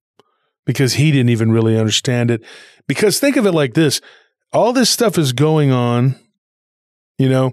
because 0.67 0.95
he 0.95 1.11
didn't 1.11 1.31
even 1.31 1.53
really 1.53 1.79
understand 1.79 2.31
it. 2.31 2.45
Because 2.87 3.21
think 3.21 3.37
of 3.37 3.47
it 3.47 3.53
like 3.53 3.75
this 3.75 4.01
all 4.53 4.73
this 4.73 4.89
stuff 4.89 5.19
is 5.19 5.33
going 5.33 5.73
on, 5.73 6.15
you 7.19 7.29
know, 7.29 7.53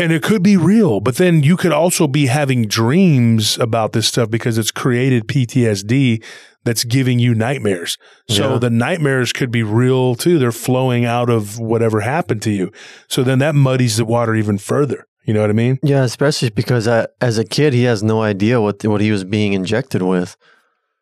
and 0.00 0.12
it 0.12 0.22
could 0.22 0.42
be 0.42 0.56
real, 0.56 1.00
but 1.00 1.16
then 1.16 1.42
you 1.42 1.56
could 1.56 1.72
also 1.72 2.06
be 2.08 2.26
having 2.26 2.66
dreams 2.66 3.58
about 3.58 3.92
this 3.92 4.06
stuff 4.08 4.30
because 4.30 4.58
it's 4.58 4.70
created 4.70 5.28
PTSD 5.28 6.22
that's 6.64 6.84
giving 6.84 7.18
you 7.18 7.34
nightmares. 7.34 7.96
So 8.28 8.52
Yeah. 8.54 8.58
the 8.58 8.70
nightmares 8.70 9.32
could 9.32 9.50
be 9.50 9.62
real 9.62 10.14
too. 10.14 10.38
They're 10.38 10.52
flowing 10.52 11.04
out 11.04 11.30
of 11.30 11.58
whatever 11.58 12.00
happened 12.00 12.42
to 12.42 12.50
you. 12.50 12.70
So 13.08 13.22
then 13.22 13.38
that 13.38 13.54
muddies 13.54 13.96
the 13.96 14.04
water 14.04 14.34
even 14.34 14.58
further. 14.58 15.06
You 15.24 15.34
know 15.34 15.42
what 15.42 15.50
I 15.50 15.54
mean? 15.54 15.78
Yeah, 15.82 16.02
especially 16.02 16.50
because 16.50 16.88
uh, 16.88 17.06
as 17.20 17.38
a 17.38 17.44
kid, 17.44 17.72
he 17.72 17.84
has 17.84 18.02
no 18.02 18.22
idea 18.22 18.60
what 18.60 18.84
what 18.84 19.00
he 19.00 19.10
was 19.12 19.22
being 19.24 19.52
injected 19.52 20.02
with. 20.02 20.36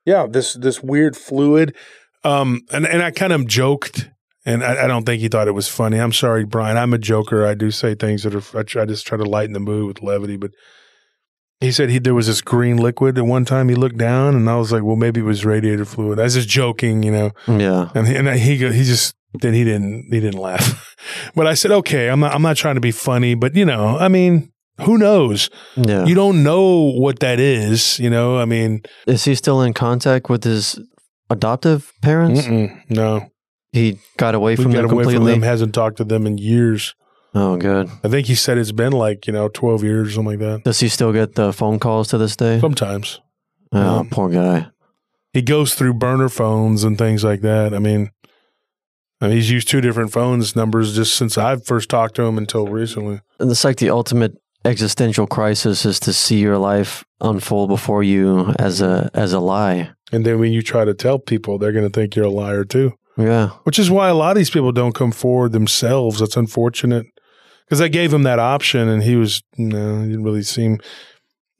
yeah, 0.05 0.27
this 0.29 0.55
this 0.55 0.83
weird 0.83 1.17
fluid. 1.17 1.75
Um, 2.25 2.61
and 2.73 2.87
and 2.87 3.03
I 3.03 3.11
kind 3.11 3.33
of 3.33 3.47
joked, 3.47 4.11
and 4.49 4.65
I, 4.65 4.85
I 4.85 4.87
don't 4.87 5.05
think 5.05 5.21
he 5.21 5.29
thought 5.29 5.47
it 5.49 5.53
was 5.53 5.69
funny. 5.69 5.99
I'm 5.99 6.13
sorry, 6.13 6.45
Brian. 6.45 6.77
I'm 6.77 6.95
a 6.95 6.99
joker. 6.99 7.47
I 7.47 7.55
do 7.55 7.71
say 7.71 7.95
things 7.95 8.23
that 8.23 8.35
are. 8.35 8.59
I, 8.59 8.63
try, 8.63 8.83
I 8.83 8.87
just 8.87 9.07
try 9.07 9.19
to 9.19 9.25
lighten 9.25 9.53
the 9.53 9.61
mood 9.61 9.87
with 9.87 10.03
levity. 10.03 10.37
But 10.37 10.53
he 11.61 11.71
said 11.71 11.91
he 11.91 11.99
there 11.99 12.15
was 12.15 12.27
this 12.29 12.41
green 12.41 12.77
liquid 12.77 13.19
at 13.19 13.27
one 13.27 13.45
time. 13.45 13.69
He 13.69 13.75
looked 13.75 13.99
down, 13.99 14.35
and 14.35 14.49
I 14.49 14.57
was 14.57 14.73
like, 14.73 14.83
well, 14.83 14.97
maybe 14.97 15.21
it 15.21 15.25
was 15.25 15.45
radiator 15.45 15.85
fluid. 15.85 16.19
I 16.19 16.25
was 16.25 16.35
just 16.35 16.49
joking, 16.49 17.03
you 17.03 17.13
know. 17.13 17.31
Mm, 17.47 17.61
yeah. 17.61 17.91
And 17.95 18.09
he, 18.09 18.17
and 18.17 18.29
he 18.29 18.57
he 18.57 18.85
just 18.85 19.15
then 19.35 19.55
he 19.55 19.65
didn't 19.65 20.07
he 20.11 20.21
didn't 20.21 20.41
laugh. 20.41 20.97
but 21.35 21.47
I 21.47 21.55
said, 21.55 21.71
okay, 21.71 22.09
I'm 22.09 22.21
not 22.21 22.35
I'm 22.35 22.43
not 22.43 22.57
trying 22.57 22.77
to 22.77 22.81
be 22.81 22.93
funny, 22.93 23.35
but 23.35 23.55
you 23.55 23.65
know, 23.65 23.99
I 23.99 24.09
mean. 24.09 24.53
Who 24.83 24.97
knows? 24.97 25.51
Yeah. 25.75 26.05
You 26.05 26.15
don't 26.15 26.45
know 26.45 26.93
what 26.93 27.19
that 27.19 27.41
is. 27.41 27.99
You 27.99 28.11
know, 28.11 28.39
I 28.39 28.45
mean, 28.45 28.83
Is 29.09 29.25
he 29.25 29.35
still 29.35 29.61
in 29.61 29.75
contact 29.75 30.31
with 30.31 30.45
his 30.45 30.79
adoptive 31.29 31.93
parents? 32.01 32.47
no. 32.89 33.29
He 33.73 33.99
got 34.17 34.35
away 34.35 34.57
from 34.57 34.73
got 34.73 34.83
them 34.83 34.91
away 34.91 35.05
completely. 35.05 35.33
from 35.33 35.41
them. 35.41 35.49
Hasn't 35.49 35.75
talked 35.75 35.99
to 35.99 36.05
them 36.05 36.27
in 36.27 36.39
years. 36.39 36.95
oh, 37.35 37.57
good. 37.57 37.89
I 38.03 38.09
think 38.09 38.27
he 38.27 38.35
said 38.35 38.59
it's 38.59 38.73
been 38.73 38.93
like 38.93 39.27
you 39.27 39.33
know 39.33 39.49
twelve 39.49 39.83
years 39.85 40.09
or 40.09 40.11
something 40.13 40.39
like 40.41 40.49
that. 40.49 40.65
Does 40.65 40.81
he 40.81 40.89
still 40.89 41.13
get 41.13 41.35
the 41.35 41.53
phone 41.53 41.79
calls 41.79 42.09
to 42.09 42.19
this 42.19 42.37
day? 42.37 42.61
Sometimes 42.61 43.21
Oh, 43.71 43.99
um, 43.99 44.09
poor 44.09 44.31
guy. 44.31 44.69
he 45.35 45.43
goes 45.43 45.75
through 45.75 45.95
burner 45.95 46.31
phones 46.31 46.85
and 46.85 46.97
things 46.97 47.23
like 47.23 47.43
that. 47.43 47.75
I 47.75 47.79
mean, 47.79 48.11
I 49.21 49.27
mean, 49.29 49.37
he's 49.37 49.51
used 49.51 49.69
two 49.69 49.83
different 49.83 50.11
phones 50.11 50.57
numbers 50.57 50.97
just 50.97 51.15
since 51.17 51.37
I've 51.37 51.67
first 51.67 51.91
talked 51.91 52.17
to 52.17 52.23
him 52.23 52.39
until 52.39 52.67
recently. 52.67 53.21
And 53.39 53.51
it's 53.51 53.65
like 53.65 53.77
the 53.77 53.91
ultimate 53.91 54.33
existential 54.65 55.27
crisis 55.27 55.85
is 55.85 56.01
to 56.01 56.13
see 56.15 56.39
your 56.41 56.57
life 56.59 57.05
unfold 57.21 57.69
before 57.69 58.03
you 58.03 58.55
as 58.59 58.81
a 58.81 59.11
as 59.13 59.35
a 59.35 59.41
lie. 59.41 59.91
And 60.13 60.25
then 60.25 60.39
when 60.39 60.53
you 60.53 60.63
try 60.63 60.87
to 60.87 60.95
tell 60.95 61.19
people, 61.19 61.59
they're 61.59 61.73
going 61.73 61.85
to 61.85 61.91
think 61.93 62.17
you're 62.17 62.25
a 62.25 62.31
liar 62.31 62.65
too. 62.65 62.95
Yeah. 63.19 63.49
which 63.65 63.79
is 63.79 63.91
why 63.91 64.09
a 64.09 64.15
lot 64.15 64.31
of 64.31 64.37
these 64.37 64.51
people 64.51 64.71
don't 64.73 64.95
come 64.95 65.11
forward 65.13 65.53
themselves. 65.53 66.21
That's 66.21 66.37
unfortunate 66.37 67.07
because 67.67 67.81
I 67.81 67.89
gave 67.89 68.15
him 68.15 68.23
that 68.23 68.39
option 68.39 68.89
and 68.89 69.03
he 69.03 69.17
was, 69.17 69.43
no, 69.57 70.03
he 70.03 70.07
didn't 70.09 70.23
really 70.25 70.43
seem, 70.45 70.79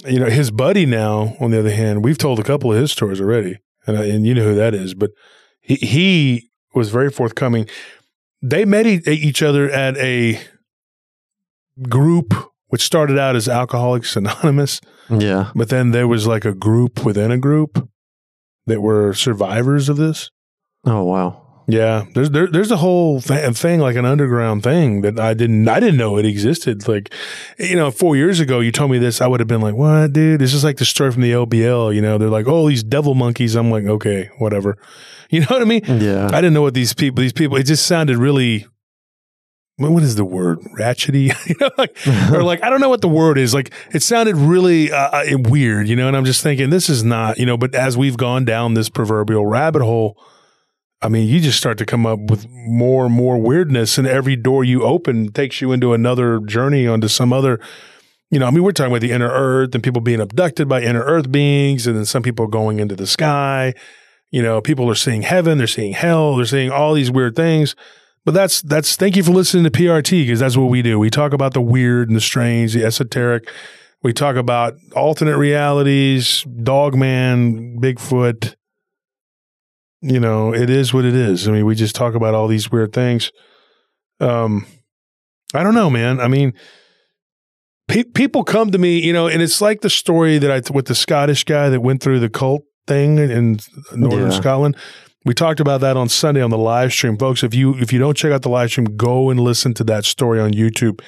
you 0.07 0.21
know, 0.21 0.27
his 0.31 0.51
buddy 0.53 0.87
now, 0.87 1.37
on 1.41 1.51
the 1.51 1.59
other 1.59 1.73
hand, 1.73 2.05
we've 2.05 2.17
told 2.19 2.39
a 2.39 2.45
couple 2.45 2.73
of 2.73 2.79
his 2.79 2.93
stories 2.93 3.21
already 3.21 3.59
and, 3.87 3.99
I, 3.99 4.05
and 4.05 4.25
you 4.25 4.35
know 4.35 4.45
who 4.45 4.55
that 4.55 4.73
is, 4.75 4.95
but 4.95 5.11
he, 5.61 5.75
he 5.75 6.51
was 6.75 6.91
very 6.91 7.11
forthcoming. 7.11 7.69
They 8.41 8.65
met 8.65 8.87
e- 8.87 9.03
each 9.07 9.43
other 9.43 9.69
at 9.69 9.97
a 9.99 10.41
group 11.89 12.35
which 12.69 12.83
started 12.83 13.19
out 13.19 13.35
as 13.35 13.49
Alcoholics 13.49 14.15
Anonymous, 14.17 14.81
Yeah. 15.11 15.51
but 15.55 15.71
then 15.71 15.91
there 15.93 16.07
was 16.07 16.27
like 16.27 16.45
a 16.45 16.55
group 16.55 17.05
within 17.05 17.31
a 17.31 17.39
group 17.39 17.89
that 18.67 18.81
were 18.83 19.15
survivors 19.15 19.89
of 19.89 19.97
this. 19.97 20.31
Oh 20.85 21.03
wow. 21.05 21.47
Yeah, 21.71 22.07
there's 22.15 22.31
there, 22.31 22.47
there's 22.47 22.71
a 22.71 22.79
whole 22.79 23.21
th- 23.21 23.55
thing 23.55 23.79
like 23.81 23.95
an 23.95 24.07
underground 24.07 24.63
thing 24.63 25.03
that 25.03 25.21
I 25.21 25.35
didn't 25.35 25.69
I 25.69 25.79
didn't 25.81 25.99
know 25.99 26.17
it 26.17 26.25
existed. 26.25 26.89
Like, 26.89 27.13
you 27.59 27.77
know, 27.77 27.91
four 27.91 28.17
years 28.17 28.41
ago 28.41 28.61
you 28.61 28.73
told 28.73 28.91
me 28.91 28.97
this, 28.97 29.21
I 29.21 29.27
would 29.27 29.39
have 29.41 29.49
been 29.49 29.61
like, 29.61 29.75
"What, 29.75 30.15
dude? 30.15 30.41
This 30.41 30.55
is 30.55 30.65
like 30.65 30.79
the 30.79 30.87
story 30.87 31.13
from 31.13 31.21
the 31.21 31.33
LBL." 31.33 31.95
You 31.95 32.01
know, 32.01 32.17
they're 32.17 32.31
like, 32.31 32.49
"Oh, 32.49 32.71
these 32.71 32.83
devil 32.83 33.15
monkeys." 33.15 33.55
I'm 33.55 33.71
like, 33.71 33.85
"Okay, 33.85 34.31
whatever." 34.39 34.77
You 35.31 35.41
know 35.41 35.47
what 35.51 35.61
I 35.61 35.67
mean? 35.67 35.83
Yeah. 35.85 36.29
I 36.33 36.41
didn't 36.41 36.55
know 36.55 36.63
what 36.63 36.73
these 36.73 36.95
people 36.95 37.21
these 37.21 37.35
people. 37.35 37.59
It 37.59 37.65
just 37.65 37.85
sounded 37.85 38.17
really. 38.17 38.67
What 39.77 39.93
what 39.93 40.03
is 40.03 40.17
the 40.17 40.25
word? 40.25 40.61
Ratchety, 40.79 41.25
you 41.47 41.55
know, 41.61 41.69
like 41.77 41.95
or 42.33 42.43
like 42.43 42.63
I 42.63 42.71
don't 42.71 42.81
know 42.81 42.89
what 42.89 43.03
the 43.03 43.11
word 43.11 43.37
is. 43.37 43.53
Like 43.53 43.71
it 43.93 44.03
sounded 44.03 44.37
really 44.37 44.91
uh, 44.91 44.97
uh, 44.97 45.39
weird, 45.39 45.87
you 45.87 45.97
know. 45.97 46.09
And 46.09 46.17
I'm 46.17 46.25
just 46.25 46.43
thinking, 46.43 46.71
this 46.71 46.89
is 46.89 47.05
not, 47.05 47.37
you 47.37 47.45
know. 47.45 47.59
But 47.59 47.75
as 47.75 47.95
we've 47.95 48.17
gone 48.17 48.47
down 48.47 48.73
this 48.73 48.89
proverbial 48.89 49.45
rabbit 49.45 49.83
hole, 49.83 50.19
I 51.01 51.09
mean, 51.09 51.29
you 51.29 51.41
just 51.41 51.59
start 51.59 51.79
to 51.79 51.87
come 51.87 52.07
up 52.07 52.19
with 52.19 52.49
more 52.51 53.07
and 53.07 53.15
more 53.15 53.39
weirdness, 53.39 53.99
and 53.99 54.07
every 54.07 54.35
door 54.35 54.65
you 54.65 54.83
open 54.83 55.33
takes 55.33 55.61
you 55.61 55.71
into 55.71 55.93
another 55.93 56.41
journey 56.41 56.87
onto 56.87 57.09
some 57.09 57.33
other. 57.33 57.61
You 58.31 58.41
know, 58.41 58.47
I 58.47 58.51
mean, 58.51 58.63
we're 58.63 58.73
talking 58.73 58.93
about 58.93 59.01
the 59.01 59.13
inner 59.13 59.31
earth 59.31 59.75
and 59.75 59.83
people 59.83 60.03
being 60.03 60.21
abducted 60.21 60.69
by 60.69 60.83
inner 60.83 61.03
earth 61.03 61.31
beings, 61.31 61.87
and 61.87 61.97
then 61.97 62.05
some 62.05 62.23
people 62.23 62.47
going 62.49 62.81
into 62.81 62.97
the 62.97 63.07
sky. 63.07 63.75
You 64.31 64.43
know, 64.43 64.61
people 64.61 64.91
are 64.91 64.97
seeing 64.97 65.23
heaven, 65.23 65.59
they're 65.59 65.67
seeing 65.67 65.93
hell, 65.93 66.37
they're 66.37 66.45
seeing 66.45 66.71
all 66.71 66.95
these 66.95 67.11
weird 67.11 67.37
things. 67.37 67.75
But 68.25 68.33
that's 68.35 68.61
that's 68.61 68.97
thank 68.97 69.17
you 69.17 69.23
for 69.23 69.31
listening 69.31 69.65
to 69.65 69.71
PRT 69.71 70.25
because 70.25 70.41
that's 70.41 70.57
what 70.57 70.69
we 70.69 70.83
do. 70.83 70.99
We 70.99 71.09
talk 71.09 71.33
about 71.33 71.55
the 71.55 71.63
weird 71.63 72.09
and 72.09 72.17
the 72.17 72.21
strange, 72.21 72.75
the 72.75 72.85
esoteric. 72.85 73.49
We 74.03 74.13
talk 74.13 74.37
about 74.37 74.75
alternate 74.95 75.39
realities, 75.39 76.45
Dogman, 76.63 77.81
Bigfoot. 77.81 78.55
You 80.01 80.21
know, 80.21 80.55
it 80.55 80.71
is 80.71 80.95
what 80.95 81.05
it 81.05 81.15
is. 81.15 81.49
I 81.49 81.53
mean, 81.53 81.67
we 81.67 81.75
just 81.75 81.97
talk 81.97 82.15
about 82.15 82.35
all 82.35 82.47
these 82.47 82.71
weird 82.71 82.93
things. 82.93 83.33
Um, 84.21 84.67
I 85.55 85.63
don't 85.63 85.75
know, 85.75 85.91
man. 85.91 86.21
I 86.21 86.29
mean, 86.29 86.53
pe- 87.89 88.05
people 88.05 88.45
come 88.45 88.71
to 88.71 88.79
me, 88.79 89.01
you 89.05 89.13
know, 89.13 89.27
and 89.27 89.43
it's 89.43 89.61
like 89.61 89.81
the 89.81 89.91
story 89.91 90.39
that 90.39 90.51
I 90.51 90.73
with 90.73 90.87
the 90.87 90.95
Scottish 90.95 91.45
guy 91.45 91.69
that 91.69 91.81
went 91.81 92.03
through 92.03 92.21
the 92.21 92.29
cult 92.29 92.63
thing 92.87 93.19
in 93.19 93.59
northern 93.95 94.31
Yeah. 94.31 94.37
Scotland. 94.37 94.77
We 95.25 95.35
talked 95.35 95.61
about 95.61 95.81
that 95.81 95.97
on 95.97 96.09
Sunday 96.09 96.41
on 96.43 96.51
the 96.51 96.59
live 96.59 96.93
stream, 96.93 97.17
folks. 97.19 97.43
If 97.43 97.55
you 97.55 97.75
if 97.79 97.93
you 97.93 97.99
don't 97.99 98.17
check 98.17 98.33
out 98.33 98.43
the 98.43 98.49
live 98.49 98.71
stream, 98.71 98.97
go 98.97 99.31
and 99.31 99.41
listen 99.41 99.75
to 99.75 99.85
that 99.85 100.05
story 100.05 100.41
on 100.41 100.53
YouTube. 100.53 101.01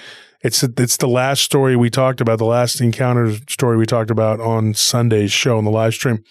It's 0.42 0.62
it's 0.62 0.96
the 0.96 1.08
last 1.08 1.42
story 1.42 1.76
we 1.76 1.90
talked 1.90 2.20
about, 2.20 2.38
the 2.38 2.44
last 2.44 2.80
encounter 2.80 3.32
story 3.48 3.76
we 3.76 3.86
talked 3.86 4.10
about 4.10 4.40
on 4.40 4.74
Sunday's 4.74 5.32
show 5.32 5.58
on 5.58 5.64
the 5.64 5.70
live 5.70 5.94
stream. 5.94 6.24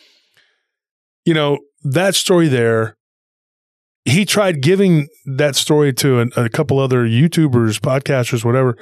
You 1.29 1.35
know 1.35 1.59
that 1.83 2.15
story 2.15 2.47
there. 2.47 2.97
He 4.03 4.25
tried 4.25 4.61
giving 4.63 5.09
that 5.37 5.55
story 5.55 5.93
to 5.93 6.21
a, 6.21 6.45
a 6.45 6.49
couple 6.49 6.79
other 6.79 7.05
YouTubers, 7.05 7.77
podcasters, 7.79 8.43
whatever, 8.43 8.75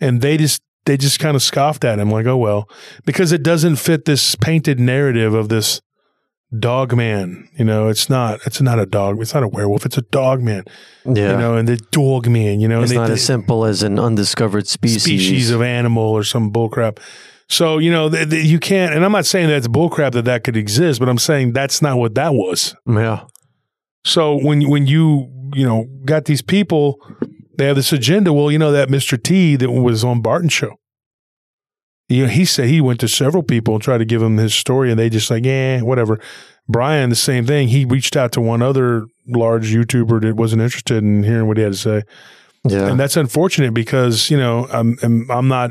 and 0.00 0.22
they 0.22 0.38
just 0.38 0.62
they 0.86 0.96
just 0.96 1.18
kind 1.20 1.36
of 1.36 1.42
scoffed 1.42 1.84
at 1.84 1.98
him, 1.98 2.10
like, 2.10 2.24
"Oh 2.24 2.38
well," 2.38 2.66
because 3.04 3.32
it 3.32 3.42
doesn't 3.42 3.76
fit 3.76 4.06
this 4.06 4.34
painted 4.34 4.80
narrative 4.80 5.34
of 5.34 5.50
this 5.50 5.82
dog 6.58 6.96
man. 6.96 7.46
You 7.58 7.66
know, 7.66 7.88
it's 7.88 8.08
not 8.08 8.40
it's 8.46 8.62
not 8.62 8.78
a 8.78 8.86
dog. 8.86 9.20
It's 9.20 9.34
not 9.34 9.42
a 9.42 9.48
werewolf. 9.48 9.84
It's 9.84 9.98
a 9.98 10.02
dog 10.10 10.40
man. 10.40 10.64
Yeah. 11.04 11.32
You 11.32 11.36
know, 11.36 11.56
and 11.58 11.68
the 11.68 11.76
dog 11.76 12.28
man. 12.28 12.60
You 12.60 12.68
know, 12.68 12.80
it's 12.80 12.92
they- 12.92 12.96
not 12.96 13.08
they- 13.08 13.12
as 13.12 13.22
simple 13.26 13.66
as 13.66 13.82
an 13.82 13.98
undiscovered 13.98 14.66
species. 14.66 15.02
species 15.02 15.50
of 15.50 15.60
animal 15.60 16.04
or 16.04 16.24
some 16.24 16.50
bullcrap. 16.50 16.96
So 17.50 17.78
you 17.78 17.90
know 17.90 18.08
th- 18.08 18.30
th- 18.30 18.44
you 18.46 18.58
can't, 18.58 18.94
and 18.94 19.04
I'm 19.04 19.12
not 19.12 19.26
saying 19.26 19.48
that's 19.48 19.68
bullcrap 19.68 20.12
that 20.12 20.24
that 20.24 20.44
could 20.44 20.56
exist, 20.56 21.00
but 21.00 21.08
I'm 21.08 21.18
saying 21.18 21.52
that's 21.52 21.82
not 21.82 21.98
what 21.98 22.14
that 22.14 22.32
was. 22.32 22.74
Yeah. 22.86 23.24
So 24.04 24.36
when 24.36 24.68
when 24.70 24.86
you 24.86 25.28
you 25.52 25.66
know 25.66 25.86
got 26.04 26.24
these 26.24 26.42
people, 26.42 26.96
they 27.58 27.66
have 27.66 27.76
this 27.76 27.92
agenda. 27.92 28.32
Well, 28.32 28.52
you 28.52 28.58
know 28.58 28.72
that 28.72 28.88
Mr. 28.88 29.20
T 29.20 29.56
that 29.56 29.70
was 29.70 30.04
on 30.04 30.22
Barton 30.22 30.48
show. 30.48 30.76
You 32.08 32.24
know, 32.24 32.28
he 32.28 32.44
said 32.44 32.68
he 32.68 32.80
went 32.80 33.00
to 33.00 33.08
several 33.08 33.42
people 33.42 33.74
and 33.74 33.82
tried 33.82 33.98
to 33.98 34.04
give 34.04 34.20
them 34.20 34.36
his 34.36 34.54
story, 34.54 34.90
and 34.90 34.98
they 34.98 35.10
just 35.10 35.30
like, 35.30 35.44
yeah, 35.44 35.80
whatever. 35.80 36.20
Brian, 36.68 37.10
the 37.10 37.16
same 37.16 37.46
thing. 37.46 37.68
He 37.68 37.84
reached 37.84 38.16
out 38.16 38.32
to 38.32 38.40
one 38.40 38.62
other 38.62 39.06
large 39.26 39.72
YouTuber 39.72 40.22
that 40.22 40.36
wasn't 40.36 40.62
interested 40.62 41.02
in 41.02 41.24
hearing 41.24 41.48
what 41.48 41.56
he 41.56 41.64
had 41.64 41.72
to 41.72 41.78
say. 41.78 42.02
Yeah. 42.64 42.88
And 42.88 43.00
that's 43.00 43.16
unfortunate 43.16 43.74
because, 43.74 44.30
you 44.30 44.36
know, 44.36 44.66
I'm, 44.70 44.96
I'm, 45.02 45.30
I'm 45.30 45.48
not, 45.48 45.70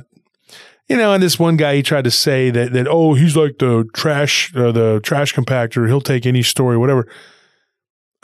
you 0.89 0.97
know, 0.97 1.13
and 1.13 1.21
this 1.21 1.37
one 1.37 1.55
guy, 1.55 1.75
he 1.75 1.83
tried 1.83 2.03
to 2.05 2.11
say 2.11 2.49
that, 2.49 2.73
that, 2.73 2.87
oh, 2.87 3.13
he's 3.13 3.37
like 3.37 3.59
the 3.59 3.87
trash, 3.93 4.53
uh, 4.55 4.71
the 4.71 4.99
trash 5.03 5.33
compactor. 5.33 5.87
He'll 5.87 6.01
take 6.01 6.25
any 6.25 6.41
story, 6.41 6.77
whatever. 6.77 7.07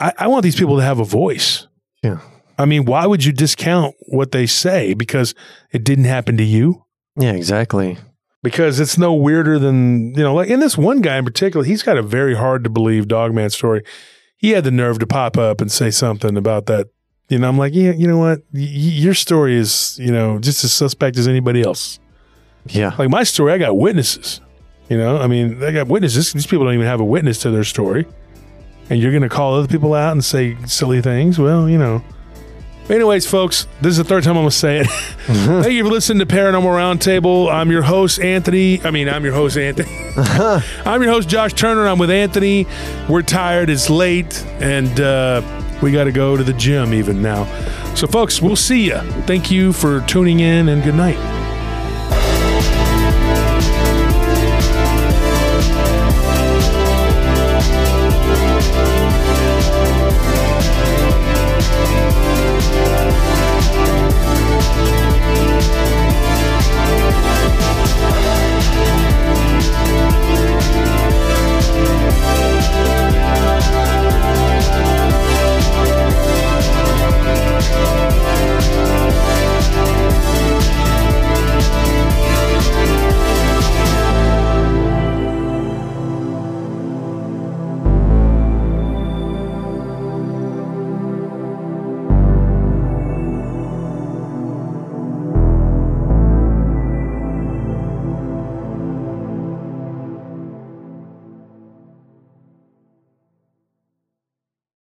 I, 0.00 0.12
I 0.18 0.26
want 0.26 0.42
these 0.42 0.56
people 0.56 0.76
to 0.76 0.82
have 0.82 0.98
a 0.98 1.04
voice. 1.04 1.68
Yeah. 2.02 2.18
I 2.58 2.64
mean, 2.64 2.84
why 2.84 3.06
would 3.06 3.24
you 3.24 3.32
discount 3.32 3.94
what 4.08 4.32
they 4.32 4.46
say 4.46 4.94
because 4.94 5.34
it 5.72 5.84
didn't 5.84 6.04
happen 6.04 6.36
to 6.36 6.44
you? 6.44 6.84
yeah, 7.18 7.32
exactly. 7.32 7.96
Because 8.42 8.78
it's 8.78 8.98
no 8.98 9.14
weirder 9.14 9.58
than, 9.58 10.14
you 10.14 10.22
know, 10.22 10.34
like, 10.34 10.48
in 10.48 10.60
this 10.60 10.76
one 10.76 11.00
guy 11.00 11.16
in 11.16 11.24
particular, 11.24 11.64
he's 11.64 11.82
got 11.82 11.96
a 11.96 12.02
very 12.02 12.34
hard 12.34 12.62
to 12.64 12.70
believe 12.70 13.08
dogman 13.08 13.50
story. 13.50 13.82
He 14.36 14.50
had 14.50 14.64
the 14.64 14.70
nerve 14.70 14.98
to 14.98 15.06
pop 15.06 15.36
up 15.36 15.60
and 15.60 15.72
say 15.72 15.90
something 15.90 16.36
about 16.36 16.66
that. 16.66 16.88
You 17.28 17.38
know, 17.38 17.48
I'm 17.48 17.58
like, 17.58 17.74
yeah, 17.74 17.92
you 17.92 18.06
know 18.06 18.18
what? 18.18 18.40
Y- 18.52 18.60
your 18.60 19.14
story 19.14 19.56
is, 19.56 19.98
you 19.98 20.12
know, 20.12 20.38
just 20.38 20.62
as 20.62 20.72
suspect 20.72 21.16
as 21.16 21.26
anybody 21.26 21.62
else. 21.62 21.98
Yeah. 22.68 22.94
Like 22.98 23.10
my 23.10 23.22
story, 23.22 23.52
I 23.52 23.58
got 23.58 23.76
witnesses. 23.76 24.40
You 24.88 24.98
know, 24.98 25.18
I 25.18 25.26
mean, 25.26 25.58
they 25.58 25.72
got 25.72 25.88
witnesses. 25.88 26.32
These 26.32 26.46
people 26.46 26.64
don't 26.64 26.74
even 26.74 26.86
have 26.86 27.00
a 27.00 27.04
witness 27.04 27.40
to 27.40 27.50
their 27.50 27.64
story. 27.64 28.06
And 28.88 29.00
you're 29.00 29.10
going 29.10 29.24
to 29.24 29.28
call 29.28 29.54
other 29.54 29.66
people 29.66 29.94
out 29.94 30.12
and 30.12 30.24
say 30.24 30.56
silly 30.66 31.02
things. 31.02 31.38
Well, 31.38 31.68
you 31.68 31.78
know. 31.78 32.04
Anyways, 32.88 33.26
folks, 33.26 33.66
this 33.80 33.90
is 33.90 33.96
the 33.96 34.04
third 34.04 34.22
time 34.22 34.36
I'm 34.36 34.44
going 34.44 34.50
to 34.50 34.56
say 34.56 34.78
it. 34.78 34.86
Thank 34.86 35.72
you 35.72 35.82
for 35.82 35.90
listening 35.90 36.24
to 36.24 36.32
Paranormal 36.32 36.62
Roundtable. 36.62 37.52
I'm 37.52 37.68
your 37.72 37.82
host, 37.82 38.20
Anthony. 38.20 38.80
I 38.84 38.92
mean, 38.92 39.08
I'm 39.08 39.24
your 39.24 39.34
host, 39.34 39.56
Anthony. 39.56 39.88
I'm 40.86 41.02
your 41.02 41.10
host, 41.10 41.28
Josh 41.28 41.52
Turner. 41.52 41.88
I'm 41.88 41.98
with 41.98 42.12
Anthony. 42.12 42.64
We're 43.08 43.22
tired. 43.22 43.70
It's 43.70 43.90
late. 43.90 44.40
And 44.60 45.00
uh, 45.00 45.42
we 45.82 45.90
got 45.90 46.04
to 46.04 46.12
go 46.12 46.36
to 46.36 46.44
the 46.44 46.52
gym 46.52 46.94
even 46.94 47.20
now. 47.20 47.46
So, 47.96 48.06
folks, 48.06 48.40
we'll 48.40 48.54
see 48.54 48.84
you. 48.84 48.98
Thank 49.26 49.50
you 49.50 49.72
for 49.72 50.02
tuning 50.02 50.38
in 50.38 50.68
and 50.68 50.84
good 50.84 50.94
night. 50.94 51.45